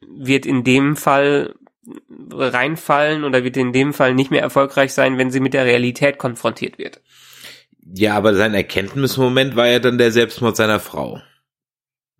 wird 0.00 0.46
in 0.46 0.62
dem 0.62 0.94
Fall 0.94 1.54
reinfallen 2.30 3.24
oder 3.24 3.44
wird 3.44 3.56
in 3.56 3.72
dem 3.72 3.92
Fall 3.92 4.14
nicht 4.14 4.30
mehr 4.30 4.42
erfolgreich 4.42 4.92
sein, 4.92 5.18
wenn 5.18 5.30
sie 5.30 5.40
mit 5.40 5.54
der 5.54 5.64
Realität 5.64 6.18
konfrontiert 6.18 6.78
wird. 6.78 7.00
Ja, 7.94 8.14
aber 8.14 8.34
sein 8.34 8.54
Erkenntnismoment 8.54 9.56
war 9.56 9.66
ja 9.66 9.80
dann 9.80 9.98
der 9.98 10.12
Selbstmord 10.12 10.56
seiner 10.56 10.80
Frau. 10.80 11.20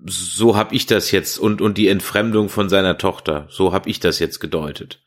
So 0.05 0.57
hab 0.57 0.73
ich 0.73 0.87
das 0.87 1.13
jetzt 1.13 1.39
und 1.39 1.61
und 1.61 1.79
die 1.79 1.87
Entfremdung 1.87 2.49
von 2.49 2.69
seiner 2.69 2.99
Tochter. 2.99 3.47
So 3.51 3.73
hab 3.73 3.87
ich 3.87 4.01
das 4.01 4.19
jetzt 4.19 4.41
gedeutet. 4.41 5.01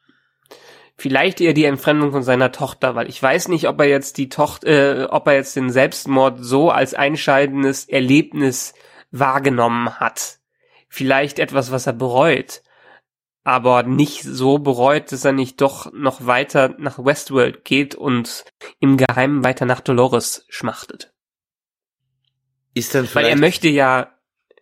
Vielleicht 0.97 1.41
eher 1.41 1.53
die 1.53 1.65
Entfremdung 1.65 2.13
von 2.13 2.23
seiner 2.23 2.53
Tochter, 2.53 2.95
weil 2.95 3.09
ich 3.09 3.21
weiß 3.21 3.49
nicht, 3.49 3.67
ob 3.67 3.81
er 3.81 3.87
jetzt 3.87 4.17
die 4.17 4.29
Tochter, 4.29 5.01
äh, 5.01 5.03
ob 5.03 5.27
er 5.27 5.33
jetzt 5.33 5.57
den 5.57 5.69
Selbstmord 5.69 6.37
so 6.39 6.71
als 6.71 6.93
einscheidendes 6.93 7.89
Erlebnis 7.89 8.73
wahrgenommen 9.11 9.99
hat. 9.99 10.37
Vielleicht 10.87 11.39
etwas, 11.39 11.71
was 11.71 11.87
er 11.87 11.93
bereut 11.93 12.61
aber 13.45 13.83
nicht 13.83 14.23
so 14.23 14.57
bereut, 14.57 15.11
dass 15.11 15.23
er 15.23 15.31
nicht 15.31 15.61
doch 15.61 15.93
noch 15.93 16.25
weiter 16.25 16.75
nach 16.79 16.97
Westworld 16.97 17.63
geht 17.63 17.93
und 17.93 18.43
im 18.79 18.97
Geheimen 18.97 19.43
weiter 19.43 19.65
nach 19.65 19.81
Dolores 19.81 20.45
schmachtet. 20.49 21.13
Ist 22.73 22.95
dann 22.95 23.07
Weil 23.13 23.27
er 23.27 23.37
möchte 23.37 23.69
ja, 23.69 24.11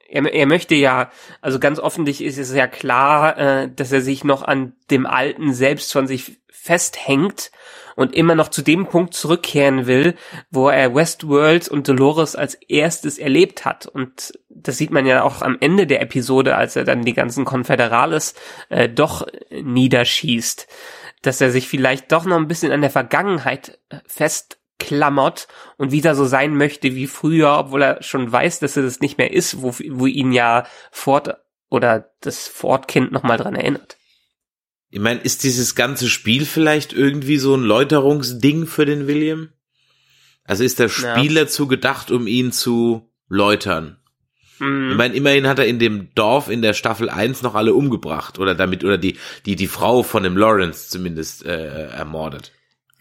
er, 0.09 0.25
er 0.31 0.45
möchte 0.45 0.75
ja, 0.75 1.11
also 1.39 1.59
ganz 1.59 1.79
offensichtlich 1.79 2.27
ist 2.27 2.37
es 2.37 2.53
ja 2.53 2.67
klar, 2.67 3.37
äh, 3.37 3.71
dass 3.73 3.93
er 3.93 4.01
sich 4.01 4.25
noch 4.25 4.43
an 4.43 4.73
dem 4.91 5.05
Alten 5.05 5.53
selbst 5.53 5.93
von 5.93 6.05
sich 6.05 6.42
festhängt 6.63 7.51
und 7.97 8.15
immer 8.15 8.35
noch 8.35 8.47
zu 8.47 8.61
dem 8.61 8.87
Punkt 8.87 9.13
zurückkehren 9.13 9.85
will, 9.85 10.15
wo 10.49 10.69
er 10.69 10.95
Westworld 10.95 11.67
und 11.67 11.89
Dolores 11.89 12.37
als 12.37 12.53
erstes 12.53 13.19
erlebt 13.19 13.65
hat. 13.65 13.85
Und 13.85 14.39
das 14.49 14.77
sieht 14.77 14.89
man 14.89 15.05
ja 15.05 15.23
auch 15.23 15.41
am 15.41 15.57
Ende 15.59 15.85
der 15.87 16.01
Episode, 16.01 16.55
als 16.55 16.77
er 16.77 16.85
dann 16.85 17.03
die 17.03 17.13
ganzen 17.13 17.43
Konföderales 17.43 18.33
äh, 18.69 18.87
doch 18.87 19.27
niederschießt, 19.51 20.67
dass 21.21 21.41
er 21.41 21.51
sich 21.51 21.67
vielleicht 21.67 22.13
doch 22.13 22.23
noch 22.23 22.37
ein 22.37 22.47
bisschen 22.47 22.71
an 22.71 22.81
der 22.81 22.89
Vergangenheit 22.89 23.79
äh, 23.89 23.97
festklammert 24.07 25.49
und 25.77 25.91
wieder 25.91 26.15
so 26.15 26.23
sein 26.23 26.55
möchte 26.55 26.95
wie 26.95 27.07
früher, 27.07 27.59
obwohl 27.59 27.81
er 27.81 28.03
schon 28.03 28.31
weiß, 28.31 28.61
dass 28.61 28.77
er 28.77 28.83
das 28.83 29.01
nicht 29.01 29.17
mehr 29.17 29.33
ist, 29.33 29.61
wo, 29.61 29.73
wo 29.89 30.05
ihn 30.05 30.31
ja 30.31 30.65
Ford 30.91 31.35
oder 31.69 32.09
das 32.21 32.47
Ford-Kind 32.47 33.11
nochmal 33.11 33.37
dran 33.37 33.55
erinnert. 33.55 33.97
Ich 34.93 34.99
meine, 34.99 35.21
ist 35.21 35.43
dieses 35.43 35.73
ganze 35.73 36.07
Spiel 36.07 36.45
vielleicht 36.45 36.93
irgendwie 36.93 37.39
so 37.39 37.55
ein 37.55 37.63
Läuterungsding 37.63 38.67
für 38.67 38.85
den 38.85 39.07
William? 39.07 39.49
Also 40.43 40.63
ist 40.63 40.77
der 40.77 40.87
Spiel 40.87 41.35
ja. 41.35 41.45
dazu 41.45 41.65
gedacht, 41.67 42.11
um 42.11 42.27
ihn 42.27 42.51
zu 42.51 43.09
läutern? 43.27 43.97
Mhm. 44.59 44.91
Ich 44.91 44.97
meine, 44.97 45.15
immerhin 45.15 45.47
hat 45.47 45.57
er 45.57 45.65
in 45.65 45.79
dem 45.79 46.13
Dorf 46.13 46.47
in 46.47 46.61
der 46.61 46.73
Staffel 46.73 47.09
1 47.09 47.41
noch 47.41 47.55
alle 47.55 47.73
umgebracht 47.73 48.37
oder 48.37 48.53
damit 48.53 48.83
oder 48.83 48.99
die 48.99 49.17
die 49.47 49.55
die 49.55 49.65
Frau 49.65 50.03
von 50.03 50.21
dem 50.21 50.37
Lawrence 50.37 50.89
zumindest 50.89 51.43
äh, 51.43 51.87
ermordet. 51.87 52.51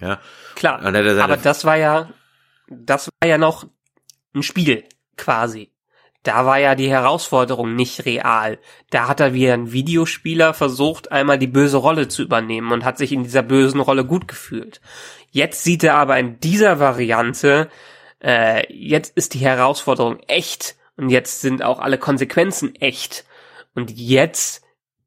Ja. 0.00 0.18
Klar. 0.54 0.80
aber 0.82 1.36
das 1.36 1.66
war 1.66 1.76
ja 1.76 2.08
das 2.70 3.10
war 3.20 3.28
ja 3.28 3.36
noch 3.36 3.66
ein 4.34 4.42
Spiel 4.42 4.84
quasi 5.18 5.71
da 6.22 6.46
war 6.46 6.58
ja 6.58 6.74
die 6.74 6.90
Herausforderung 6.90 7.74
nicht 7.74 8.04
real. 8.04 8.58
Da 8.90 9.08
hat 9.08 9.20
er 9.20 9.34
wie 9.34 9.50
ein 9.50 9.72
Videospieler 9.72 10.54
versucht, 10.54 11.10
einmal 11.10 11.38
die 11.38 11.48
böse 11.48 11.78
Rolle 11.78 12.08
zu 12.08 12.22
übernehmen 12.22 12.72
und 12.72 12.84
hat 12.84 12.98
sich 12.98 13.12
in 13.12 13.24
dieser 13.24 13.42
bösen 13.42 13.80
Rolle 13.80 14.04
gut 14.04 14.28
gefühlt. 14.28 14.80
Jetzt 15.30 15.64
sieht 15.64 15.82
er 15.82 15.94
aber 15.94 16.18
in 16.18 16.38
dieser 16.40 16.78
Variante, 16.78 17.68
äh, 18.22 18.64
jetzt 18.72 19.16
ist 19.16 19.34
die 19.34 19.40
Herausforderung 19.40 20.20
echt 20.28 20.76
und 20.96 21.08
jetzt 21.08 21.40
sind 21.40 21.62
auch 21.62 21.80
alle 21.80 21.98
Konsequenzen 21.98 22.74
echt. 22.76 23.24
Und 23.74 23.90
jetzt 23.90 24.61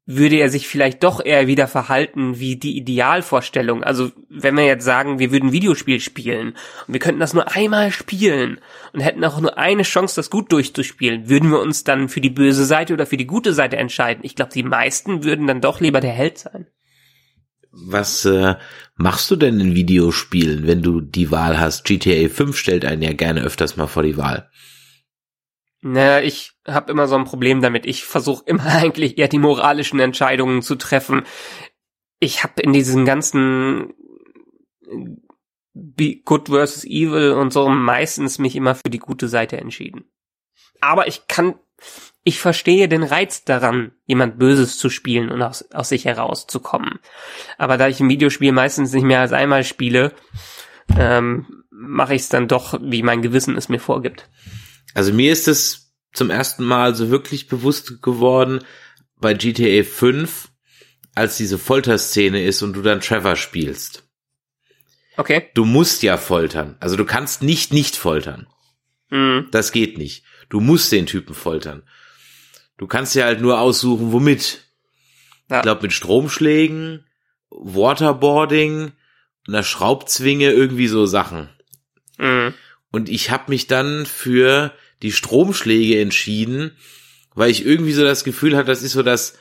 würde 0.06 0.36
er 0.36 0.48
sich 0.48 0.68
vielleicht 0.68 1.02
doch 1.02 1.22
eher 1.22 1.48
wieder 1.48 1.66
verhalten 1.66 2.38
wie 2.38 2.54
die 2.54 2.76
Idealvorstellung. 2.76 3.82
Also 3.82 4.12
wenn 4.30 4.56
wir 4.56 4.64
jetzt 4.64 4.84
sagen, 4.84 5.18
wir 5.18 5.32
würden 5.32 5.50
Videospiel 5.50 5.98
spielen 5.98 6.54
und 6.86 6.94
wir 6.94 7.00
könnten 7.00 7.18
das 7.18 7.34
nur 7.34 7.54
einmal 7.54 7.90
spielen 7.90 8.60
und 8.92 9.00
hätten 9.00 9.24
auch 9.24 9.40
nur 9.40 9.58
eine 9.58 9.82
Chance, 9.82 10.14
das 10.14 10.30
gut 10.30 10.52
durchzuspielen, 10.52 11.28
würden 11.28 11.50
wir 11.50 11.58
uns 11.58 11.82
dann 11.82 12.08
für 12.08 12.20
die 12.20 12.30
böse 12.30 12.64
Seite 12.64 12.92
oder 12.94 13.04
für 13.04 13.16
die 13.16 13.26
gute 13.26 13.52
Seite 13.52 13.76
entscheiden. 13.78 14.24
Ich 14.24 14.36
glaube, 14.36 14.52
die 14.54 14.62
meisten 14.62 15.24
würden 15.24 15.48
dann 15.48 15.60
doch 15.60 15.80
lieber 15.80 16.00
der 16.00 16.12
Held 16.12 16.38
sein. 16.38 16.68
Was 17.72 18.24
äh, 18.24 18.54
machst 18.94 19.30
du 19.30 19.36
denn 19.36 19.60
in 19.60 19.74
Videospielen, 19.74 20.68
wenn 20.68 20.82
du 20.82 21.00
die 21.00 21.32
Wahl 21.32 21.58
hast? 21.58 21.84
GTA 21.84 22.28
5 22.28 22.56
stellt 22.56 22.84
einen 22.84 23.02
ja 23.02 23.12
gerne 23.12 23.42
öfters 23.42 23.76
mal 23.76 23.88
vor 23.88 24.04
die 24.04 24.16
Wahl. 24.16 24.48
Naja, 25.88 26.20
ich 26.20 26.52
habe 26.66 26.90
immer 26.90 27.06
so 27.06 27.14
ein 27.14 27.24
Problem 27.24 27.62
damit. 27.62 27.86
Ich 27.86 28.04
versuche 28.04 28.42
immer 28.46 28.66
eigentlich 28.66 29.18
eher 29.18 29.28
die 29.28 29.38
moralischen 29.38 30.00
Entscheidungen 30.00 30.62
zu 30.62 30.74
treffen. 30.74 31.22
Ich 32.18 32.42
habe 32.42 32.60
in 32.60 32.72
diesen 32.72 33.04
ganzen 33.04 33.94
Good 36.24 36.48
versus 36.48 36.84
Evil 36.84 37.32
und 37.32 37.52
so 37.52 37.68
meistens 37.68 38.38
mich 38.38 38.56
immer 38.56 38.74
für 38.74 38.90
die 38.90 38.98
gute 38.98 39.28
Seite 39.28 39.58
entschieden. 39.58 40.04
Aber 40.80 41.06
ich 41.06 41.28
kann, 41.28 41.54
ich 42.24 42.40
verstehe 42.40 42.88
den 42.88 43.02
Reiz 43.04 43.44
daran, 43.44 43.92
jemand 44.06 44.38
Böses 44.38 44.78
zu 44.78 44.90
spielen 44.90 45.30
und 45.30 45.40
aus, 45.42 45.70
aus 45.72 45.90
sich 45.90 46.04
herauszukommen. 46.04 46.98
Aber 47.58 47.76
da 47.76 47.86
ich 47.86 48.00
ein 48.00 48.08
Videospiel 48.08 48.52
meistens 48.52 48.92
nicht 48.92 49.04
mehr 49.04 49.20
als 49.20 49.32
einmal 49.32 49.62
spiele, 49.62 50.12
ähm, 50.98 51.64
mache 51.70 52.14
ich 52.14 52.22
es 52.22 52.28
dann 52.28 52.48
doch, 52.48 52.78
wie 52.82 53.02
mein 53.04 53.22
Gewissen 53.22 53.56
es 53.56 53.68
mir 53.68 53.80
vorgibt. 53.80 54.28
Also 54.96 55.12
mir 55.12 55.30
ist 55.30 55.46
es 55.46 55.92
zum 56.14 56.30
ersten 56.30 56.64
Mal 56.64 56.94
so 56.94 57.10
wirklich 57.10 57.48
bewusst 57.48 58.02
geworden 58.02 58.64
bei 59.16 59.34
GTA 59.34 59.82
5, 59.82 60.48
als 61.14 61.36
diese 61.36 61.58
Folterszene 61.58 62.42
ist 62.42 62.62
und 62.62 62.72
du 62.72 62.80
dann 62.80 63.02
Trevor 63.02 63.36
spielst. 63.36 64.04
Okay. 65.18 65.50
Du 65.52 65.66
musst 65.66 66.02
ja 66.02 66.16
foltern. 66.16 66.76
Also 66.80 66.96
du 66.96 67.04
kannst 67.04 67.42
nicht 67.42 67.74
nicht 67.74 67.94
foltern. 67.94 68.46
Mhm. 69.10 69.48
Das 69.50 69.70
geht 69.70 69.98
nicht. 69.98 70.24
Du 70.48 70.60
musst 70.60 70.90
den 70.92 71.04
Typen 71.04 71.34
foltern. 71.34 71.82
Du 72.78 72.86
kannst 72.86 73.14
ja 73.14 73.26
halt 73.26 73.42
nur 73.42 73.60
aussuchen, 73.60 74.12
womit. 74.12 74.64
Ja. 75.50 75.58
Ich 75.58 75.62
glaube 75.62 75.82
mit 75.82 75.92
Stromschlägen, 75.92 77.04
Waterboarding, 77.50 78.92
einer 79.46 79.62
Schraubzwinge, 79.62 80.52
irgendwie 80.52 80.88
so 80.88 81.04
Sachen. 81.04 81.50
Mhm. 82.16 82.54
Und 82.90 83.10
ich 83.10 83.30
habe 83.30 83.50
mich 83.50 83.66
dann 83.66 84.06
für 84.06 84.72
die 85.02 85.12
Stromschläge 85.12 86.00
entschieden, 86.00 86.76
weil 87.34 87.50
ich 87.50 87.64
irgendwie 87.64 87.92
so 87.92 88.02
das 88.04 88.24
Gefühl 88.24 88.56
hatte, 88.56 88.68
das 88.68 88.82
ist 88.82 88.92
so 88.92 89.02
das 89.02 89.38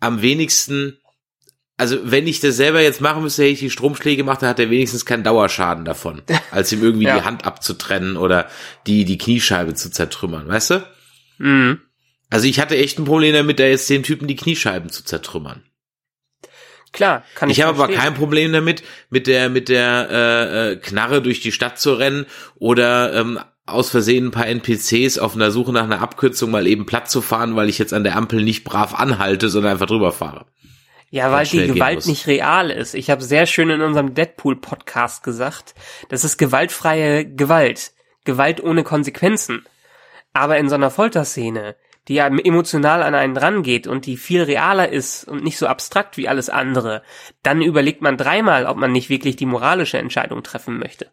am 0.00 0.22
wenigsten, 0.22 0.98
also 1.76 1.98
wenn 2.04 2.26
ich 2.26 2.40
das 2.40 2.56
selber 2.56 2.80
jetzt 2.82 3.00
machen 3.00 3.22
müsste, 3.22 3.42
hätte 3.42 3.52
ich 3.52 3.60
die 3.60 3.70
Stromschläge 3.70 4.18
gemacht, 4.18 4.42
dann 4.42 4.48
hat 4.48 4.60
er 4.60 4.70
wenigstens 4.70 5.04
keinen 5.04 5.24
Dauerschaden 5.24 5.84
davon, 5.84 6.22
als 6.50 6.72
ihm 6.72 6.82
irgendwie 6.82 7.06
Ja. 7.06 7.18
die 7.18 7.24
Hand 7.24 7.44
abzutrennen 7.44 8.16
oder 8.16 8.48
die, 8.86 9.04
die 9.04 9.18
Kniescheibe 9.18 9.74
zu 9.74 9.90
zertrümmern, 9.90 10.48
weißt 10.48 10.70
du? 10.70 10.86
Mhm. 11.38 11.80
Also 12.30 12.46
ich 12.48 12.60
hatte 12.60 12.76
echt 12.76 12.98
ein 12.98 13.04
Problem 13.04 13.34
damit, 13.34 13.60
da 13.60 13.64
jetzt 13.64 13.88
den 13.88 14.02
Typen 14.02 14.26
die 14.26 14.36
Kniescheiben 14.36 14.90
zu 14.90 15.04
zertrümmern. 15.04 15.62
Klar, 16.92 17.24
kann 17.34 17.50
ich 17.50 17.58
Ich 17.58 17.64
habe 17.64 17.82
aber 17.82 17.92
kein 17.92 18.14
Problem 18.14 18.52
damit, 18.52 18.82
mit 19.10 19.26
der 19.26 19.48
mit 19.50 19.68
der 19.68 20.08
äh, 20.10 20.72
äh, 20.72 20.76
Knarre 20.76 21.20
durch 21.20 21.40
die 21.40 21.52
Stadt 21.52 21.78
zu 21.78 21.92
rennen 21.94 22.26
oder 22.56 23.12
ähm, 23.14 23.38
aus 23.66 23.90
Versehen 23.90 24.26
ein 24.26 24.30
paar 24.30 24.46
NPCs 24.46 25.18
auf 25.18 25.34
einer 25.34 25.50
Suche 25.50 25.72
nach 25.72 25.84
einer 25.84 26.00
Abkürzung 26.00 26.50
mal 26.50 26.66
eben 26.66 26.86
platt 26.86 27.10
zu 27.10 27.20
fahren, 27.20 27.56
weil 27.56 27.68
ich 27.68 27.78
jetzt 27.78 27.92
an 27.92 28.04
der 28.04 28.16
Ampel 28.16 28.42
nicht 28.42 28.64
brav 28.64 28.94
anhalte, 28.94 29.48
sondern 29.48 29.72
einfach 29.72 29.86
drüber 29.86 30.12
fahre. 30.12 30.46
Ja, 31.10 31.30
weil 31.30 31.46
die 31.46 31.66
Gewalt 31.66 32.06
nicht 32.06 32.26
real 32.26 32.70
ist. 32.70 32.94
Ich 32.94 33.10
habe 33.10 33.22
sehr 33.22 33.46
schön 33.46 33.70
in 33.70 33.80
unserem 33.80 34.14
Deadpool-Podcast 34.14 35.22
gesagt, 35.22 35.74
das 36.08 36.24
ist 36.24 36.36
gewaltfreie 36.36 37.24
Gewalt. 37.24 37.92
Gewalt 38.24 38.62
ohne 38.62 38.82
Konsequenzen. 38.82 39.64
Aber 40.32 40.58
in 40.58 40.68
so 40.68 40.74
einer 40.74 40.90
Folterszene, 40.90 41.76
die 42.08 42.14
ja 42.14 42.26
emotional 42.26 43.02
an 43.02 43.14
einen 43.14 43.36
rangeht 43.36 43.86
und 43.86 44.06
die 44.06 44.16
viel 44.16 44.42
realer 44.42 44.90
ist 44.90 45.24
und 45.24 45.42
nicht 45.42 45.58
so 45.58 45.66
abstrakt 45.66 46.16
wie 46.16 46.28
alles 46.28 46.50
andere, 46.50 47.02
dann 47.42 47.62
überlegt 47.62 48.02
man 48.02 48.16
dreimal, 48.16 48.66
ob 48.66 48.76
man 48.76 48.92
nicht 48.92 49.08
wirklich 49.08 49.36
die 49.36 49.46
moralische 49.46 49.98
Entscheidung 49.98 50.42
treffen 50.42 50.78
möchte. 50.78 51.10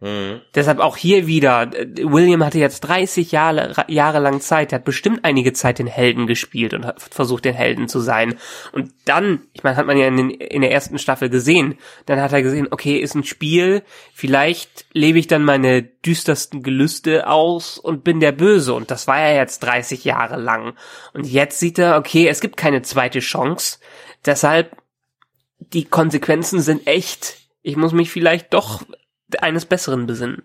Deshalb 0.00 0.78
auch 0.78 0.96
hier 0.96 1.26
wieder, 1.26 1.74
äh, 1.74 1.88
William 2.04 2.44
hatte 2.44 2.60
jetzt 2.60 2.82
30 2.82 3.32
Jahre, 3.32 3.74
Jahre 3.88 4.20
lang 4.20 4.40
Zeit, 4.40 4.72
hat 4.72 4.84
bestimmt 4.84 5.24
einige 5.24 5.52
Zeit 5.52 5.80
den 5.80 5.88
Helden 5.88 6.28
gespielt 6.28 6.72
und 6.72 6.86
hat 6.86 7.00
versucht, 7.00 7.44
den 7.44 7.54
Helden 7.54 7.88
zu 7.88 7.98
sein. 7.98 8.36
Und 8.70 8.92
dann, 9.06 9.42
ich 9.54 9.64
meine, 9.64 9.76
hat 9.76 9.86
man 9.86 9.98
ja 9.98 10.06
in, 10.06 10.16
den, 10.16 10.30
in 10.30 10.62
der 10.62 10.70
ersten 10.70 11.00
Staffel 11.00 11.30
gesehen, 11.30 11.78
dann 12.06 12.20
hat 12.20 12.32
er 12.32 12.42
gesehen, 12.42 12.68
okay, 12.70 12.98
ist 12.98 13.16
ein 13.16 13.24
Spiel, 13.24 13.82
vielleicht 14.14 14.86
lebe 14.92 15.18
ich 15.18 15.26
dann 15.26 15.42
meine 15.42 15.82
düstersten 15.82 16.62
Gelüste 16.62 17.26
aus 17.26 17.76
und 17.76 18.04
bin 18.04 18.20
der 18.20 18.32
Böse. 18.32 18.74
Und 18.74 18.92
das 18.92 19.08
war 19.08 19.18
ja 19.18 19.34
jetzt 19.34 19.64
30 19.64 20.04
Jahre 20.04 20.36
lang. 20.36 20.74
Und 21.12 21.26
jetzt 21.26 21.58
sieht 21.58 21.76
er, 21.80 21.96
okay, 21.96 22.28
es 22.28 22.40
gibt 22.40 22.56
keine 22.56 22.82
zweite 22.82 23.18
Chance. 23.18 23.80
Deshalb, 24.24 24.76
die 25.58 25.86
Konsequenzen 25.86 26.60
sind 26.60 26.86
echt. 26.86 27.38
Ich 27.62 27.76
muss 27.76 27.92
mich 27.92 28.12
vielleicht 28.12 28.54
doch 28.54 28.82
eines 29.40 29.66
Besseren 29.66 30.06
besinnen. 30.06 30.42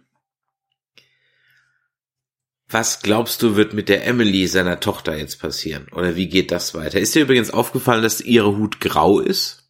Was 2.69 3.01
glaubst 3.01 3.41
du, 3.43 3.55
wird 3.55 3.73
mit 3.73 3.87
der 3.87 4.05
Emily, 4.07 4.47
seiner 4.47 4.79
Tochter, 4.79 5.15
jetzt 5.15 5.39
passieren? 5.39 5.87
Oder 5.91 6.15
wie 6.15 6.27
geht 6.27 6.51
das 6.51 6.73
weiter? 6.73 6.99
Ist 6.99 7.13
dir 7.13 7.23
übrigens 7.23 7.51
aufgefallen, 7.51 8.01
dass 8.01 8.19
ihre 8.21 8.57
Hut 8.57 8.79
grau 8.79 9.19
ist? 9.19 9.69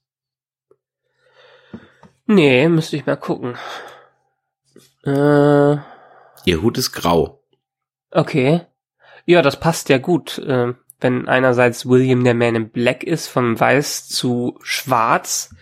Nee, 2.25 2.69
müsste 2.69 2.95
ich 2.95 3.05
mal 3.05 3.17
gucken. 3.17 3.57
Äh, 5.05 5.77
Ihr 6.45 6.61
Hut 6.61 6.77
ist 6.77 6.91
grau. 6.93 7.43
okay. 8.11 8.61
Ja, 9.25 9.41
das 9.41 9.59
passt 9.59 9.87
ja 9.89 9.97
gut. 9.99 10.37
Äh, 10.39 10.73
wenn 10.99 11.27
einerseits 11.27 11.85
William 11.85 12.23
der 12.23 12.33
Man 12.33 12.55
in 12.55 12.69
Black 12.69 13.03
ist, 13.03 13.27
von 13.27 13.59
weiß 13.59 14.07
zu 14.07 14.57
schwarz 14.63 15.53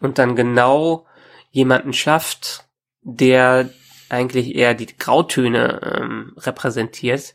und 0.00 0.18
dann 0.18 0.36
genau 0.36 1.06
jemanden 1.50 1.92
schafft, 1.92 2.64
der 3.04 3.70
eigentlich 4.08 4.54
eher 4.54 4.74
die 4.74 4.86
Grautöne 4.86 5.80
ähm, 6.00 6.32
repräsentiert. 6.38 7.34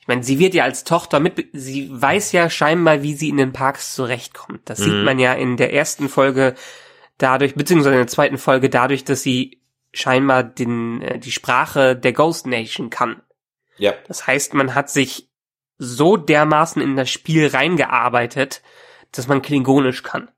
Ich 0.00 0.08
meine, 0.08 0.22
sie 0.22 0.38
wird 0.38 0.54
ja 0.54 0.64
als 0.64 0.84
Tochter 0.84 1.20
mit, 1.20 1.48
sie 1.52 1.88
weiß 1.90 2.32
ja 2.32 2.50
scheinbar, 2.50 3.02
wie 3.02 3.14
sie 3.14 3.28
in 3.28 3.36
den 3.36 3.52
Parks 3.52 3.94
zurechtkommt. 3.94 4.62
Das 4.64 4.78
sieht 4.78 4.92
Mhm. 4.92 5.04
man 5.04 5.18
ja 5.18 5.34
in 5.34 5.56
der 5.56 5.72
ersten 5.72 6.08
Folge 6.08 6.54
dadurch, 7.18 7.54
beziehungsweise 7.54 7.94
in 7.94 8.00
der 8.00 8.06
zweiten 8.06 8.38
Folge 8.38 8.70
dadurch, 8.70 9.04
dass 9.04 9.22
sie 9.22 9.60
scheinbar 9.92 10.42
den, 10.42 11.02
äh, 11.02 11.18
die 11.18 11.32
Sprache 11.32 11.96
der 11.96 12.12
Ghost 12.12 12.46
Nation 12.46 12.90
kann. 12.90 13.22
Ja. 13.76 13.92
Das 14.08 14.26
heißt, 14.26 14.54
man 14.54 14.74
hat 14.74 14.90
sich 14.90 15.28
so 15.78 16.16
dermaßen 16.16 16.80
in 16.80 16.96
das 16.96 17.10
Spiel 17.10 17.46
reingearbeitet, 17.46 18.62
dass 19.12 19.26
man 19.28 19.42
Klingonisch 19.42 20.02
kann. 20.02 20.30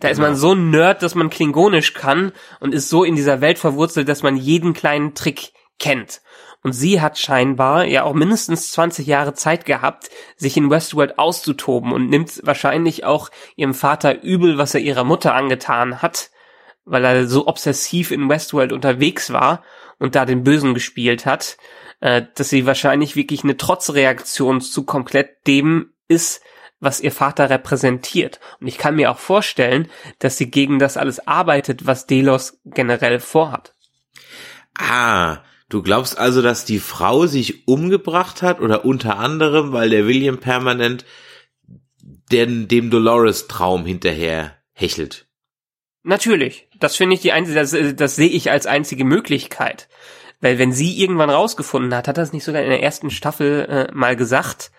Da 0.00 0.08
ist 0.08 0.20
man 0.20 0.36
so 0.36 0.52
ein 0.52 0.70
Nerd, 0.70 1.02
dass 1.02 1.14
man 1.14 1.28
Klingonisch 1.28 1.92
kann 1.92 2.32
und 2.60 2.74
ist 2.74 2.88
so 2.88 3.04
in 3.04 3.16
dieser 3.16 3.40
Welt 3.40 3.58
verwurzelt, 3.58 4.08
dass 4.08 4.22
man 4.22 4.36
jeden 4.36 4.72
kleinen 4.72 5.14
Trick 5.14 5.52
kennt. 5.78 6.22
Und 6.62 6.72
sie 6.72 7.00
hat 7.00 7.18
scheinbar 7.18 7.86
ja 7.86 8.04
auch 8.04 8.12
mindestens 8.12 8.70
20 8.72 9.06
Jahre 9.06 9.32
Zeit 9.32 9.64
gehabt, 9.64 10.10
sich 10.36 10.56
in 10.56 10.70
Westworld 10.70 11.18
auszutoben 11.18 11.92
und 11.92 12.10
nimmt 12.10 12.40
wahrscheinlich 12.44 13.04
auch 13.04 13.30
ihrem 13.56 13.74
Vater 13.74 14.22
übel, 14.22 14.58
was 14.58 14.74
er 14.74 14.80
ihrer 14.80 15.04
Mutter 15.04 15.34
angetan 15.34 16.02
hat, 16.02 16.30
weil 16.84 17.04
er 17.04 17.26
so 17.26 17.46
obsessiv 17.46 18.10
in 18.10 18.28
Westworld 18.28 18.72
unterwegs 18.72 19.32
war 19.32 19.64
und 19.98 20.14
da 20.14 20.26
den 20.26 20.44
Bösen 20.44 20.74
gespielt 20.74 21.24
hat, 21.24 21.56
äh, 22.00 22.22
dass 22.34 22.50
sie 22.50 22.66
wahrscheinlich 22.66 23.16
wirklich 23.16 23.42
eine 23.42 23.56
Trotzreaktion 23.56 24.60
zu 24.60 24.84
komplett 24.84 25.46
dem 25.46 25.94
ist, 26.08 26.42
was 26.80 27.00
ihr 27.00 27.12
Vater 27.12 27.50
repräsentiert. 27.50 28.40
Und 28.60 28.66
ich 28.66 28.78
kann 28.78 28.96
mir 28.96 29.10
auch 29.10 29.18
vorstellen, 29.18 29.88
dass 30.18 30.36
sie 30.36 30.50
gegen 30.50 30.78
das 30.78 30.96
alles 30.96 31.26
arbeitet, 31.26 31.86
was 31.86 32.06
Delos 32.06 32.58
generell 32.64 33.20
vorhat. 33.20 33.74
Ah, 34.76 35.38
du 35.68 35.82
glaubst 35.82 36.18
also, 36.18 36.42
dass 36.42 36.64
die 36.64 36.78
Frau 36.78 37.26
sich 37.26 37.68
umgebracht 37.68 38.42
hat 38.42 38.60
oder 38.60 38.84
unter 38.84 39.18
anderem, 39.18 39.72
weil 39.72 39.90
der 39.90 40.06
William 40.06 40.38
permanent 40.38 41.04
den, 42.32 42.68
dem 42.68 42.90
Dolores-Traum 42.90 43.84
hinterher 43.84 44.56
hechelt. 44.72 45.26
Natürlich, 46.02 46.68
das 46.78 46.96
finde 46.96 47.14
ich 47.14 47.20
die 47.20 47.32
einzige, 47.32 47.58
das, 47.58 47.76
das 47.94 48.16
sehe 48.16 48.28
ich 48.28 48.50
als 48.50 48.66
einzige 48.66 49.04
Möglichkeit. 49.04 49.88
Weil 50.40 50.58
wenn 50.58 50.72
sie 50.72 50.98
irgendwann 50.98 51.28
rausgefunden 51.28 51.94
hat, 51.94 52.08
hat 52.08 52.16
das 52.16 52.32
nicht 52.32 52.44
sogar 52.44 52.62
in 52.62 52.70
der 52.70 52.82
ersten 52.82 53.10
Staffel 53.10 53.66
äh, 53.68 53.92
mal 53.92 54.16
gesagt, 54.16 54.70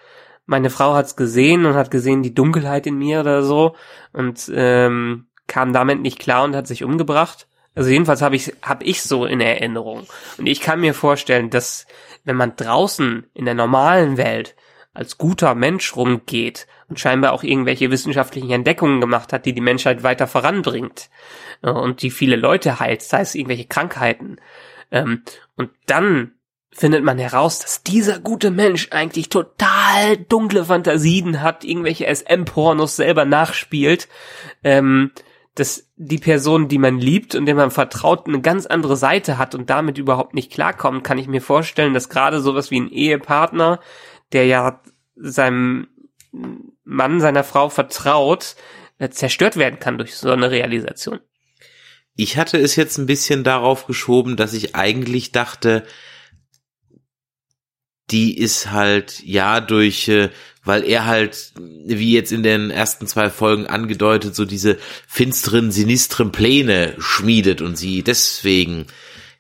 meine 0.51 0.69
Frau 0.69 0.93
hat's 0.93 1.15
gesehen 1.15 1.65
und 1.65 1.73
hat 1.75 1.89
gesehen 1.89 2.21
die 2.21 2.35
Dunkelheit 2.35 2.85
in 2.85 2.97
mir 2.97 3.21
oder 3.21 3.41
so 3.41 3.75
und 4.11 4.51
ähm, 4.53 5.27
kam 5.47 5.73
damit 5.73 6.01
nicht 6.01 6.19
klar 6.19 6.43
und 6.43 6.55
hat 6.55 6.67
sich 6.67 6.83
umgebracht. 6.83 7.47
Also 7.73 7.89
jedenfalls 7.89 8.21
habe 8.21 8.35
ich 8.35 8.53
hab 8.61 8.83
ich 8.83 9.01
so 9.01 9.25
in 9.25 9.39
Erinnerung 9.39 10.05
und 10.37 10.45
ich 10.45 10.59
kann 10.59 10.81
mir 10.81 10.93
vorstellen, 10.93 11.49
dass 11.49 11.87
wenn 12.25 12.35
man 12.35 12.57
draußen 12.57 13.25
in 13.33 13.45
der 13.45 13.55
normalen 13.55 14.17
Welt 14.17 14.55
als 14.93 15.17
guter 15.17 15.55
Mensch 15.55 15.95
rumgeht 15.95 16.67
und 16.89 16.99
scheinbar 16.99 17.31
auch 17.31 17.43
irgendwelche 17.43 17.89
wissenschaftlichen 17.89 18.51
Entdeckungen 18.51 18.99
gemacht 18.99 19.31
hat, 19.31 19.45
die 19.45 19.53
die 19.53 19.61
Menschheit 19.61 20.03
weiter 20.03 20.27
voranbringt 20.27 21.09
äh, 21.61 21.71
und 21.71 22.01
die 22.01 22.11
viele 22.11 22.35
Leute 22.35 22.81
heilt, 22.81 23.01
sei 23.01 23.21
es 23.21 23.35
irgendwelche 23.35 23.67
Krankheiten. 23.67 24.35
Ähm, 24.91 25.23
und 25.55 25.69
dann 25.85 26.33
findet 26.71 27.03
man 27.03 27.19
heraus, 27.19 27.59
dass 27.59 27.83
dieser 27.83 28.19
gute 28.19 28.49
Mensch 28.49 28.87
eigentlich 28.91 29.29
total 29.29 30.17
dunkle 30.29 30.65
Fantasien 30.65 31.41
hat, 31.41 31.63
irgendwelche 31.63 32.07
SM-Pornos 32.13 32.95
selber 32.95 33.25
nachspielt, 33.25 34.07
ähm, 34.63 35.11
dass 35.55 35.91
die 35.97 36.17
Person, 36.17 36.69
die 36.69 36.77
man 36.77 36.97
liebt 36.97 37.35
und 37.35 37.45
der 37.45 37.55
man 37.55 37.71
vertraut, 37.71 38.25
eine 38.25 38.39
ganz 38.39 38.65
andere 38.65 38.95
Seite 38.95 39.37
hat 39.37 39.53
und 39.53 39.69
damit 39.69 39.97
überhaupt 39.97 40.33
nicht 40.33 40.51
klarkommt, 40.51 41.03
kann 41.03 41.17
ich 41.17 41.27
mir 41.27 41.41
vorstellen, 41.41 41.93
dass 41.93 42.07
gerade 42.07 42.39
sowas 42.39 42.71
wie 42.71 42.79
ein 42.79 42.89
Ehepartner, 42.89 43.81
der 44.31 44.45
ja 44.45 44.81
seinem 45.15 45.87
Mann, 46.85 47.19
seiner 47.19 47.43
Frau 47.43 47.67
vertraut, 47.67 48.55
äh, 48.97 49.09
zerstört 49.09 49.57
werden 49.57 49.79
kann 49.79 49.97
durch 49.97 50.15
so 50.15 50.31
eine 50.31 50.51
Realisation. 50.51 51.19
Ich 52.15 52.37
hatte 52.37 52.57
es 52.57 52.77
jetzt 52.77 52.97
ein 52.97 53.05
bisschen 53.05 53.43
darauf 53.43 53.87
geschoben, 53.87 54.37
dass 54.37 54.53
ich 54.53 54.75
eigentlich 54.75 55.33
dachte, 55.33 55.83
die 58.11 58.37
ist 58.37 58.71
halt 58.71 59.21
ja 59.23 59.61
durch, 59.61 60.07
äh, 60.07 60.29
weil 60.63 60.83
er 60.83 61.05
halt, 61.05 61.53
wie 61.57 62.13
jetzt 62.13 62.31
in 62.31 62.43
den 62.43 62.69
ersten 62.69 63.07
zwei 63.07 63.29
Folgen 63.29 63.65
angedeutet, 63.67 64.35
so 64.35 64.45
diese 64.45 64.77
finsteren, 65.07 65.71
sinistren 65.71 66.31
Pläne 66.31 66.93
schmiedet 66.99 67.61
und 67.61 67.77
sie 67.77 68.03
deswegen, 68.03 68.85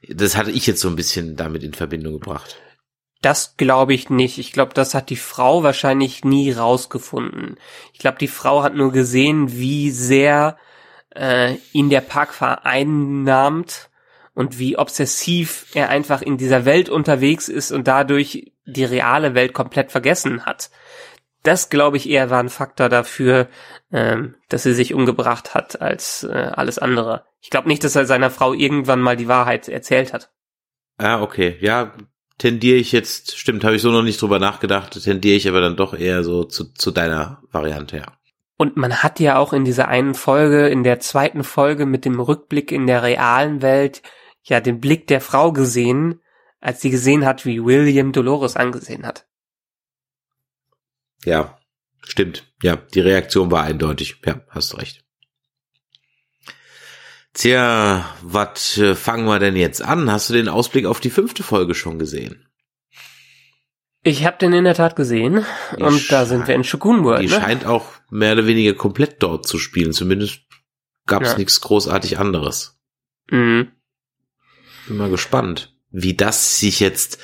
das 0.07 0.35
hatte 0.35 0.51
ich 0.51 0.65
jetzt 0.65 0.81
so 0.81 0.87
ein 0.87 0.95
bisschen 0.95 1.35
damit 1.35 1.63
in 1.63 1.73
Verbindung 1.73 2.13
gebracht. 2.13 2.57
Das 3.21 3.55
glaube 3.55 3.93
ich 3.93 4.09
nicht. 4.09 4.39
Ich 4.39 4.51
glaube, 4.51 4.73
das 4.73 4.95
hat 4.95 5.11
die 5.11 5.15
Frau 5.15 5.61
wahrscheinlich 5.61 6.25
nie 6.25 6.51
rausgefunden. 6.51 7.57
Ich 7.93 7.99
glaube, 7.99 8.17
die 8.17 8.27
Frau 8.27 8.63
hat 8.63 8.73
nur 8.73 8.91
gesehen, 8.91 9.51
wie 9.51 9.91
sehr 9.91 10.57
äh, 11.15 11.55
ihn 11.71 11.91
der 11.91 12.01
Park 12.01 12.33
vereinnahmt 12.33 13.90
und 14.41 14.57
wie 14.57 14.75
obsessiv 14.75 15.67
er 15.75 15.89
einfach 15.89 16.23
in 16.23 16.35
dieser 16.35 16.65
Welt 16.65 16.89
unterwegs 16.89 17.47
ist 17.47 17.71
und 17.71 17.87
dadurch 17.87 18.51
die 18.65 18.83
reale 18.83 19.35
Welt 19.35 19.53
komplett 19.53 19.91
vergessen 19.91 20.47
hat. 20.47 20.71
Das 21.43 21.69
glaube 21.69 21.97
ich 21.97 22.09
eher 22.09 22.31
war 22.31 22.39
ein 22.39 22.49
Faktor 22.49 22.89
dafür, 22.89 23.47
ähm, 23.91 24.33
dass 24.49 24.63
sie 24.63 24.73
sich 24.73 24.95
umgebracht 24.95 25.53
hat 25.53 25.79
als 25.79 26.23
äh, 26.23 26.51
alles 26.53 26.79
andere. 26.79 27.23
Ich 27.39 27.51
glaube 27.51 27.67
nicht, 27.67 27.83
dass 27.83 27.95
er 27.95 28.07
seiner 28.07 28.31
Frau 28.31 28.53
irgendwann 28.53 28.99
mal 28.99 29.15
die 29.15 29.27
Wahrheit 29.27 29.69
erzählt 29.69 30.11
hat. 30.11 30.31
Ah, 30.97 31.21
okay. 31.21 31.57
Ja, 31.61 31.93
tendiere 32.39 32.77
ich 32.77 32.91
jetzt, 32.91 33.37
stimmt, 33.37 33.63
habe 33.63 33.75
ich 33.75 33.83
so 33.83 33.91
noch 33.91 34.01
nicht 34.01 34.19
drüber 34.19 34.39
nachgedacht, 34.39 34.99
tendiere 35.03 35.37
ich 35.37 35.47
aber 35.47 35.61
dann 35.61 35.75
doch 35.75 35.93
eher 35.93 36.23
so 36.23 36.45
zu, 36.45 36.73
zu 36.73 36.89
deiner 36.89 37.43
Variante, 37.51 37.97
ja. 37.97 38.05
Und 38.57 38.75
man 38.75 39.03
hat 39.03 39.19
ja 39.19 39.37
auch 39.37 39.53
in 39.53 39.65
dieser 39.65 39.87
einen 39.87 40.15
Folge, 40.15 40.67
in 40.67 40.83
der 40.83 40.99
zweiten 40.99 41.43
Folge 41.43 41.85
mit 41.85 42.05
dem 42.05 42.19
Rückblick 42.19 42.71
in 42.71 42.87
der 42.87 43.03
realen 43.03 43.61
Welt, 43.61 44.01
ja 44.43 44.59
den 44.59 44.79
Blick 44.79 45.07
der 45.07 45.21
Frau 45.21 45.51
gesehen, 45.51 46.21
als 46.59 46.81
sie 46.81 46.89
gesehen 46.89 47.25
hat, 47.25 47.45
wie 47.45 47.63
William 47.63 48.11
Dolores 48.11 48.55
angesehen 48.55 49.05
hat. 49.05 49.27
Ja, 51.23 51.59
stimmt. 52.01 52.51
Ja, 52.61 52.75
die 52.75 53.01
Reaktion 53.01 53.51
war 53.51 53.63
eindeutig. 53.63 54.21
Ja, 54.25 54.41
hast 54.49 54.77
recht. 54.77 55.03
Tja, 57.33 58.13
was 58.21 58.77
äh, 58.77 58.93
fangen 58.93 59.25
wir 59.25 59.39
denn 59.39 59.55
jetzt 59.55 59.81
an? 59.81 60.11
Hast 60.11 60.29
du 60.29 60.33
den 60.33 60.49
Ausblick 60.49 60.85
auf 60.85 60.99
die 60.99 61.09
fünfte 61.09 61.43
Folge 61.43 61.75
schon 61.75 61.97
gesehen? 61.97 62.47
Ich 64.03 64.25
habe 64.25 64.37
den 64.37 64.51
in 64.51 64.63
der 64.63 64.73
Tat 64.73 64.95
gesehen 64.95 65.45
die 65.77 65.83
und 65.83 66.11
da 66.11 66.25
sind 66.25 66.47
wir 66.47 66.55
in 66.55 66.63
Shogun 66.63 67.03
World. 67.03 67.21
Die 67.21 67.27
ne? 67.27 67.39
scheint 67.39 67.65
auch 67.65 67.93
mehr 68.09 68.33
oder 68.33 68.47
weniger 68.47 68.73
komplett 68.73 69.21
dort 69.21 69.47
zu 69.47 69.59
spielen. 69.59 69.93
Zumindest 69.93 70.41
gab 71.05 71.21
es 71.21 71.33
ja. 71.33 71.37
nichts 71.37 71.61
großartig 71.61 72.17
anderes. 72.17 72.81
Mhm. 73.29 73.71
Bin 74.91 74.97
mal 74.97 75.09
gespannt, 75.09 75.73
wie 75.91 76.15
das 76.15 76.59
sich 76.59 76.81
jetzt 76.81 77.17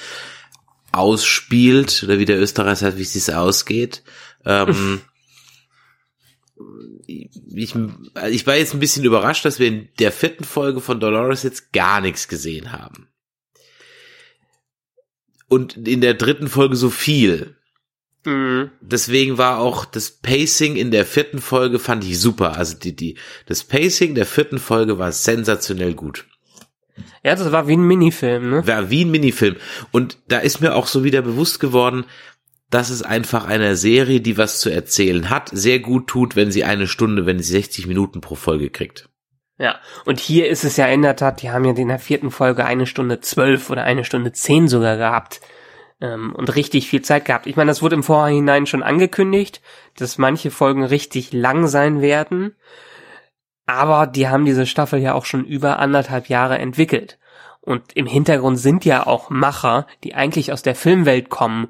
ausspielt 0.94 2.02
oder 2.02 2.18
wie 2.18 2.24
der 2.24 2.40
Österreicher 2.40 2.92
sagt, 2.92 2.98
wie 2.98 3.02
es 3.02 3.30
ausgeht. 3.30 4.04
Ähm, 4.46 5.02
ich, 7.06 7.76
ich 8.32 8.48
war 8.48 8.56
jetzt 8.56 8.74
ein 8.74 8.80
bisschen 8.80 9.04
überrascht, 9.04 9.44
dass 9.44 9.60
wir 9.60 9.68
in 9.68 9.90
der 10.00 10.14
vierten 10.14 10.46
Folge 10.46 10.80
von 10.80 11.02
Dolores 11.02 11.44
jetzt 11.44 11.74
gar 11.74 12.00
nichts 12.00 12.30
gesehen 12.30 12.72
haben. 12.72 13.10
Und 15.50 15.76
in 15.76 16.00
der 16.00 16.14
dritten 16.14 16.48
Folge 16.48 16.78
so 16.78 16.90
viel. 16.90 17.58
Mhm. 18.24 18.72
Deswegen 18.80 19.38
war 19.38 19.60
auch 19.60 19.84
das 19.84 20.10
Pacing 20.10 20.78
in 20.78 20.92
der 20.92 21.06
vierten 21.06 21.42
Folge 21.42 21.80
fand 21.80 22.06
ich 22.06 22.18
super. 22.18 22.56
Also 22.56 22.78
die, 22.78 22.96
die, 22.96 23.18
das 23.46 23.66
Pacing 23.66 24.16
der 24.16 24.26
vierten 24.26 24.58
Folge 24.58 24.98
war 24.98 25.12
sensationell 25.12 25.96
gut. 25.96 26.28
Ja, 27.24 27.36
das 27.36 27.52
war 27.52 27.68
wie 27.68 27.76
ein 27.76 27.88
Minifilm, 27.88 28.50
ne? 28.50 28.68
War 28.68 28.90
wie 28.90 29.06
ein 29.06 29.12
Minifilm. 29.12 29.56
Und 29.92 30.18
da 30.28 30.40
ist 30.40 30.62
mir 30.62 30.76
auch 30.76 30.88
so 30.88 31.04
wieder 31.04 31.22
bewusst 31.22 31.60
geworden, 31.60 32.06
dass 32.70 32.90
es 32.90 33.02
einfach 33.02 33.46
einer 33.46 33.76
Serie, 33.76 34.22
die 34.22 34.38
was 34.38 34.60
zu 34.60 34.70
erzählen 34.70 35.30
hat, 35.30 35.50
sehr 35.54 35.80
gut 35.80 36.08
tut, 36.08 36.36
wenn 36.36 36.52
sie 36.52 36.64
eine 36.64 36.88
Stunde, 36.88 37.26
wenn 37.26 37.40
sie 37.40 37.52
60 37.54 37.88
Minuten 37.88 38.22
pro 38.22 38.36
Folge 38.36 38.70
kriegt. 38.70 39.10
Ja, 39.58 39.80
und 40.06 40.20
hier 40.20 40.50
ist 40.50 40.64
es 40.64 40.78
ja 40.78 40.86
in 40.88 41.02
der 41.02 41.16
Tat, 41.16 41.42
die 41.42 41.50
haben 41.50 41.66
ja 41.66 41.74
in 41.74 41.88
der 41.88 42.00
vierten 42.00 42.30
Folge 42.30 42.66
eine 42.66 42.86
Stunde 42.86 43.22
zwölf 43.22 43.70
oder 43.70 43.84
eine 43.84 44.04
Stunde 44.04 44.32
zehn 44.32 44.68
sogar 44.68 44.98
gehabt 44.98 45.42
ähm, 46.00 46.34
und 46.36 46.56
richtig 46.56 46.88
viel 46.90 47.02
Zeit 47.02 47.26
gehabt. 47.26 47.48
Ich 47.48 47.56
meine, 47.56 47.72
das 47.72 47.82
wurde 47.82 47.96
im 47.96 48.04
Vorhinein 48.04 48.68
schon 48.68 48.84
angekündigt, 48.84 49.62
dass 49.96 50.20
manche 50.20 50.52
Folgen 50.52 50.84
richtig 50.84 51.34
lang 51.34 51.68
sein 51.68 52.02
werden, 52.02 52.56
aber 53.68 54.08
die 54.08 54.28
haben 54.28 54.46
diese 54.46 54.66
Staffel 54.66 55.00
ja 55.00 55.14
auch 55.14 55.26
schon 55.26 55.46
über 55.46 55.78
anderthalb 55.78 56.28
Jahre 56.28 56.58
entwickelt. 56.58 57.20
Und 57.62 57.84
im 57.94 58.08
Hintergrund 58.08 58.58
sind 58.58 58.86
ja 58.86 59.06
auch 59.06 59.30
Macher, 59.30 59.86
die 60.04 60.16
eigentlich 60.16 60.52
aus 60.52 60.64
der 60.64 60.74
Filmwelt 60.74 61.30
kommen 61.30 61.68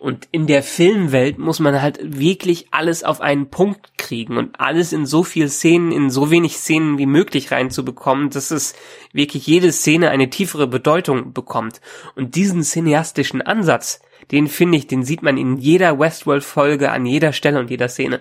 und 0.00 0.28
in 0.30 0.46
der 0.46 0.62
Filmwelt 0.62 1.38
muss 1.38 1.58
man 1.58 1.82
halt 1.82 1.98
wirklich 2.00 2.68
alles 2.70 3.02
auf 3.02 3.20
einen 3.20 3.50
Punkt 3.50 3.98
kriegen 3.98 4.36
und 4.36 4.60
alles 4.60 4.92
in 4.92 5.06
so 5.06 5.24
viel 5.24 5.48
Szenen, 5.48 5.90
in 5.90 6.08
so 6.08 6.30
wenig 6.30 6.56
Szenen 6.56 6.98
wie 6.98 7.06
möglich 7.06 7.50
reinzubekommen, 7.50 8.30
dass 8.30 8.52
es 8.52 8.76
wirklich 9.12 9.48
jede 9.48 9.72
Szene 9.72 10.10
eine 10.10 10.30
tiefere 10.30 10.68
Bedeutung 10.68 11.32
bekommt. 11.32 11.80
Und 12.14 12.36
diesen 12.36 12.62
cineastischen 12.62 13.42
Ansatz, 13.42 14.00
den 14.30 14.46
finde 14.46 14.78
ich, 14.78 14.86
den 14.86 15.02
sieht 15.02 15.22
man 15.22 15.36
in 15.36 15.56
jeder 15.56 15.98
Westworld-Folge 15.98 16.92
an 16.92 17.04
jeder 17.04 17.32
Stelle 17.32 17.58
und 17.58 17.68
jeder 17.68 17.88
Szene. 17.88 18.20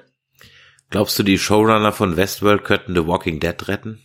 Glaubst 0.89 1.19
du, 1.19 1.23
die 1.23 1.37
Showrunner 1.37 1.91
von 1.91 2.15
Westworld 2.15 2.63
könnten 2.63 2.95
The 2.95 3.05
Walking 3.07 3.39
Dead 3.39 3.67
retten? 3.67 4.01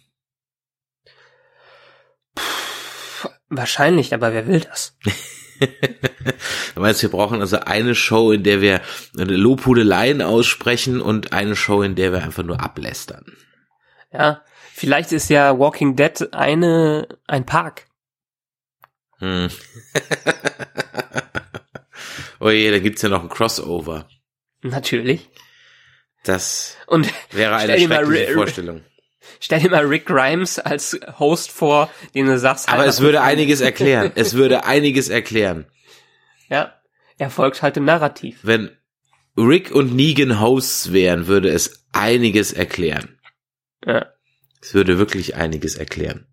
Puh, 2.35 3.29
wahrscheinlich, 3.49 4.13
aber 4.15 4.33
wer 4.33 4.49
will 4.49 4.61
das? 4.61 4.99
du 6.75 6.81
meinst, 6.81 7.03
wir 7.03 7.11
brauchen 7.11 7.41
also 7.41 7.61
eine 7.61 7.95
Show, 7.95 8.33
in 8.33 8.43
der 8.43 8.61
wir 8.61 8.81
Lobhudeleien 9.15 10.23
aussprechen 10.23 11.01
und 11.01 11.33
eine 11.33 11.55
Show, 11.55 11.83
in 11.83 11.95
der 11.95 12.13
wir 12.13 12.23
einfach 12.23 12.43
nur 12.43 12.61
ablästern. 12.61 13.25
Ja, 14.13 14.43
vielleicht 14.73 15.13
ist 15.13 15.29
ja 15.29 15.59
Walking 15.59 15.95
Dead 15.95 16.35
eine, 16.35 17.07
ein 17.29 17.47
Park. 17.47 17.87
Hm. 19.19 19.51
oh 22.41 22.51
je, 22.51 22.73
da 22.73 22.81
gibt's 22.81 23.03
ja 23.03 23.09
noch 23.09 23.23
ein 23.23 23.29
Crossover. 23.29 24.09
Natürlich. 24.63 25.31
Das 26.25 26.77
und 26.87 27.13
wäre 27.33 27.57
eine 27.57 27.79
schreckliche 27.79 28.35
Vorstellung. 28.35 28.83
Stell 29.41 29.61
dir 29.61 29.71
mal 29.71 29.85
Rick 29.85 30.07
Grimes 30.07 30.59
als 30.59 30.99
Host 31.19 31.51
vor, 31.51 31.91
den 32.15 32.27
du 32.27 32.39
sagst. 32.39 32.69
Aber 32.69 32.87
es 32.87 33.01
würde 33.01 33.23
einiges 33.23 33.61
erklären. 33.61 34.13
Es 34.15 34.35
würde 34.35 34.65
einiges 34.65 35.09
erklären. 35.09 35.67
Ja, 36.49 36.75
er 37.19 37.31
folgt 37.31 37.63
halt 37.63 37.77
dem 37.77 37.85
Narrativ. 37.85 38.39
Wenn 38.43 38.71
Rick 39.37 39.73
und 39.73 39.95
Negan 39.95 40.41
Hosts 40.41 40.93
wären, 40.93 41.27
würde 41.27 41.51
es 41.51 41.87
einiges 41.93 42.53
erklären. 42.53 43.19
Ja. 43.85 44.07
Es 44.61 44.75
würde 44.75 44.99
wirklich 44.99 45.35
einiges 45.35 45.75
erklären. 45.75 46.27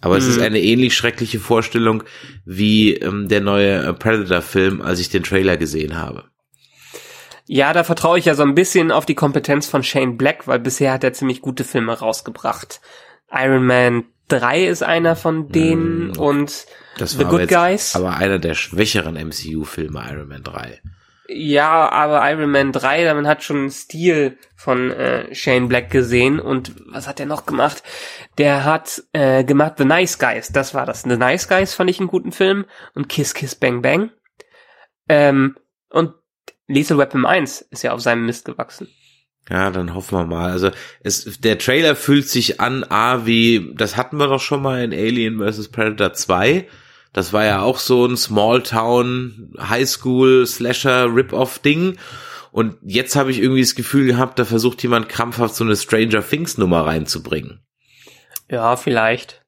Aber 0.00 0.16
hm. 0.16 0.22
es 0.22 0.28
ist 0.28 0.36
mhm. 0.36 0.42
eine 0.42 0.60
ähnlich 0.60 0.94
schreckliche 0.94 1.40
Vorstellung 1.40 2.04
wie 2.44 2.94
ähm, 2.94 3.28
der 3.28 3.40
neue 3.40 3.92
Predator-Film, 3.94 4.82
als 4.82 5.00
ich 5.00 5.10
den 5.10 5.22
Trailer 5.22 5.56
gesehen 5.56 5.96
habe. 5.96 6.31
Ja, 7.54 7.74
da 7.74 7.84
vertraue 7.84 8.18
ich 8.18 8.24
ja 8.24 8.34
so 8.34 8.44
ein 8.44 8.54
bisschen 8.54 8.90
auf 8.90 9.04
die 9.04 9.14
Kompetenz 9.14 9.66
von 9.66 9.82
Shane 9.82 10.16
Black, 10.16 10.48
weil 10.48 10.58
bisher 10.58 10.90
hat 10.90 11.04
er 11.04 11.12
ziemlich 11.12 11.42
gute 11.42 11.64
Filme 11.64 11.92
rausgebracht. 11.92 12.80
Iron 13.30 13.66
Man 13.66 14.04
3 14.28 14.64
ist 14.64 14.82
einer 14.82 15.16
von 15.16 15.50
denen 15.50 16.12
mm, 16.12 16.18
und 16.18 16.64
das 16.96 17.10
The 17.10 17.24
Good 17.24 17.48
Guys. 17.48 17.94
Aber 17.94 18.16
einer 18.16 18.38
der 18.38 18.54
schwächeren 18.54 19.16
MCU-Filme, 19.16 20.02
Iron 20.10 20.28
Man 20.28 20.42
3. 20.42 20.80
Ja, 21.28 21.90
aber 21.90 22.26
Iron 22.30 22.50
Man 22.50 22.72
3, 22.72 23.12
man 23.12 23.26
hat 23.26 23.42
schon 23.42 23.58
einen 23.58 23.70
Stil 23.70 24.38
von 24.56 24.90
äh, 24.90 25.34
Shane 25.34 25.68
Black 25.68 25.90
gesehen 25.90 26.40
und 26.40 26.72
was 26.90 27.06
hat 27.06 27.20
er 27.20 27.26
noch 27.26 27.44
gemacht? 27.44 27.82
Der 28.38 28.64
hat 28.64 29.02
äh, 29.12 29.44
gemacht 29.44 29.74
The 29.76 29.84
Nice 29.84 30.18
Guys, 30.18 30.52
das 30.52 30.72
war 30.72 30.86
das. 30.86 31.02
The 31.02 31.18
Nice 31.18 31.48
Guys 31.48 31.74
fand 31.74 31.90
ich 31.90 31.98
einen 31.98 32.08
guten 32.08 32.32
Film 32.32 32.64
und 32.94 33.10
Kiss 33.10 33.34
Kiss 33.34 33.54
Bang 33.54 33.82
Bang. 33.82 34.10
Ähm, 35.06 35.58
Und 35.90 36.14
Lethal 36.68 36.98
Weapon 36.98 37.26
1 37.26 37.62
ist 37.70 37.82
ja 37.82 37.92
auf 37.92 38.00
seinem 38.00 38.26
Mist 38.26 38.44
gewachsen. 38.44 38.88
Ja, 39.50 39.70
dann 39.70 39.94
hoffen 39.94 40.18
wir 40.18 40.24
mal. 40.24 40.52
Also 40.52 40.70
es, 41.00 41.40
der 41.40 41.58
Trailer 41.58 41.96
fühlt 41.96 42.28
sich 42.28 42.60
an, 42.60 42.84
ah, 42.88 43.26
wie, 43.26 43.72
das 43.74 43.96
hatten 43.96 44.16
wir 44.18 44.28
doch 44.28 44.40
schon 44.40 44.62
mal 44.62 44.82
in 44.84 44.92
Alien 44.92 45.38
vs. 45.40 45.68
Predator 45.68 46.12
2. 46.12 46.68
Das 47.12 47.32
war 47.32 47.44
ja 47.44 47.60
auch 47.60 47.78
so 47.78 48.06
ein 48.06 48.16
Small 48.16 48.62
Town 48.62 49.52
Highschool 49.58 50.46
Slasher 50.46 51.14
Rip-Off 51.14 51.58
Ding. 51.58 51.98
Und 52.52 52.76
jetzt 52.82 53.16
habe 53.16 53.30
ich 53.30 53.40
irgendwie 53.40 53.62
das 53.62 53.74
Gefühl 53.74 54.06
gehabt, 54.06 54.38
da 54.38 54.44
versucht 54.44 54.82
jemand 54.82 55.08
krampfhaft 55.08 55.54
so 55.54 55.64
eine 55.64 55.76
Stranger 55.76 56.26
Things 56.26 56.58
Nummer 56.58 56.86
reinzubringen. 56.86 57.60
Ja, 58.50 58.76
vielleicht. 58.76 59.42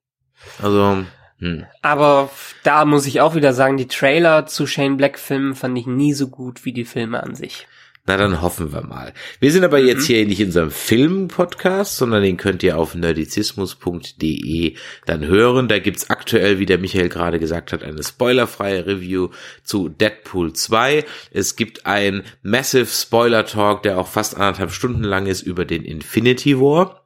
Also, 0.62 1.04
hm. 1.38 1.64
Aber 1.82 2.30
da 2.64 2.84
muss 2.84 3.06
ich 3.06 3.20
auch 3.20 3.34
wieder 3.34 3.52
sagen, 3.52 3.76
die 3.76 3.86
Trailer 3.86 4.46
zu 4.46 4.66
Shane 4.66 4.96
Black 4.96 5.18
Filmen 5.18 5.54
fand 5.54 5.78
ich 5.78 5.86
nie 5.86 6.12
so 6.12 6.28
gut 6.28 6.64
wie 6.64 6.72
die 6.72 6.84
Filme 6.84 7.22
an 7.22 7.34
sich. 7.34 7.66
Na, 8.06 8.18
dann 8.18 8.42
hoffen 8.42 8.70
wir 8.70 8.82
mal. 8.82 9.14
Wir 9.40 9.50
sind 9.50 9.64
aber 9.64 9.78
jetzt 9.78 10.02
mhm. 10.02 10.06
hier 10.14 10.26
nicht 10.26 10.40
in 10.40 10.48
unserem 10.48 10.70
Film-Podcast, 10.70 11.96
sondern 11.96 12.22
den 12.22 12.36
könnt 12.36 12.62
ihr 12.62 12.76
auf 12.76 12.94
nerdizismus.de 12.94 14.74
dann 15.06 15.26
hören. 15.26 15.68
Da 15.68 15.78
gibt's 15.78 16.10
aktuell, 16.10 16.58
wie 16.58 16.66
der 16.66 16.76
Michael 16.76 17.08
gerade 17.08 17.38
gesagt 17.38 17.72
hat, 17.72 17.82
eine 17.82 18.02
spoilerfreie 18.02 18.86
Review 18.86 19.30
zu 19.62 19.88
Deadpool 19.88 20.52
2. 20.52 21.06
Es 21.30 21.56
gibt 21.56 21.86
ein 21.86 22.24
Massive 22.42 22.86
Spoiler-Talk, 22.86 23.82
der 23.82 23.98
auch 23.98 24.08
fast 24.08 24.36
anderthalb 24.36 24.72
Stunden 24.72 25.04
lang 25.04 25.24
ist, 25.24 25.40
über 25.40 25.64
den 25.64 25.82
Infinity 25.82 26.60
War. 26.60 27.03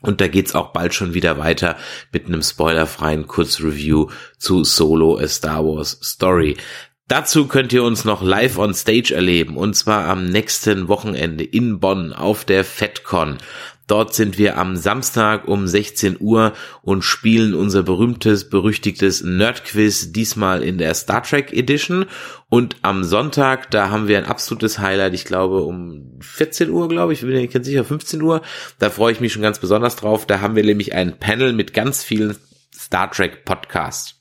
Und 0.00 0.20
da 0.20 0.28
geht's 0.28 0.54
auch 0.54 0.72
bald 0.72 0.94
schon 0.94 1.14
wieder 1.14 1.38
weiter 1.38 1.76
mit 2.12 2.26
einem 2.26 2.42
spoilerfreien 2.42 3.26
Kurzreview 3.26 4.08
zu 4.38 4.64
Solo 4.64 5.18
A 5.18 5.28
Star 5.28 5.64
Wars 5.64 5.98
Story. 6.02 6.56
Dazu 7.10 7.48
könnt 7.48 7.72
ihr 7.72 7.82
uns 7.82 8.04
noch 8.04 8.22
live 8.22 8.56
on 8.56 8.72
stage 8.72 9.12
erleben 9.12 9.56
und 9.56 9.74
zwar 9.74 10.06
am 10.06 10.26
nächsten 10.26 10.86
Wochenende 10.86 11.42
in 11.42 11.80
Bonn 11.80 12.12
auf 12.12 12.44
der 12.44 12.64
FedCon. 12.64 13.38
Dort 13.90 14.14
sind 14.14 14.38
wir 14.38 14.56
am 14.56 14.76
Samstag 14.76 15.48
um 15.48 15.66
16 15.66 16.18
Uhr 16.20 16.52
und 16.82 17.02
spielen 17.02 17.54
unser 17.54 17.82
berühmtes, 17.82 18.48
berüchtigtes 18.48 19.24
Nerdquiz, 19.24 20.12
diesmal 20.12 20.62
in 20.62 20.78
der 20.78 20.94
Star 20.94 21.24
Trek 21.24 21.52
Edition. 21.52 22.06
Und 22.48 22.76
am 22.82 23.02
Sonntag, 23.02 23.68
da 23.72 23.90
haben 23.90 24.06
wir 24.06 24.18
ein 24.18 24.26
absolutes 24.26 24.78
Highlight, 24.78 25.14
ich 25.14 25.24
glaube 25.24 25.62
um 25.62 26.20
14 26.20 26.70
Uhr, 26.70 26.88
glaube 26.88 27.14
ich, 27.14 27.22
bin 27.22 27.34
ich 27.34 27.50
ganz 27.50 27.66
sicher, 27.66 27.84
15 27.84 28.22
Uhr. 28.22 28.42
Da 28.78 28.90
freue 28.90 29.10
ich 29.12 29.20
mich 29.20 29.32
schon 29.32 29.42
ganz 29.42 29.58
besonders 29.58 29.96
drauf. 29.96 30.24
Da 30.24 30.40
haben 30.40 30.54
wir 30.54 30.64
nämlich 30.64 30.94
ein 30.94 31.18
Panel 31.18 31.52
mit 31.52 31.74
ganz 31.74 32.04
vielen 32.04 32.36
Star 32.72 33.10
Trek 33.10 33.44
Podcasts. 33.44 34.19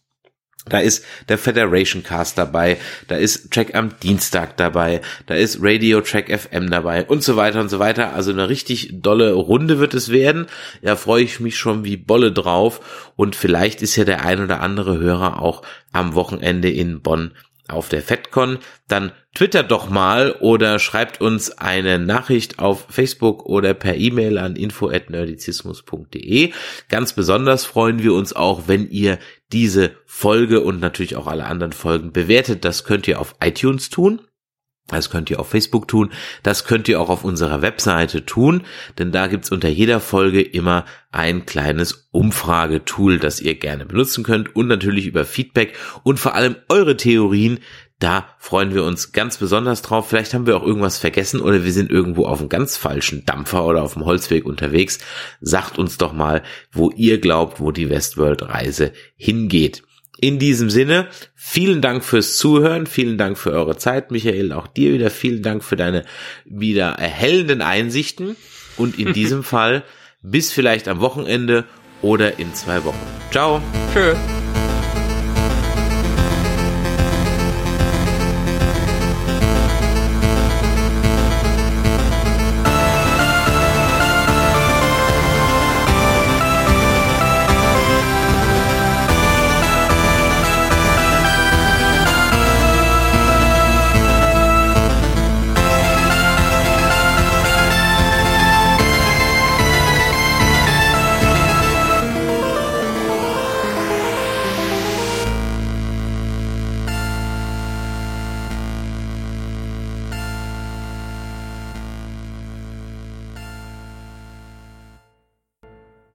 Da 0.66 0.80
ist 0.80 1.05
der 1.30 1.38
Federation 1.38 2.03
Cast 2.03 2.38
dabei, 2.38 2.78
da 3.07 3.16
ist 3.16 3.51
Track 3.51 3.76
am 3.76 3.97
Dienstag 4.03 4.57
dabei, 4.57 5.01
da 5.26 5.34
ist 5.34 5.60
Radio 5.62 6.01
Track 6.01 6.30
FM 6.30 6.70
dabei 6.70 7.05
und 7.05 7.24
so 7.24 7.38
weiter 7.38 7.62
und 7.62 7.70
so 7.70 7.80
weiter. 7.80 8.14
Also 8.14 8.32
eine 8.32 8.49
richtig 8.49 8.89
dolle 8.93 9.34
Runde 9.34 9.80
wird 9.80 9.93
es 9.93 10.10
werden. 10.10 10.47
Da 10.82 10.95
freue 10.95 11.24
ich 11.24 11.39
mich 11.39 11.57
schon 11.57 11.86
wie 11.86 11.97
Bolle 11.97 12.32
drauf 12.32 13.12
und 13.16 13.36
vielleicht 13.36 13.82
ist 13.82 13.95
ja 13.95 14.03
der 14.03 14.26
ein 14.26 14.43
oder 14.43 14.62
andere 14.62 14.99
Hörer 14.99 15.41
auch 15.41 15.64
am 15.91 16.14
Wochenende 16.14 16.70
in 16.70 17.01
Bonn 17.01 17.32
auf 17.70 17.89
der 17.89 18.01
FedCon, 18.01 18.59
dann 18.88 19.11
twittert 19.36 19.72
doch 19.72 19.89
mal 19.89 20.32
oder 20.39 20.80
schreibt 20.80 21.22
uns 21.22 21.51
eine 21.51 21.99
Nachricht 21.99 22.59
auf 22.59 22.88
Facebook 22.89 23.45
oder 23.45 23.74
per 23.74 23.95
E-Mail 23.95 24.38
an 24.38 24.55
info@nerdizismus.de. 24.55 26.51
Ganz 26.89 27.13
besonders 27.13 27.65
freuen 27.65 28.03
wir 28.03 28.13
uns 28.13 28.34
auch, 28.34 28.67
wenn 28.67 28.89
ihr 28.89 29.20
diese 29.51 29.91
Folge 30.05 30.61
und 30.61 30.80
natürlich 30.80 31.15
auch 31.15 31.28
alle 31.28 31.45
anderen 31.45 31.74
Folgen 31.74 32.11
bewertet. 32.11 32.65
Das 32.65 32.84
könnt 32.84 33.07
ihr 33.07 33.20
auf 33.20 33.36
iTunes 33.41 33.89
tun. 33.89 34.22
Das 34.89 35.09
könnt 35.09 35.29
ihr 35.29 35.39
auf 35.39 35.49
Facebook 35.49 35.87
tun, 35.87 36.11
das 36.43 36.65
könnt 36.65 36.87
ihr 36.87 36.99
auch 36.99 37.09
auf 37.09 37.23
unserer 37.23 37.61
Webseite 37.61 38.25
tun, 38.25 38.63
denn 38.97 39.11
da 39.11 39.27
gibt's 39.27 39.51
unter 39.51 39.69
jeder 39.69 39.99
Folge 39.99 40.41
immer 40.41 40.85
ein 41.11 41.45
kleines 41.45 42.09
Umfragetool, 42.11 43.19
das 43.19 43.41
ihr 43.41 43.55
gerne 43.55 43.85
benutzen 43.85 44.23
könnt 44.23 44.55
und 44.55 44.67
natürlich 44.67 45.05
über 45.05 45.25
Feedback 45.25 45.75
und 46.03 46.19
vor 46.19 46.35
allem 46.35 46.55
eure 46.69 46.97
Theorien, 46.97 47.59
da 47.99 48.29
freuen 48.39 48.73
wir 48.73 48.85
uns 48.85 49.11
ganz 49.11 49.37
besonders 49.37 49.81
drauf. 49.81 50.07
Vielleicht 50.07 50.33
haben 50.33 50.47
wir 50.47 50.55
auch 50.55 50.65
irgendwas 50.65 50.97
vergessen 50.97 51.41
oder 51.41 51.65
wir 51.65 51.73
sind 51.73 51.91
irgendwo 51.91 52.25
auf 52.25 52.39
einem 52.39 52.47
ganz 52.47 52.77
falschen 52.77 53.25
Dampfer 53.25 53.65
oder 53.65 53.83
auf 53.83 53.93
dem 53.93 54.05
Holzweg 54.05 54.45
unterwegs. 54.45 54.99
Sagt 55.41 55.77
uns 55.77 55.97
doch 55.97 56.13
mal, 56.13 56.41
wo 56.71 56.91
ihr 56.91 57.19
glaubt, 57.19 57.59
wo 57.59 57.71
die 57.71 57.89
Westworld-Reise 57.89 58.93
hingeht. 59.17 59.83
In 60.22 60.38
diesem 60.38 60.70
Sinne, 60.70 61.07
vielen 61.34 61.82
Dank 61.82 62.03
fürs 62.03 62.36
Zuhören, 62.36 62.88
vielen 62.88 63.17
Dank 63.17 63.38
für 63.38 63.51
eure 63.51 63.78
Zeit, 63.78 64.11
Michael, 64.11 64.51
auch 64.51 64.67
dir 64.67 64.93
wieder 64.93 65.09
vielen 65.09 65.41
Dank 65.41 65.63
für 65.63 65.78
deine 65.78 66.03
wieder 66.45 66.89
erhellenden 66.89 67.61
Einsichten 67.61 68.36
und 68.76 68.99
in 68.99 69.13
diesem 69.13 69.43
Fall 69.45 69.84
bis 70.22 70.51
vielleicht 70.51 70.88
am 70.88 70.99
Wochenende 70.99 71.65
oder 72.01 72.39
in 72.39 72.53
zwei 72.53 72.84
Wochen. 72.84 73.07
Ciao. 73.32 73.61
Tschö. 73.93 74.13